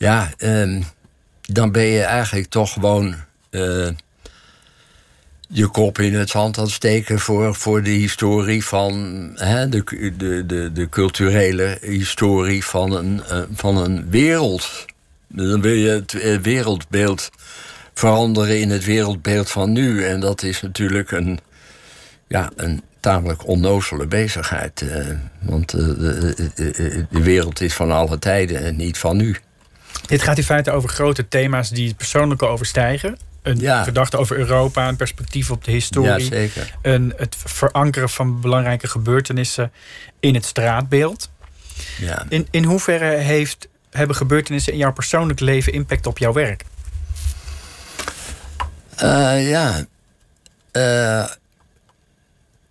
Ja, 0.00 0.30
ehm, 0.36 0.82
dan 1.40 1.72
ben 1.72 1.84
je 1.84 2.02
eigenlijk 2.02 2.48
toch 2.48 2.72
gewoon... 2.72 3.14
eh, 3.50 3.88
je 5.48 5.66
kop 5.66 5.98
in 5.98 6.14
het 6.14 6.30
zand 6.30 6.58
aan 6.58 6.64
het 6.64 6.72
steken 6.72 7.18
voor, 7.18 7.54
voor 7.54 7.82
de 7.82 7.90
historie 7.90 8.64
van 8.64 8.92
hè, 9.34 9.68
de, 9.68 10.12
de, 10.16 10.46
de, 10.46 10.72
de 10.72 10.88
culturele 10.88 11.78
historie 11.80 12.64
van 12.64 12.92
een, 12.92 13.22
eh, 13.28 13.42
van 13.52 13.76
een 13.76 14.10
wereld. 14.10 14.84
Dan 15.28 15.60
wil 15.60 15.72
je 15.74 15.88
het 15.88 16.14
eh, 16.14 16.38
wereldbeeld 16.38 17.30
veranderen 17.94 18.60
in 18.60 18.70
het 18.70 18.84
wereldbeeld 18.84 19.50
van 19.50 19.72
nu. 19.72 20.04
En 20.04 20.20
dat 20.20 20.42
is 20.42 20.62
natuurlijk 20.62 21.10
een, 21.10 21.38
ja, 22.28 22.50
een 22.56 22.82
tamelijk 23.00 23.46
onnozele 23.46 24.06
bezigheid. 24.06 24.84
want 25.40 25.70
de- 25.70 27.06
de 27.10 27.22
wereld 27.22 27.60
is 27.60 27.74
van 27.74 27.90
alle 27.90 28.18
tijden 28.18 28.60
en 28.64 28.76
niet 28.76 28.98
van 28.98 29.16
nu. 29.16 29.36
Dit 30.06 30.22
gaat 30.22 30.38
in 30.38 30.44
feite 30.44 30.70
over 30.70 30.88
grote 30.88 31.28
thema's 31.28 31.70
die 31.70 31.88
het 31.88 31.96
persoonlijke 31.96 32.46
overstijgen. 32.46 33.18
Een 33.42 33.58
Ja. 33.58 33.82
gedachte 33.82 34.16
over 34.16 34.36
Europa, 34.38 34.88
een 34.88 34.96
perspectief 34.96 35.50
op 35.50 35.64
de 35.64 35.70
historie. 35.70 36.34
Ja, 36.34 36.50
een, 36.82 37.12
het 37.16 37.36
verankeren 37.44 38.08
van 38.08 38.40
belangrijke 38.40 38.88
gebeurtenissen 38.88 39.72
in 40.20 40.34
het 40.34 40.44
straatbeeld. 40.44 41.30
Ja. 41.98 42.24
In, 42.28 42.46
in 42.50 42.64
hoeverre 42.64 43.16
heeft, 43.16 43.68
hebben 43.90 44.16
gebeurtenissen 44.16 44.72
in 44.72 44.78
jouw 44.78 44.92
persoonlijk 44.92 45.40
leven 45.40 45.72
impact 45.72 46.06
op 46.06 46.18
jouw 46.18 46.32
werk? 46.32 46.64
Eh, 48.96 49.48
ja. 49.50 49.84
Eh, 50.72 51.24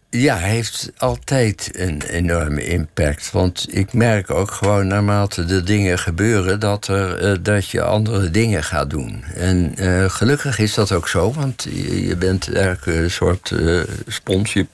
ja, 0.09 0.37
heeft 0.37 0.91
altijd 0.97 1.69
een 1.73 2.01
enorme 2.01 2.65
impact. 2.65 3.31
Want 3.31 3.65
ik 3.69 3.93
merk 3.93 4.29
ook 4.29 4.51
gewoon 4.51 4.87
naarmate 4.87 5.45
de 5.45 5.63
dingen 5.63 5.99
gebeuren... 5.99 6.59
dat, 6.59 6.87
er, 6.87 7.17
eh, 7.17 7.37
dat 7.41 7.69
je 7.69 7.81
andere 7.81 8.31
dingen 8.31 8.63
gaat 8.63 8.89
doen. 8.89 9.23
En 9.35 9.75
eh, 9.75 10.09
gelukkig 10.09 10.59
is 10.59 10.73
dat 10.73 10.91
ook 10.91 11.07
zo, 11.07 11.33
want 11.33 11.67
je, 11.83 12.15
bent 12.17 12.53
eigenlijk 12.53 12.85
een 12.85 13.11
soort 13.11 13.51
eh, 13.51 13.81
spons. 14.07 14.53
Je, 14.53 14.67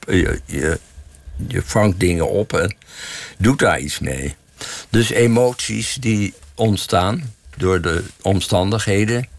je, 0.46 0.80
je 1.48 1.62
vangt 1.66 2.00
dingen 2.00 2.30
op 2.30 2.54
en 2.54 2.76
doet 3.38 3.60
daar 3.60 3.80
iets 3.80 4.00
mee. 4.00 4.36
Dus 4.90 5.10
emoties 5.10 5.98
die 6.00 6.34
ontstaan 6.56 7.34
door 7.58 7.82
de 7.82 8.04
omstandigheden... 8.22 9.34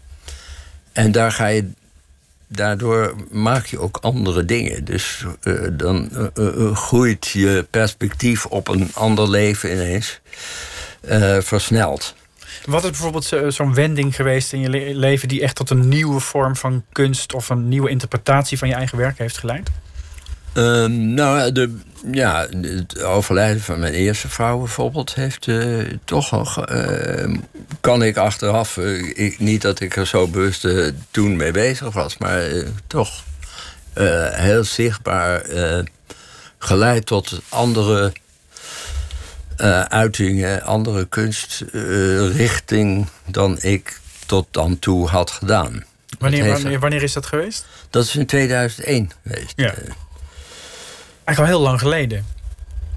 En 0.97 1.11
daar 1.11 1.31
ga 1.31 1.47
je 1.47 1.69
daardoor 2.47 3.15
maak 3.31 3.65
je 3.65 3.79
ook 3.79 3.97
andere 4.01 4.45
dingen. 4.45 4.85
Dus 4.85 5.25
eh, 5.41 5.53
dan 5.71 6.09
eh, 6.11 6.47
eh, 6.47 6.75
groeit 6.75 7.27
je 7.27 7.67
perspectief 7.69 8.45
op 8.45 8.67
een 8.67 8.89
ander 8.93 9.29
leven 9.29 9.71
ineens 9.71 10.19
versneld. 11.39 12.15
Wat 12.65 12.83
is 12.83 12.89
bijvoorbeeld 12.89 13.25
zo- 13.25 13.49
zo'n 13.49 13.73
wending 13.73 14.15
geweest 14.15 14.53
in 14.53 14.59
je 14.59 14.69
le- 14.69 14.93
leven 14.93 15.27
die 15.27 15.41
echt 15.41 15.55
tot 15.55 15.69
een 15.69 15.87
nieuwe 15.87 16.19
vorm 16.19 16.55
van 16.55 16.83
kunst 16.91 17.33
of 17.33 17.49
een 17.49 17.67
nieuwe 17.67 17.89
interpretatie 17.89 18.57
van 18.57 18.67
je 18.67 18.73
eigen 18.73 18.97
werk 18.97 19.17
heeft 19.17 19.37
geleid? 19.37 19.69
Ehm, 20.57 21.13
nou, 21.13 21.51
de, 21.51 21.77
ja, 22.11 22.47
het 22.61 23.03
overlijden 23.03 23.61
van 23.61 23.79
mijn 23.79 23.93
eerste 23.93 24.29
vrouw 24.29 24.57
bijvoorbeeld 24.57 25.15
heeft 25.15 25.47
eh, 25.47 25.79
toch 26.05 26.31
nog. 26.31 26.65
eh, 26.65 27.33
kan 27.81 28.03
ik 28.03 28.17
achteraf, 28.17 28.77
eh, 28.77 29.17
ik, 29.25 29.39
niet 29.39 29.61
dat 29.61 29.79
ik 29.79 29.95
er 29.95 30.07
zo 30.07 30.27
bewust 30.27 30.65
eh, 30.65 30.87
toen 31.11 31.35
mee 31.35 31.51
bezig 31.51 31.93
was, 31.93 32.17
maar 32.17 32.43
toch 32.87 33.23
heel 34.31 34.63
zichtbaar 34.63 35.45
geleid 36.57 37.05
tot 37.05 37.39
andere 37.49 38.13
uitingen, 39.87 40.63
andere 40.63 41.05
kunstrichting 41.05 43.07
dan 43.25 43.57
ik 43.61 43.99
tot 44.25 44.47
dan 44.51 44.79
toe 44.79 45.07
had 45.07 45.31
gedaan. 45.31 45.83
Wanneer, 46.19 46.51
wanneer, 46.51 46.79
wanneer 46.79 47.03
is 47.03 47.13
dat 47.13 47.25
geweest? 47.25 47.65
Dat 47.89 48.03
is 48.03 48.15
in 48.15 48.25
2001 48.25 49.11
geweest. 49.23 49.53
Ja. 49.55 49.73
Eh, 51.27 51.33
Eigenlijk 51.37 51.39
al 51.39 51.45
heel 51.45 51.69
lang 51.69 51.79
geleden. 51.79 52.25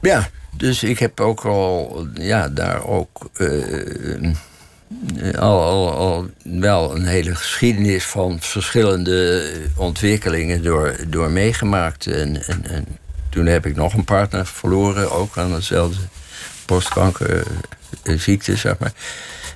Ja, 0.01 0.29
dus 0.57 0.83
ik 0.83 0.99
heb 0.99 1.21
ook 1.21 1.45
al, 1.45 2.07
ja, 2.15 2.49
daar 2.49 2.85
ook 2.85 3.31
eh, 3.35 4.13
eh, 4.15 5.35
al, 5.39 5.63
al, 5.63 5.93
al 5.93 6.31
wel 6.43 6.97
een 6.97 7.07
hele 7.07 7.35
geschiedenis 7.35 8.05
van 8.05 8.41
verschillende 8.41 9.51
ontwikkelingen 9.77 10.63
door, 10.63 10.97
door 11.09 11.31
meegemaakt. 11.31 12.07
En, 12.07 12.47
en, 12.47 12.67
en 12.67 12.87
toen 13.29 13.47
heb 13.47 13.67
ik 13.67 13.77
nog 13.77 13.95
een 13.95 14.05
partner 14.05 14.47
verloren, 14.47 15.13
ook 15.13 15.39
aan 15.39 15.55
dezelfde 15.55 16.01
borstkankerziekte, 16.67 18.57
zeg 18.57 18.79
maar. 18.79 18.93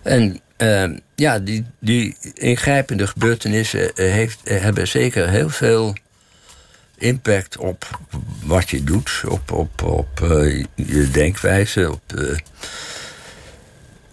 En 0.03 0.41
eh, 0.57 0.91
ja, 1.14 1.39
die, 1.39 1.64
die 1.79 2.16
ingrijpende 2.35 3.07
gebeurtenissen 3.07 3.95
eh, 3.95 4.12
heeft, 4.12 4.39
eh, 4.45 4.61
hebben 4.61 4.89
zeker 4.89 5.29
heel 5.29 5.49
veel 5.49 5.95
impact 7.05 7.57
op 7.59 8.01
wat 8.43 8.71
je 8.71 8.85
doet, 8.85 9.23
op, 9.29 9.53
op, 9.53 9.83
op 9.83 10.21
eh, 10.23 10.65
je 10.75 11.09
denkwijze. 11.13 11.91
Op, 11.93 12.03
eh, 12.17 12.37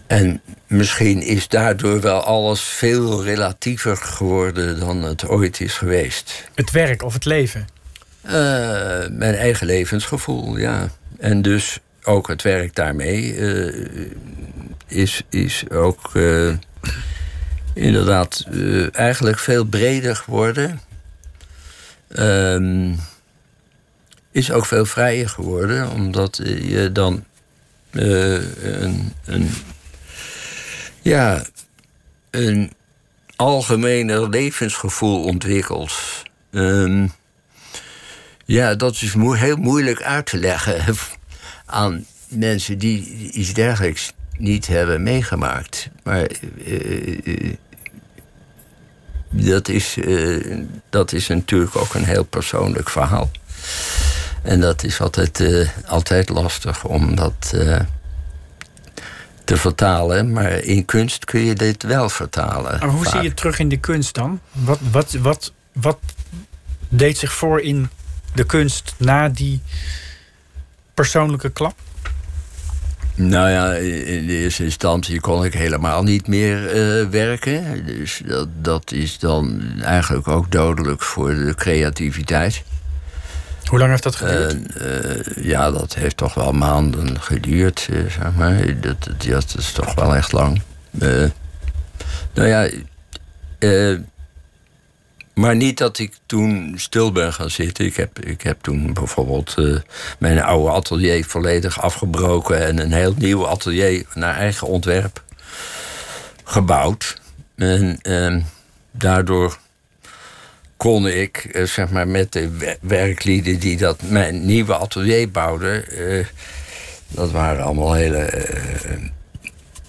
en 0.06 0.40
misschien 0.66 1.22
is 1.22 1.48
daardoor 1.48 2.00
wel 2.00 2.20
alles 2.20 2.60
veel 2.60 3.24
relatiever 3.24 3.96
geworden 3.96 4.80
dan 4.80 5.02
het 5.02 5.28
ooit 5.28 5.60
is 5.60 5.74
geweest. 5.74 6.48
Het 6.54 6.70
werk 6.70 7.02
of 7.02 7.12
het 7.12 7.24
leven. 7.24 7.66
Eh, 8.20 8.32
mijn 9.10 9.34
eigen 9.34 9.66
levensgevoel, 9.66 10.56
ja. 10.56 10.88
En 11.18 11.42
dus 11.42 11.78
ook 12.02 12.28
het 12.28 12.42
werk 12.42 12.74
daarmee 12.74 13.36
is, 14.86 15.22
is 15.30 15.70
ook 15.70 16.10
inderdaad 17.74 18.46
eigenlijk 18.92 19.38
veel 19.38 19.64
breder 19.64 20.16
geworden. 20.16 20.80
Ehm, 22.12 22.94
is 24.30 24.52
ook 24.52 24.66
veel 24.66 24.84
vrijer 24.84 25.28
geworden, 25.28 25.90
omdat 25.90 26.40
je 26.44 26.90
dan 26.92 27.24
eh, 27.90 28.62
een, 28.82 29.12
een, 29.24 29.50
ja, 31.02 31.44
een 32.30 32.72
algemener 33.36 34.28
levensgevoel 34.28 35.24
ontwikkelt. 35.24 35.92
Ehm, 36.50 37.06
ja, 38.44 38.74
dat 38.74 38.94
is 38.94 39.14
heel 39.14 39.56
moeilijk 39.56 40.02
uit 40.02 40.26
te 40.26 40.36
leggen 40.36 40.96
aan 41.66 42.06
mensen 42.28 42.78
die 42.78 43.30
iets 43.32 43.52
dergelijks 43.52 44.12
niet 44.38 44.66
hebben 44.66 45.02
meegemaakt. 45.02 45.88
Maar 46.02 46.26
eh, 46.64 47.18
eh, 47.26 47.54
dat, 49.32 49.68
is, 49.68 49.96
eh, 49.96 50.58
dat 50.90 51.12
is 51.12 51.28
natuurlijk 51.28 51.76
ook 51.76 51.94
een 51.94 52.04
heel 52.04 52.24
persoonlijk 52.24 52.88
verhaal. 52.90 53.30
En 54.42 54.60
dat 54.60 54.84
is 54.84 55.00
altijd, 55.00 55.40
eh, 55.40 55.68
altijd 55.86 56.28
lastig 56.28 56.84
om 56.84 57.14
dat 57.14 57.52
eh, 57.54 57.80
te 59.44 59.56
vertalen. 59.56 60.32
Maar 60.32 60.52
in 60.52 60.84
kunst 60.84 61.24
kun 61.24 61.40
je 61.40 61.54
dit 61.54 61.82
wel 61.82 62.08
vertalen. 62.08 62.78
Maar 62.78 62.88
hoe 62.88 63.02
vaak. 63.02 63.12
zie 63.12 63.22
je 63.22 63.28
het 63.28 63.36
terug 63.36 63.58
in 63.58 63.68
de 63.68 63.80
kunst 63.80 64.14
dan? 64.14 64.40
Wat, 64.52 64.78
wat, 64.90 65.12
wat, 65.12 65.52
wat 65.72 65.98
deed 66.88 67.18
zich 67.18 67.32
voor 67.32 67.60
in 67.60 67.88
de 68.34 68.44
kunst 68.44 68.94
na 68.98 69.28
die 69.28 69.60
persoonlijke 70.94 71.50
klap? 71.50 71.74
Nou 73.28 73.50
ja, 73.50 73.72
in 73.74 74.26
de 74.26 74.32
eerste 74.32 74.64
instantie 74.64 75.20
kon 75.20 75.44
ik 75.44 75.54
helemaal 75.54 76.02
niet 76.02 76.26
meer 76.26 76.66
eh, 76.66 77.06
werken. 77.08 77.86
Dus 77.86 78.22
dat, 78.26 78.48
dat 78.60 78.92
is 78.92 79.18
dan 79.18 79.62
eigenlijk 79.82 80.28
ook 80.28 80.50
dodelijk 80.50 81.02
voor 81.02 81.34
de 81.34 81.54
creativiteit. 81.54 82.62
Hoe 83.64 83.78
lang 83.78 83.90
heeft 83.90 84.02
dat 84.02 84.14
geduurd? 84.14 84.76
Eh, 84.76 85.44
ja, 85.44 85.70
dat 85.70 85.94
heeft 85.94 86.16
toch 86.16 86.34
wel 86.34 86.52
maanden 86.52 87.20
geduurd, 87.20 87.88
eh, 87.90 87.98
zeg 87.98 88.34
maar. 88.36 88.80
Dat, 88.80 89.04
dat, 89.04 89.22
dat 89.22 89.54
is 89.58 89.72
toch 89.72 89.94
wel 89.94 90.14
echt 90.16 90.32
lang. 90.32 90.62
Nou 92.34 92.48
ja, 92.48 92.68
maar 95.34 95.56
niet 95.56 95.78
dat 95.78 95.98
ik 95.98 96.12
toen 96.26 96.74
stil 96.76 97.12
ben 97.12 97.32
gaan 97.32 97.50
zitten. 97.50 97.84
Ik 97.84 97.96
heb, 97.96 98.18
ik 98.18 98.42
heb 98.42 98.62
toen 98.62 98.92
bijvoorbeeld 98.92 99.54
eh, 99.58 99.76
mijn 100.18 100.42
oude 100.42 100.70
atelier 100.70 101.24
volledig 101.24 101.80
afgebroken... 101.82 102.66
en 102.66 102.78
een 102.78 102.92
heel 102.92 103.14
nieuw 103.18 103.46
atelier 103.48 104.04
naar 104.14 104.36
eigen 104.36 104.66
ontwerp 104.66 105.22
gebouwd. 106.44 107.20
En 107.56 107.98
eh, 108.02 108.36
daardoor 108.90 109.58
kon 110.76 111.06
ik, 111.06 111.36
eh, 111.36 111.64
zeg 111.64 111.90
maar, 111.90 112.08
met 112.08 112.32
de 112.32 112.50
wer- 112.50 112.76
werklieden 112.80 113.58
die 113.58 113.76
dat 113.76 114.02
mijn 114.02 114.46
nieuwe 114.46 114.74
atelier 114.76 115.30
bouwden. 115.30 115.88
eh, 115.88 116.26
dat 117.08 117.30
waren 117.30 117.64
allemaal 117.64 117.92
hele 117.92 118.30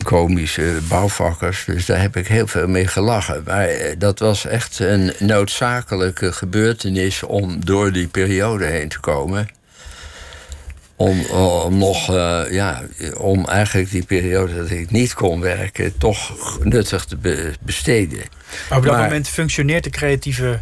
komische 0.04 0.78
bouwvakkers. 0.88 1.66
Dus 1.66 1.86
daar 1.86 2.02
heb 2.02 2.16
ik 2.16 2.28
heel 2.28 2.48
veel 2.48 2.68
mee 2.68 2.88
gelachen. 2.88 3.44
Maar 3.46 3.68
eh, 3.68 3.96
dat 3.98 4.20
was 4.20 4.46
echt 4.46 4.80
een 4.80 5.14
noodzakelijke 5.20 6.32
gebeurtenis 6.32 7.24
om 7.24 7.66
door 7.66 7.92
die 7.92 8.08
periode 8.08 8.66
heen 8.66 8.90
te 8.90 9.00
komen. 9.00 9.48
Om, 10.96 11.26
om 11.26 11.78
nog, 11.78 12.10
eh, 12.16 12.42
ja, 12.50 12.82
om 13.18 13.46
eigenlijk 13.46 13.92
die 13.92 14.06
periode 14.06 14.56
dat 14.56 14.70
ik 14.70 14.92
niet 14.92 15.14
kon 15.14 15.40
werken, 15.42 15.98
toch 15.98 16.32
nuttig 16.64 17.06
te 17.06 17.18
be- 17.18 17.54
besteden. 17.60 18.22
Maar 18.70 18.78
op 18.78 18.84
dat 18.84 18.94
maar- 18.94 19.04
moment 19.04 19.28
functioneert 19.28 19.84
de 19.84 19.90
creatieve 19.90 20.60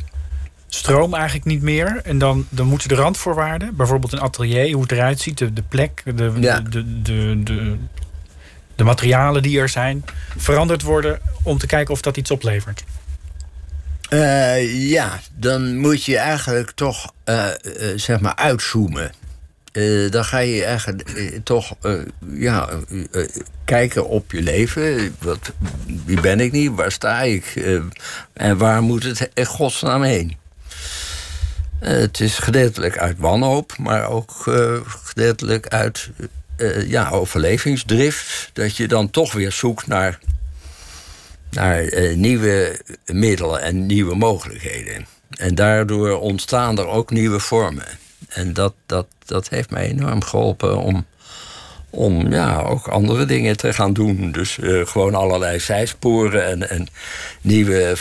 stroom 0.68 1.14
eigenlijk 1.14 1.46
niet 1.46 1.62
meer. 1.62 2.00
En 2.04 2.18
dan, 2.18 2.46
dan 2.50 2.68
moeten 2.68 2.88
de 2.89 2.96
randvoorwaarden, 2.96 3.76
bijvoorbeeld 3.76 4.12
een 4.14 4.22
atelier, 4.22 4.72
hoe 4.74 4.82
het 4.82 4.92
eruit 4.92 5.20
ziet, 5.20 5.38
de, 5.38 5.54
de 5.54 5.64
plek, 5.70 6.02
de, 6.16 6.32
Ja. 6.39 6.60
de, 6.60 7.02
de, 7.02 7.44
de, 7.44 7.76
de, 8.76 8.84
materialen 8.84 9.41
die 9.41 9.59
er 9.59 9.69
zijn, 9.69 10.05
veranderd 10.38 10.82
worden 10.82 11.19
om 11.43 11.57
te 11.57 11.67
kijken 11.67 11.93
of 11.93 12.01
dat 12.01 12.17
iets 12.17 12.32
oplevert. 12.32 12.84
Eh, 14.11 14.89
ja, 14.89 15.19
dan 15.36 15.78
moet 15.78 16.03
je 16.03 16.17
eigenlijk 16.17 16.72
toch 16.72 17.13
eh, 17.24 17.47
eh, 17.49 17.53
zeg 17.95 18.19
maar 18.19 18.36
uitzoomen. 18.36 19.11
Dan 20.09 20.26
ga 20.26 20.38
je 20.38 20.63
eigenlijk 20.63 21.03
toch 21.43 21.76
ja, 22.34 22.69
kijken 23.65 24.07
op 24.07 24.32
je 24.32 24.41
leven. 24.41 25.15
Wat, 25.19 25.51
wie 26.05 26.22
ben 26.22 26.39
ik 26.39 26.51
niet? 26.51 26.72
Waar 26.76 26.91
sta 26.91 27.22
ik? 27.22 27.45
En 28.34 28.57
waar 28.57 28.82
moet 28.82 29.03
het 29.03 29.30
in 29.34 29.45
godsnaam 29.45 30.03
heen? 30.03 30.38
Het 31.80 32.19
is 32.19 32.38
gedeeltelijk 32.38 32.97
uit 32.97 33.17
wanhoop, 33.17 33.78
maar 33.78 34.09
ook 34.09 34.32
gedeeltelijk 35.03 35.67
uit 35.67 36.09
eh, 36.62 36.89
ja, 36.89 37.09
overlevingsdrift. 37.09 38.49
Dat 38.53 38.78
je 38.78 38.88
dan 38.88 39.09
toch 39.09 39.34
weer 39.34 39.51
zoekt 39.51 39.88
naar 39.88 40.20
naar 41.49 41.84
eh, 41.84 42.16
nieuwe 42.16 42.80
middelen 43.05 43.62
en 43.62 43.86
nieuwe 43.86 44.16
mogelijkheden. 44.16 45.05
En 45.30 45.55
daardoor 45.55 46.20
ontstaan 46.20 46.78
er 46.78 46.88
ook 46.88 47.12
nieuwe 47.12 47.39
vormen. 47.39 47.88
En 48.28 48.53
dat, 48.53 48.74
dat, 48.86 49.07
dat 49.26 49.49
heeft 49.49 49.70
mij 49.70 49.88
enorm 49.88 50.24
geholpen 50.24 50.78
om, 50.78 51.05
om 51.89 52.32
ja, 52.32 52.62
ook 52.62 52.88
andere 52.88 53.26
dingen 53.26 53.57
te 53.57 53.74
gaan 53.74 53.93
doen. 53.93 54.32
Dus 54.32 54.59
eh, 54.59 54.86
gewoon 54.88 55.16
allerlei 55.16 55.59
zijsporen 55.59 56.45
en, 56.45 56.70
en 56.70 56.88
nieuwe 57.41 57.95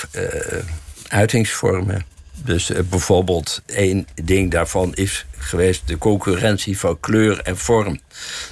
uitingsvormen. 1.09 2.05
Dus 2.45 2.71
eh, 2.71 2.83
bijvoorbeeld 2.91 3.63
één 3.67 4.07
ding 4.25 4.51
daarvan 4.51 4.95
is 4.95 5.27
geweest 5.37 5.83
de 5.89 5.99
concurrentie 5.99 6.79
van 6.79 7.01
kleur 7.01 7.41
en 7.41 7.57
vorm. 7.57 8.01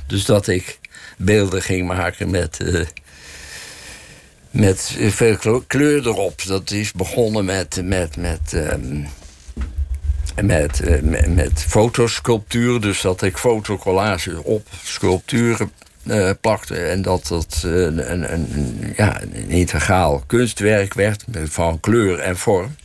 Dus 0.07 0.25
dat 0.25 0.47
ik 0.47 0.79
beelden 1.17 1.63
ging 1.63 1.87
maken 1.87 2.31
met... 2.31 2.61
eh, 2.61 2.87
met 4.51 4.97
veel 4.99 5.37
kle- 5.37 5.67
kleur 5.67 6.07
erop. 6.07 6.43
Dat 6.47 6.71
is 6.71 6.93
begonnen 6.93 7.45
met, 7.45 7.81
met, 7.85 8.17
met, 8.17 8.53
ehm, 8.53 9.05
met, 10.47 10.81
eh, 10.81 11.03
met, 11.27 11.65
fotosculptuur. 11.69 12.81
Dus 12.81 13.01
dat 13.01 13.23
ik 13.23 13.37
fotocollages 13.37 14.35
op 14.43 14.67
sculpturen 14.85 15.73
plakte. 16.41 16.75
En 16.77 17.03
dat 17.03 17.27
dat 17.27 17.61
ja, 18.97 19.23
een 19.23 19.49
integraal 19.51 20.23
kunstwerk 20.27 20.95
werd 20.95 21.25
van 21.45 21.81
kleur 21.81 22.19
en 22.19 22.37
vorm. 22.37 22.77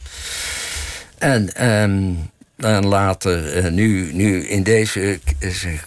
En, 1.23 1.53
ehm, 1.53 2.85
later, 2.87 3.53
eh, 3.53 3.71
nu, 3.71 4.13
nu 4.13 4.47
in 4.47 4.63
deze 4.63 5.19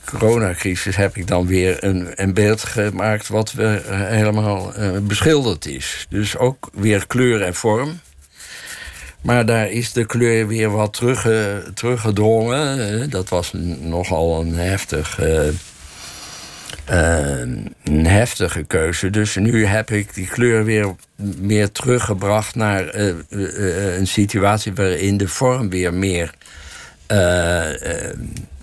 coronacrisis, 0.05 0.97
heb 0.97 1.17
ik 1.17 1.27
dan 1.27 1.47
weer 1.47 1.85
een, 1.85 2.09
een 2.15 2.35
beeld 2.35 2.63
gemaakt 2.63 3.29
wat 3.29 3.53
weer 3.53 3.87
eh, 3.87 4.01
helemaal 4.01 4.75
eh, 4.75 4.91
beschilderd 5.03 5.67
is. 5.67 6.07
Dus 6.09 6.37
ook 6.37 6.71
weer 6.73 7.07
kleur 7.07 7.43
en 7.43 7.55
vorm. 7.55 8.01
Maar 9.21 9.47
daar 9.47 9.71
is 9.71 9.93
de 9.93 10.07
kleur 10.07 10.47
weer 10.47 10.71
wat 10.71 10.93
terugge- 10.93 11.63
teruggedrongen. 11.75 13.11
Dat 13.11 13.29
was 13.29 13.53
nogal 13.81 14.41
een 14.41 14.55
heftig 14.55 15.19
eh, 16.87 17.39
een 17.85 18.07
heftige 18.07 18.63
keuze. 18.63 19.11
Dus 19.11 19.35
nu 19.37 19.67
heb 19.67 19.91
ik 19.91 20.15
die 20.15 20.27
kleur 20.27 20.65
weer 20.65 20.95
meer 21.39 21.73
teruggebracht 21.73 22.55
naar 22.55 22.89
eh, 22.89 23.09
eh, 23.09 23.97
een 23.97 24.07
situatie 24.07 24.75
waarin 24.75 25.17
de 25.17 25.29
vorm 25.29 25.71
weer 25.71 25.95
meer 25.95 26.31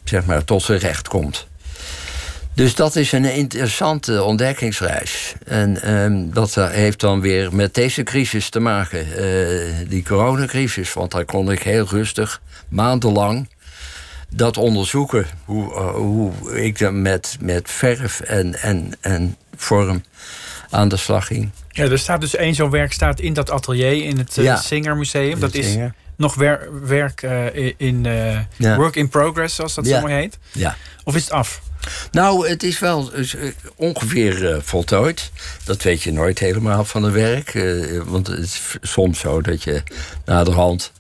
zeg 0.04 0.26
maar, 0.26 0.44
tot 0.44 0.64
zijn 0.64 0.80
recht 0.80 1.08
komt. 1.08 1.48
Dus 2.54 2.76
dat 2.76 2.96
is 2.96 3.12
een 3.12 3.26
interessante 3.26 4.24
ontdekkingsreis. 4.24 5.34
En 5.46 5.82
ehm, 5.82 6.30
dat 6.30 6.56
heeft 6.56 7.00
dan 7.00 7.22
weer 7.22 7.56
met 7.56 7.74
deze 7.74 8.04
crisis 8.04 8.50
te 8.50 8.60
maken. 8.60 9.06
die 9.90 10.04
coronacrisis. 10.04 10.94
Want 10.94 11.12
daar 11.12 11.26
kon 11.26 11.52
ik 11.52 11.64
heel 11.64 11.88
rustig, 11.88 12.42
maandenlang 12.70 13.48
dat 14.36 14.58
onderzoeken. 14.58 15.26
Hoe, 15.46 15.72
uh, 15.72 15.96
hoe 15.96 16.32
ik 16.64 16.80
dan 16.80 17.02
met, 17.02 17.38
met 17.42 17.72
verf 17.72 18.20
en, 18.20 18.62
en, 18.62 18.92
en 19.02 19.38
vorm 19.56 20.04
aan 20.70 20.88
de 20.88 20.98
slag 20.98 21.28
ging. 21.28 21.50
Ja, 21.70 21.84
er 21.84 22.00
staat 22.00 22.22
dus 22.22 22.36
één 22.36 22.56
zo'n 22.56 22.70
werk 22.70 22.94
staat 22.94 23.20
in 23.20 23.34
dat 23.34 23.52
atelier 23.52 24.06
in 24.06 24.18
het 24.18 24.38
uh, 24.38 24.46
ja, 24.46 24.56
Singer 24.56 24.98
Museum. 24.98 25.40
Dat 25.40 25.54
is 25.54 25.78
nog 26.16 26.36
wer 26.36 26.70
werk 26.86 27.22
uh, 27.22 27.74
in 27.78 28.04
ja. 28.58 28.76
work 28.76 28.96
in 28.96 29.10
progress, 29.10 29.56
zoals 29.56 29.74
dat 29.74 29.86
ja. 29.86 29.96
zo 29.96 30.02
mooi 30.02 30.14
heet. 30.14 30.38
Ja. 30.52 30.76
Of 31.04 31.16
is 31.16 31.24
het 31.24 31.32
af? 31.32 31.62
Nou, 32.12 32.50
het 32.50 32.64
is 32.64 32.80
wel 32.80 33.12
ongeveer 33.76 34.62
voltooid. 34.64 35.32
Dat 35.66 35.82
weet 35.84 36.02
je 36.02 36.12
nooit 36.12 36.40
helemaal 36.40 36.86
van 36.86 37.04
een 37.04 37.12
werk. 37.12 37.52
want 38.06 38.28
het 38.28 38.40
is 38.40 38.78
soms 38.82 39.20
zo 39.20 39.42
dat 39.42 39.64
je 39.64 39.84
naderhand 40.26 40.92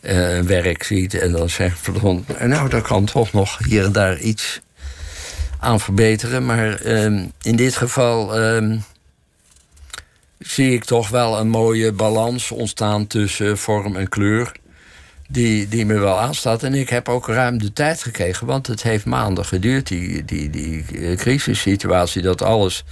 uh, 0.00 0.40
werk 0.40 0.82
ziet 0.82 1.14
en 1.14 1.32
dan 1.32 1.50
zegt 1.50 1.78
van, 1.92 2.24
nou, 2.40 2.68
daar 2.68 2.82
kan 2.82 3.04
toch 3.04 3.32
nog 3.32 3.58
hier 3.66 3.84
en 3.84 3.92
daar 3.92 4.18
iets 4.18 4.60
aan 5.58 5.80
verbeteren. 5.80 6.46
Maar 6.46 6.86
uh, 6.86 7.22
in 7.42 7.56
dit 7.56 7.76
geval 7.76 8.40
uh, 8.40 8.78
zie 10.38 10.72
ik 10.72 10.84
toch 10.84 11.08
wel 11.08 11.38
een 11.38 11.48
mooie 11.48 11.92
balans 11.92 12.50
ontstaan 12.50 13.06
tussen 13.06 13.58
vorm 13.58 13.96
en 13.96 14.08
kleur 14.08 14.52
die, 15.30 15.68
die 15.68 15.86
me 15.86 15.98
wel 15.98 16.18
aanstaat. 16.18 16.62
En 16.62 16.74
ik 16.74 16.88
heb 16.88 17.08
ook 17.08 17.26
ruim 17.26 17.58
de 17.58 17.72
tijd 17.72 18.02
gekregen, 18.02 18.46
want 18.46 18.66
het 18.66 18.82
heeft 18.82 19.04
maanden 19.04 19.44
geduurd, 19.44 19.86
die, 19.86 20.24
die, 20.24 20.50
die 20.50 20.84
eh, 20.94 21.16
crisissituatie. 21.16 22.22
Dat 22.22 22.42
alles, 22.42 22.84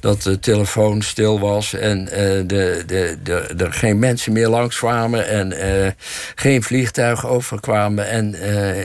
dat 0.00 0.22
de 0.22 0.38
telefoon 0.38 1.02
stil 1.02 1.40
was 1.40 1.74
en 1.74 2.00
uh, 2.00 2.08
de, 2.46 2.82
de, 2.86 3.18
de, 3.22 3.34
er 3.34 3.72
geen 3.72 3.98
mensen 3.98 4.32
meer 4.32 4.48
langs 4.48 4.78
kwamen 4.78 5.28
en 5.28 5.52
uh, 5.52 5.90
geen 6.34 6.62
vliegtuigen 6.62 7.28
overkwamen. 7.28 8.08
En 8.08 8.34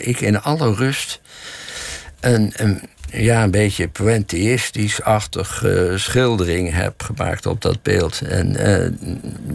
ik 0.07 0.21
in 0.21 0.41
alle 0.41 0.73
rust 0.73 1.21
een 2.19 2.53
ja, 3.11 3.43
een 3.43 3.51
beetje 3.51 3.87
poëtistisch-achtig 3.87 5.63
uh, 5.63 5.97
schildering 5.97 6.73
heb 6.73 7.01
gemaakt 7.01 7.45
op 7.45 7.61
dat 7.61 7.81
beeld. 7.81 8.21
En 8.21 8.67
uh, 8.67 8.87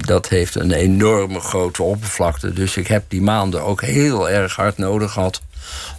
dat 0.07 0.28
heeft 0.28 0.55
een 0.55 0.72
enorme 0.72 1.40
grote 1.40 1.82
oppervlakte. 1.82 2.53
Dus 2.53 2.76
ik 2.76 2.86
heb 2.86 3.05
die 3.09 3.22
maanden 3.22 3.62
ook 3.62 3.82
heel 3.82 4.30
erg 4.30 4.57
hard 4.57 4.78
nodig 4.78 5.12
gehad 5.12 5.42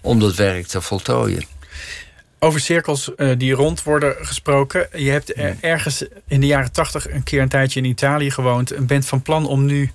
om 0.01 0.19
dat 0.19 0.35
werk 0.35 0.65
te 0.67 0.81
voltooien. 0.81 1.45
Over 2.39 2.59
cirkels 2.59 3.11
uh, 3.17 3.31
die 3.37 3.53
rond 3.53 3.83
worden 3.83 4.15
gesproken. 4.21 4.87
Je 4.93 5.09
hebt 5.09 5.33
ergens 5.61 6.05
in 6.27 6.39
de 6.39 6.47
jaren 6.47 6.71
tachtig 6.71 7.11
een 7.11 7.23
keer 7.23 7.41
een 7.41 7.49
tijdje 7.49 7.79
in 7.79 7.85
Italië 7.85 8.31
gewoond. 8.31 8.71
En 8.71 8.85
bent 8.85 9.05
van 9.05 9.21
plan 9.21 9.45
om 9.45 9.65
nu 9.65 9.91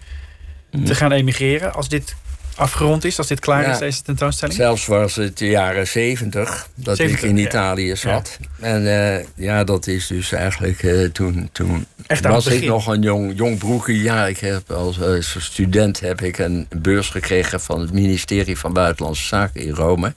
te 0.71 0.79
mhm. 0.79 0.93
gaan 0.93 1.13
emigreren. 1.13 1.75
Als 1.75 1.89
dit 1.89 2.15
afgerond 2.59 3.05
is, 3.05 3.19
als 3.19 3.27
dit 3.27 3.41
klaar 3.41 3.71
is, 3.71 3.79
deze 3.79 4.03
tentoonstelling? 4.03 4.57
Zelfs 4.57 4.87
was 4.87 5.15
het 5.15 5.39
de 5.39 5.47
jaren 5.47 5.87
zeventig 5.87 6.69
dat 6.75 6.99
ik 6.99 7.23
in 7.23 7.37
Italië 7.37 7.97
zat. 7.97 8.39
En 8.61 8.83
uh, 8.83 9.17
ja, 9.35 9.65
dat 9.65 9.87
is 9.87 10.07
dus 10.07 10.33
eigenlijk 10.33 10.83
uh, 10.83 11.09
toen, 11.11 11.49
toen 11.53 11.87
was 12.23 12.47
ik 12.47 12.65
nog 12.65 12.87
een 12.87 13.03
jong, 13.03 13.33
jong 13.37 13.59
broekje. 13.59 14.03
Ja, 14.03 14.27
ik 14.27 14.39
heb 14.39 14.71
als, 14.71 15.01
als 15.01 15.37
student 15.39 16.01
heb 16.01 16.21
ik 16.21 16.39
een 16.39 16.67
beurs 16.77 17.09
gekregen 17.09 17.61
van 17.61 17.81
het 17.81 17.93
ministerie 17.93 18.59
van 18.59 18.73
Buitenlandse 18.73 19.27
Zaken 19.27 19.61
in 19.61 19.75
Rome. 19.75 20.15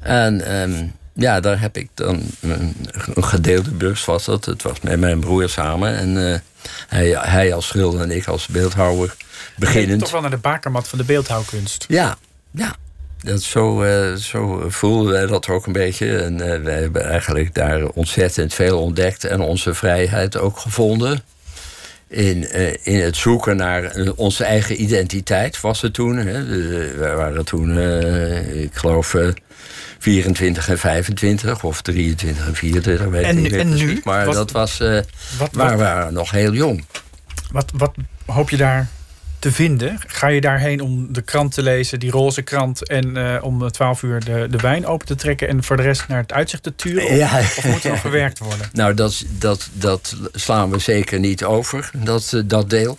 En 0.00 0.54
um, 0.54 0.92
ja, 1.12 1.40
daar 1.40 1.60
heb 1.60 1.76
ik 1.76 1.88
dan 1.94 2.22
een, 2.40 2.76
een, 3.14 3.24
gedeelde 3.24 3.70
beurs 3.70 4.04
was 4.04 4.24
dat. 4.24 4.44
Het 4.44 4.62
was 4.62 4.80
met 4.80 5.00
mijn 5.00 5.20
broer 5.20 5.48
samen. 5.48 5.96
En 5.96 6.16
uh, 6.16 6.34
hij, 6.88 7.08
hij 7.08 7.54
als 7.54 7.66
schilder 7.66 8.00
en 8.00 8.10
ik 8.10 8.26
als 8.26 8.46
beeldhouwer 8.46 9.16
beginnend. 9.56 10.00
Toch 10.00 10.10
wel 10.10 10.20
naar 10.20 10.30
de 10.30 10.36
bakermat 10.36 10.88
van 10.88 10.98
de 10.98 11.04
beeldhouwkunst. 11.04 11.84
Ja, 11.88 12.16
ja. 12.50 12.76
Dat 13.26 13.42
zo, 13.42 13.82
uh, 13.82 14.14
zo 14.14 14.64
voelden 14.68 15.12
wij 15.12 15.26
dat 15.26 15.48
ook 15.48 15.66
een 15.66 15.72
beetje. 15.72 16.18
En 16.18 16.32
uh, 16.32 16.62
wij 16.62 16.80
hebben 16.80 17.04
eigenlijk 17.04 17.54
daar 17.54 17.86
ontzettend 17.86 18.54
veel 18.54 18.80
ontdekt 18.80 19.24
en 19.24 19.40
onze 19.40 19.74
vrijheid 19.74 20.36
ook 20.36 20.58
gevonden. 20.58 21.22
In, 22.08 22.48
uh, 22.54 22.72
in 22.82 23.00
het 23.00 23.16
zoeken 23.16 23.56
naar 23.56 23.92
onze 24.16 24.44
eigen 24.44 24.82
identiteit 24.82 25.60
was 25.60 25.80
het 25.80 25.94
toen. 25.94 26.16
Hè. 26.16 26.44
wij 26.98 27.14
waren 27.14 27.44
toen, 27.44 27.78
ik 28.62 28.74
geloof, 28.74 29.16
24 29.98 30.68
en 30.68 30.78
25 30.78 31.64
of 31.64 31.82
23 31.82 32.46
en 32.46 32.54
24, 32.54 33.06
weet 33.06 33.24
en, 33.24 33.44
ik 33.44 33.52
en 33.52 33.74
nu? 33.74 34.00
Maar 34.04 34.24
dat 34.24 34.50
was, 34.50 34.78
waar 35.52 35.70
we 35.70 35.76
waren 35.76 36.12
nog 36.12 36.30
heel 36.30 36.52
jong. 36.52 36.84
Wat, 37.50 37.70
wat 37.74 37.94
hoop 38.26 38.50
je 38.50 38.56
daar 38.56 38.88
te 39.38 39.52
vinden? 39.52 39.98
Ga 40.06 40.26
je 40.26 40.40
daarheen 40.40 40.80
om 40.80 41.12
de 41.12 41.22
krant 41.22 41.54
te 41.54 41.62
lezen, 41.62 41.98
die 41.98 42.10
roze 42.10 42.42
krant... 42.42 42.88
en 42.88 43.16
uh, 43.16 43.38
om 43.40 43.70
12 43.70 44.02
uur 44.02 44.24
de, 44.24 44.46
de 44.50 44.56
wijn 44.56 44.86
open 44.86 45.06
te 45.06 45.14
trekken... 45.14 45.48
en 45.48 45.64
voor 45.64 45.76
de 45.76 45.82
rest 45.82 46.08
naar 46.08 46.20
het 46.20 46.32
uitzicht 46.32 46.62
te 46.62 46.74
turen? 46.74 47.04
Of, 47.04 47.16
ja. 47.16 47.38
of 47.38 47.64
moet 47.64 47.84
er 47.84 47.90
nog 47.90 48.00
gewerkt 48.00 48.38
worden? 48.38 48.68
Nou, 48.72 48.94
dat, 48.94 49.24
dat, 49.38 49.68
dat 49.72 50.16
slaan 50.32 50.70
we 50.70 50.78
zeker 50.78 51.18
niet 51.18 51.44
over, 51.44 51.90
dat, 51.92 52.32
eh, 52.32 52.40
dat 52.44 52.70
deel. 52.70 52.98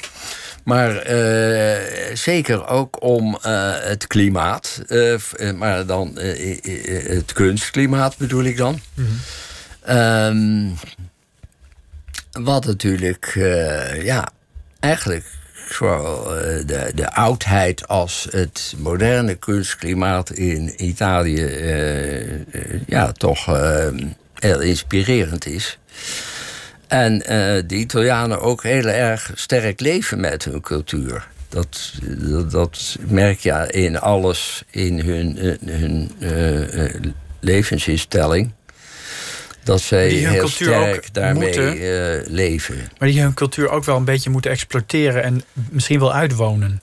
Maar 0.63 1.11
uh, 1.11 1.75
zeker 2.13 2.67
ook 2.67 3.01
om 3.03 3.37
uh, 3.45 3.71
het 3.79 4.07
klimaat. 4.07 4.81
Maar 5.55 5.85
dan 5.85 6.11
het 6.15 7.33
kunstklimaat 7.33 8.17
bedoel 8.17 8.43
ik 8.43 8.57
dan. 8.57 8.79
Mm 8.93 9.05
-hmm. 9.85 9.97
um, 9.97 10.77
wat 12.31 12.65
natuurlijk, 12.65 13.31
ja, 14.03 14.29
eigenlijk 14.79 15.25
zowel 15.69 16.37
eh, 16.37 16.65
de, 16.65 16.91
de 16.95 17.13
oudheid 17.13 17.87
als 17.87 18.27
het 18.31 18.73
moderne 18.77 19.35
kunstklimaat 19.35 20.31
in 20.31 20.83
Italië 20.83 21.43
uh, 21.43 22.31
uh, 22.31 22.39
ja, 22.85 23.11
toch 23.11 23.45
heel 24.33 24.59
inspirerend 24.59 25.45
is. 25.45 25.77
En 26.87 27.17
de 27.67 27.75
Italianen 27.75 28.41
ook 28.41 28.63
heel 28.63 28.85
erg 28.85 29.31
sterk 29.35 29.79
leven 29.79 30.19
met 30.19 30.43
hun 30.43 30.61
cultuur. 30.61 31.27
Dat, 31.49 31.93
dat, 32.03 32.51
dat 32.51 32.97
merk 33.07 33.39
je 33.39 33.67
in 33.71 33.99
alles, 33.99 34.63
in 34.69 34.99
hun, 34.99 35.57
hun 35.65 36.11
levensinstelling 37.39 38.51
dat 39.67 39.81
zij 39.81 40.09
heel 40.09 40.47
sterk 40.47 41.13
daarmee 41.13 41.43
moeten, 41.43 41.81
uh, 41.81 42.27
leven. 42.27 42.91
Maar 42.97 43.09
die 43.09 43.21
hun 43.21 43.33
cultuur 43.33 43.69
ook 43.69 43.83
wel 43.83 43.95
een 43.95 44.05
beetje 44.05 44.29
moeten 44.29 44.51
exploiteren 44.51 45.23
en 45.23 45.43
misschien 45.69 45.99
wel 45.99 46.13
uitwonen. 46.13 46.81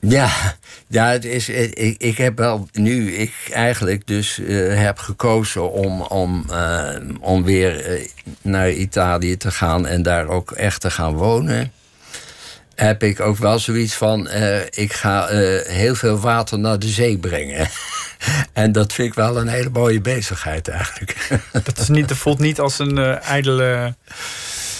Ja, 0.00 0.30
ja 0.86 1.10
het 1.10 1.24
is, 1.24 1.48
ik, 1.48 1.94
ik 1.98 2.16
heb 2.18 2.38
wel 2.38 2.68
nu, 2.72 3.12
ik 3.12 3.32
eigenlijk 3.52 4.06
dus 4.06 4.38
uh, 4.38 4.80
heb 4.80 4.98
gekozen 4.98 5.72
om, 5.72 6.02
om, 6.02 6.44
uh, 6.50 6.88
om 7.20 7.44
weer 7.44 8.00
naar 8.42 8.70
Italië 8.70 9.36
te 9.36 9.50
gaan 9.50 9.86
en 9.86 10.02
daar 10.02 10.28
ook 10.28 10.50
echt 10.50 10.80
te 10.80 10.90
gaan 10.90 11.14
wonen 11.14 11.72
heb 12.80 13.02
ik 13.02 13.20
ook 13.20 13.36
wel 13.36 13.58
zoiets 13.58 13.94
van: 13.94 14.28
uh, 14.28 14.60
ik 14.60 14.92
ga 14.92 15.30
uh, 15.30 15.60
heel 15.66 15.94
veel 15.94 16.18
water 16.18 16.58
naar 16.58 16.78
de 16.78 16.88
zee 16.88 17.18
brengen. 17.18 17.68
en 18.52 18.72
dat 18.72 18.92
vind 18.92 19.08
ik 19.08 19.14
wel 19.14 19.36
een 19.36 19.48
hele 19.48 19.70
mooie 19.70 20.00
bezigheid 20.00 20.68
eigenlijk. 20.68 21.38
dat 21.64 21.78
is 21.78 21.88
niet, 21.88 22.08
dat 22.08 22.16
voelt 22.16 22.38
niet 22.38 22.60
als 22.60 22.78
een 22.78 22.98
uh, 22.98 23.22
ijdele 23.22 23.94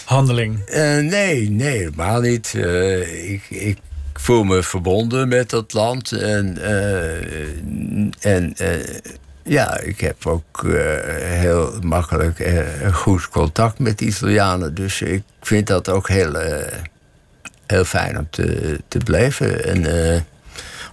handeling. 0.04 0.66
nee, 0.70 1.50
nee, 1.50 1.78
helemaal 1.78 2.20
niet. 2.20 2.54
ik, 3.24 3.42
ik 3.48 3.78
voel 4.12 4.44
me 4.44 4.62
verbonden 4.62 5.28
met 5.28 5.50
dat 5.50 5.72
land. 5.72 6.12
En, 6.12 6.58
en 8.20 8.54
ja, 9.42 9.80
ik 9.80 10.00
heb 10.00 10.26
ook 10.26 10.66
heel 11.20 11.78
makkelijk 11.82 12.38
uh, 12.38 12.94
goed 12.94 13.28
contact 13.28 13.78
met 13.78 14.00
Italianen. 14.00 14.74
Dus 14.74 15.02
ik 15.02 15.22
vind 15.40 15.66
dat 15.66 15.88
ook 15.88 16.08
heel, 16.08 16.36
heel 17.72 17.84
fijn 17.84 18.18
om 18.18 18.26
te, 18.30 18.78
te 18.88 18.98
blijven. 18.98 19.64
En 19.64 19.78
uh, 19.80 20.20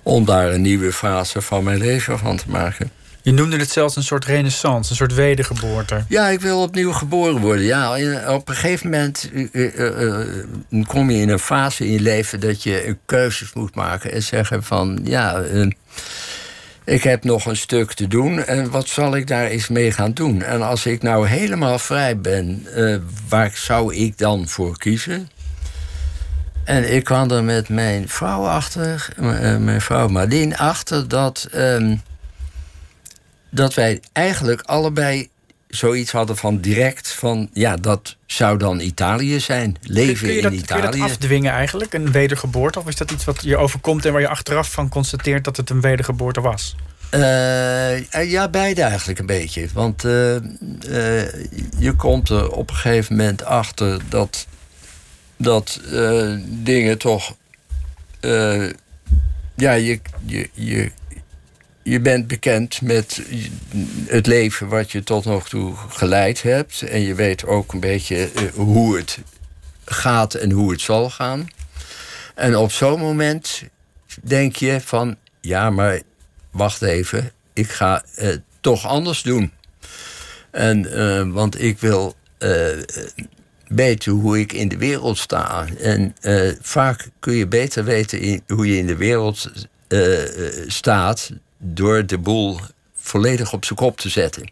om 0.03 0.25
daar 0.25 0.53
een 0.53 0.61
nieuwe 0.61 0.93
fase 0.93 1.41
van 1.41 1.63
mijn 1.63 1.77
leven 1.77 2.19
van 2.19 2.37
te 2.37 2.49
maken. 2.49 2.91
Je 3.21 3.31
noemde 3.31 3.57
het 3.57 3.69
zelfs 3.69 3.95
een 3.95 4.03
soort 4.03 4.25
renaissance, 4.25 4.89
een 4.89 4.95
soort 4.95 5.13
wedergeboorte. 5.13 6.03
Ja, 6.07 6.27
ik 6.27 6.41
wil 6.41 6.61
opnieuw 6.61 6.91
geboren 6.91 7.41
worden. 7.41 7.65
Ja, 7.65 7.91
op 8.33 8.49
een 8.49 8.55
gegeven 8.55 8.89
moment 8.89 9.29
uh, 9.33 9.77
uh, 9.77 10.25
kom 10.87 11.09
je 11.09 11.21
in 11.21 11.29
een 11.29 11.39
fase 11.39 11.85
in 11.85 11.91
je 11.91 11.99
leven 11.99 12.39
dat 12.39 12.63
je 12.63 12.97
keuzes 13.05 13.53
moet 13.53 13.75
maken 13.75 14.11
en 14.11 14.23
zeggen 14.23 14.63
van 14.63 14.99
ja 15.03 15.43
ik 16.85 17.03
heb 17.03 17.23
nog 17.23 17.45
een 17.45 17.57
stuk 17.57 17.93
te 17.93 18.07
doen 18.07 18.43
en 18.43 18.69
wat 18.69 18.87
zal 18.87 19.15
ik 19.15 19.27
daar 19.27 19.45
eens 19.45 19.67
mee 19.67 19.91
gaan 19.91 20.13
doen? 20.13 20.41
En 20.41 20.61
als 20.61 20.85
ik 20.85 21.01
nou 21.01 21.27
helemaal 21.27 21.79
vrij 21.79 22.19
ben, 22.19 22.67
uh, 22.75 22.97
waar 23.29 23.51
zou 23.53 23.95
ik 23.95 24.17
dan 24.17 24.47
voor 24.47 24.77
kiezen? 24.77 25.29
En 26.65 26.93
ik 26.93 27.03
kwam 27.03 27.31
er 27.31 27.43
met 27.43 27.69
mijn 27.69 28.09
vrouw 28.09 28.45
achter, 28.45 29.07
uh, 29.19 29.57
mijn 29.57 29.81
vrouw 29.81 30.07
Marleen, 30.07 30.57
achter 30.57 31.07
dat, 31.07 31.47
um, 31.55 32.01
dat 33.49 33.73
wij 33.73 33.99
eigenlijk 34.11 34.61
allebei 34.61 35.29
zoiets 35.67 36.11
hadden 36.11 36.37
van 36.37 36.59
direct 36.59 37.11
van 37.11 37.49
ja, 37.53 37.75
dat 37.75 38.15
zou 38.25 38.57
dan 38.57 38.79
Italië 38.79 39.39
zijn. 39.39 39.77
Leven 39.81 40.27
kun 40.27 40.35
je 40.35 40.41
dat, 40.41 40.51
in 40.51 40.57
Italië. 40.57 40.81
Kun 40.81 40.91
je 40.91 40.97
dat 40.97 41.09
afdwingen 41.11 41.51
eigenlijk, 41.51 41.93
een 41.93 42.11
wedergeboorte? 42.11 42.79
Of 42.79 42.87
is 42.87 42.95
dat 42.95 43.11
iets 43.11 43.25
wat 43.25 43.43
je 43.43 43.57
overkomt 43.57 44.05
en 44.05 44.11
waar 44.11 44.21
je 44.21 44.27
achteraf 44.27 44.71
van 44.71 44.89
constateert 44.89 45.43
dat 45.43 45.57
het 45.57 45.69
een 45.69 45.81
wedergeboorte 45.81 46.41
was? 46.41 46.75
Uh, 47.11 48.31
ja, 48.31 48.49
beide 48.49 48.81
eigenlijk 48.81 49.19
een 49.19 49.25
beetje. 49.25 49.67
Want 49.73 50.03
uh, 50.03 50.35
uh, 50.35 50.41
je 51.77 51.93
komt 51.97 52.29
er 52.29 52.51
op 52.51 52.69
een 52.69 52.75
gegeven 52.75 53.15
moment 53.15 53.43
achter 53.43 53.99
dat, 54.09 54.47
dat 55.37 55.81
dingen 56.39 56.97
toch. 56.97 57.35
ja, 59.55 59.73
je, 59.73 59.99
je, 60.25 60.49
je 60.53 60.91
je 61.85 61.99
bent 61.99 62.27
bekend 62.27 62.81
met 62.81 63.21
het 64.05 64.27
leven 64.27 64.67
wat 64.67 64.91
je 64.91 65.03
tot 65.03 65.25
nog 65.25 65.49
toe 65.49 65.75
geleid 65.89 66.41
hebt. 66.41 66.81
En 66.81 67.01
je 67.01 67.15
weet 67.15 67.45
ook 67.45 67.73
een 67.73 67.79
beetje 67.79 68.31
eh, 68.31 68.43
hoe 68.53 68.97
het 68.97 69.19
gaat 69.85 70.33
en 70.33 70.51
hoe 70.51 70.71
het 70.71 70.81
zal 70.81 71.09
gaan. 71.09 71.47
En 72.35 72.55
op 72.55 72.71
zo'n 72.71 72.99
moment 72.99 73.63
denk 74.21 74.55
je 74.55 74.81
van... 74.81 75.15
ja, 75.41 75.69
maar 75.69 76.01
wacht 76.51 76.81
even, 76.81 77.31
ik 77.53 77.69
ga 77.69 78.03
het 78.15 78.41
toch 78.61 78.85
anders 78.85 79.21
doen. 79.21 79.51
En, 80.51 81.33
want 81.33 81.61
ik 81.61 81.79
wil 81.79 82.15
weten 83.67 84.11
hoe 84.11 84.39
ik 84.39 84.53
in 84.53 84.67
de 84.67 84.77
wereld 84.77 85.17
sta. 85.17 85.65
En 85.79 86.15
uh, 86.21 86.51
vaak 86.61 87.09
kun 87.19 87.33
je 87.33 87.47
beter 87.47 87.83
weten 87.83 88.19
in, 88.19 88.41
hoe 88.47 88.67
je 88.67 88.77
in 88.77 88.87
de 88.87 88.95
wereld 88.95 89.51
staat 90.67 91.31
door 91.57 92.05
de 92.05 92.17
boel 92.17 92.59
volledig 92.95 93.53
op 93.53 93.65
zijn 93.65 93.79
kop 93.79 93.97
te 93.97 94.09
zetten. 94.09 94.51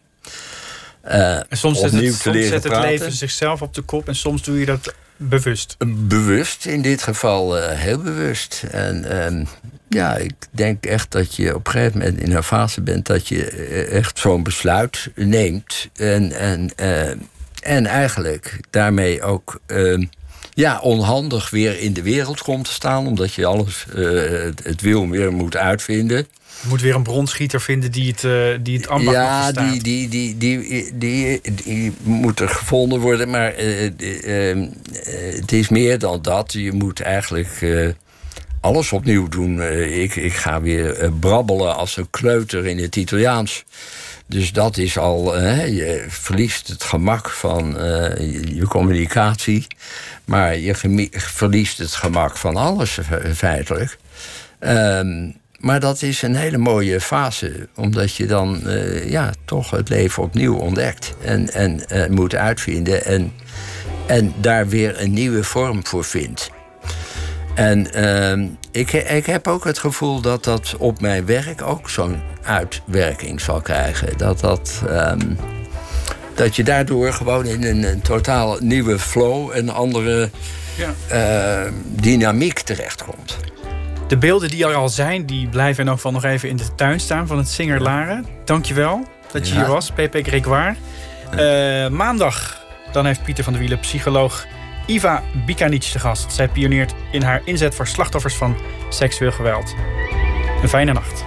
Uh, 1.07 1.36
en 1.36 1.45
soms 1.49 1.80
zet, 1.80 1.91
het, 1.91 2.14
soms 2.16 2.47
zet 2.47 2.64
het 2.64 2.80
leven 2.80 3.11
zichzelf 3.11 3.61
op 3.61 3.74
de 3.74 3.82
kop 3.82 4.07
en 4.07 4.16
soms 4.16 4.43
doe 4.43 4.59
je 4.59 4.66
dat 4.66 4.93
bewust. 5.18 5.76
Bewust, 5.88 6.66
in 6.66 6.82
dit 6.82 7.03
geval 7.03 7.55
heel 7.57 7.97
bewust. 7.97 8.64
En 8.72 9.05
uh, 9.11 9.45
ja, 9.93 10.16
ik 10.16 10.34
denk 10.51 10.86
echt 10.86 11.11
dat 11.11 11.36
je 11.36 11.55
op 11.55 11.66
een 11.66 11.72
gegeven 11.72 11.97
moment 11.97 12.20
in 12.20 12.36
een 12.36 12.43
fase 12.43 12.82
bent 12.82 13.05
dat 13.05 13.28
je 13.28 13.45
eh, 13.45 13.97
echt 13.97 14.20
zo'n 14.20 14.43
besluit 14.43 15.09
neemt. 15.16 15.89
En, 15.95 16.32
en, 16.32 16.72
en 17.64 17.86
eigenlijk 17.86 18.59
daarmee 18.70 19.22
ook 19.22 19.59
ehm, 19.66 20.05
ja, 20.53 20.80
onhandig 20.80 21.49
weer 21.49 21.80
in 21.80 21.93
de 21.93 22.01
wereld 22.01 22.41
komt 22.41 22.66
te 22.66 22.72
staan, 22.72 23.07
omdat 23.07 23.34
je 23.34 23.45
alles 23.45 23.86
het 24.64 24.82
wil 24.82 25.09
weer 25.09 25.34
moet 25.34 25.57
uitvinden. 25.57 26.28
Je 26.64 26.70
moet 26.70 26.82
weer 26.82 26.95
een 26.95 27.03
bronschieter 27.03 27.61
vinden 27.61 27.91
die 27.91 28.11
het, 28.11 28.24
uh, 28.24 28.47
die 28.61 28.78
het 28.78 28.88
ambacht 28.88 29.16
Ja, 29.16 29.51
die, 29.51 29.82
die, 29.82 30.07
die, 30.09 30.38
die, 30.38 30.91
die, 30.93 31.41
die, 31.64 31.93
moet 32.03 32.39
er 32.39 32.49
gevonden 32.49 32.99
worden. 32.99 33.30
Maar 33.30 33.59
uh, 33.59 33.84
uh, 33.84 34.68
het 35.36 35.51
is 35.51 35.70
meer 35.70 35.99
dan 35.99 36.22
dat. 36.22 36.53
Je 36.53 36.72
moet 36.72 37.01
eigenlijk 37.01 37.66
alles 38.61 38.91
opnieuw 38.91 39.28
doen. 39.28 39.61
ik, 40.01 40.16
ik 40.16 40.34
ga 40.34 40.61
weer 40.61 41.11
brabbelen 41.20 41.76
als 41.76 41.97
een 41.97 42.09
kleuter 42.09 42.66
in 42.66 42.78
het 42.78 42.95
Italiaans. 42.95 43.64
Dus 44.34 44.51
dat 44.51 44.77
is 44.77 44.97
al, 44.97 45.39
je 45.65 46.05
verliest 46.07 46.67
het 46.67 46.84
gemak 46.84 47.29
van 47.29 47.75
je 48.45 48.65
communicatie. 48.67 49.67
Maar 50.25 50.57
je 50.57 50.75
verliest 51.11 51.77
het 51.77 51.91
gemak 51.91 52.38
van 52.38 52.55
alles 52.55 52.99
feitelijk. 53.36 53.97
Um, 54.59 55.36
maar 55.63 55.79
dat 55.79 56.01
is 56.01 56.21
een 56.21 56.36
hele 56.36 56.57
mooie 56.57 57.01
fase, 57.01 57.67
omdat 57.75 58.15
je 58.15 58.25
dan 58.25 58.61
uh, 58.65 59.09
ja, 59.09 59.34
toch 59.45 59.69
het 59.69 59.89
leven 59.89 60.23
opnieuw 60.23 60.55
ontdekt 60.55 61.13
en, 61.21 61.53
en 61.53 61.84
moet 62.09 62.36
uitvinden 62.36 63.05
en, 63.05 63.31
en 64.07 64.34
daar 64.41 64.67
weer 64.67 65.01
een 65.01 65.13
nieuwe 65.13 65.43
vorm 65.43 65.86
voor 65.86 66.03
vindt. 66.03 66.51
En 67.54 67.88
uh, 67.95 68.49
ik, 68.72 68.91
ik 68.93 69.26
heb 69.26 69.47
ook 69.47 69.64
het 69.64 69.80
gevoel 69.80 70.22
dat 70.22 70.43
dat 70.43 70.76
op 70.78 71.01
mijn 71.01 71.26
werk 71.26 71.62
ook 71.62 71.89
zo'n 71.89 72.22
uitwerking 72.43 73.41
zal 73.41 73.62
krijgen. 73.62 74.18
Dat, 74.18 74.39
dat, 74.39 74.84
um, 74.89 75.38
dat 76.34 76.56
je 76.56 76.64
daardoor 76.64 77.14
gewoon 77.14 77.45
in 77.45 77.64
een, 77.64 77.84
een 77.84 78.01
totaal 78.01 78.58
nieuwe 78.60 78.99
flow, 78.99 79.56
een 79.56 79.70
andere 79.70 80.30
ja. 80.78 81.66
uh, 81.66 81.72
dynamiek 81.86 82.60
terechtkomt. 82.60 83.38
De 84.08 84.18
beelden 84.18 84.49
die 84.49 84.66
er 84.66 84.76
al 84.76 84.89
zijn, 84.89 85.26
die 85.26 85.47
blijven 85.47 85.82
in 85.82 85.88
elk 85.88 85.95
geval 85.95 86.12
nog 86.12 86.24
even 86.24 86.49
in 86.49 86.56
de 86.56 86.76
tuin 86.76 86.99
staan 86.99 87.28
van 87.28 87.38
het 87.38 87.49
Singer 87.49 87.82
Laren. 87.82 88.26
Dankjewel 88.45 89.06
dat 89.32 89.47
je 89.47 89.54
hier 89.54 89.68
was, 89.68 89.91
Pepe 89.91 90.24
Gregoire. 90.24 90.76
Uh, 91.34 91.88
maandag 91.97 92.62
dan 92.91 93.06
heeft 93.06 93.24
Pieter 93.24 93.43
van 93.43 93.54
der 93.54 93.62
Wielen 93.62 93.80
psycholoog 93.80 94.45
Iva 94.86 95.23
Bikanic 95.45 95.81
te 95.81 95.99
gast. 95.99 96.31
Zij 96.31 96.47
pioneert 96.47 96.93
in 97.11 97.21
haar 97.21 97.41
inzet 97.45 97.75
voor 97.75 97.88
slachtoffers 97.88 98.36
van 98.36 98.55
seksueel 98.89 99.31
geweld. 99.31 99.75
Een 100.61 100.69
fijne 100.69 100.93
nacht. 100.93 101.23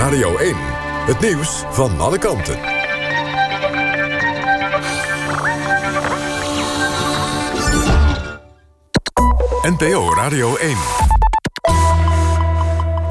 Radio 0.00 0.36
1. 0.36 0.56
Het 1.06 1.20
nieuws 1.20 1.64
van 1.70 2.00
alle 2.00 2.18
kanten. 2.18 2.79
NPO 9.62 10.14
Radio 10.16 10.56
1. 10.56 11.29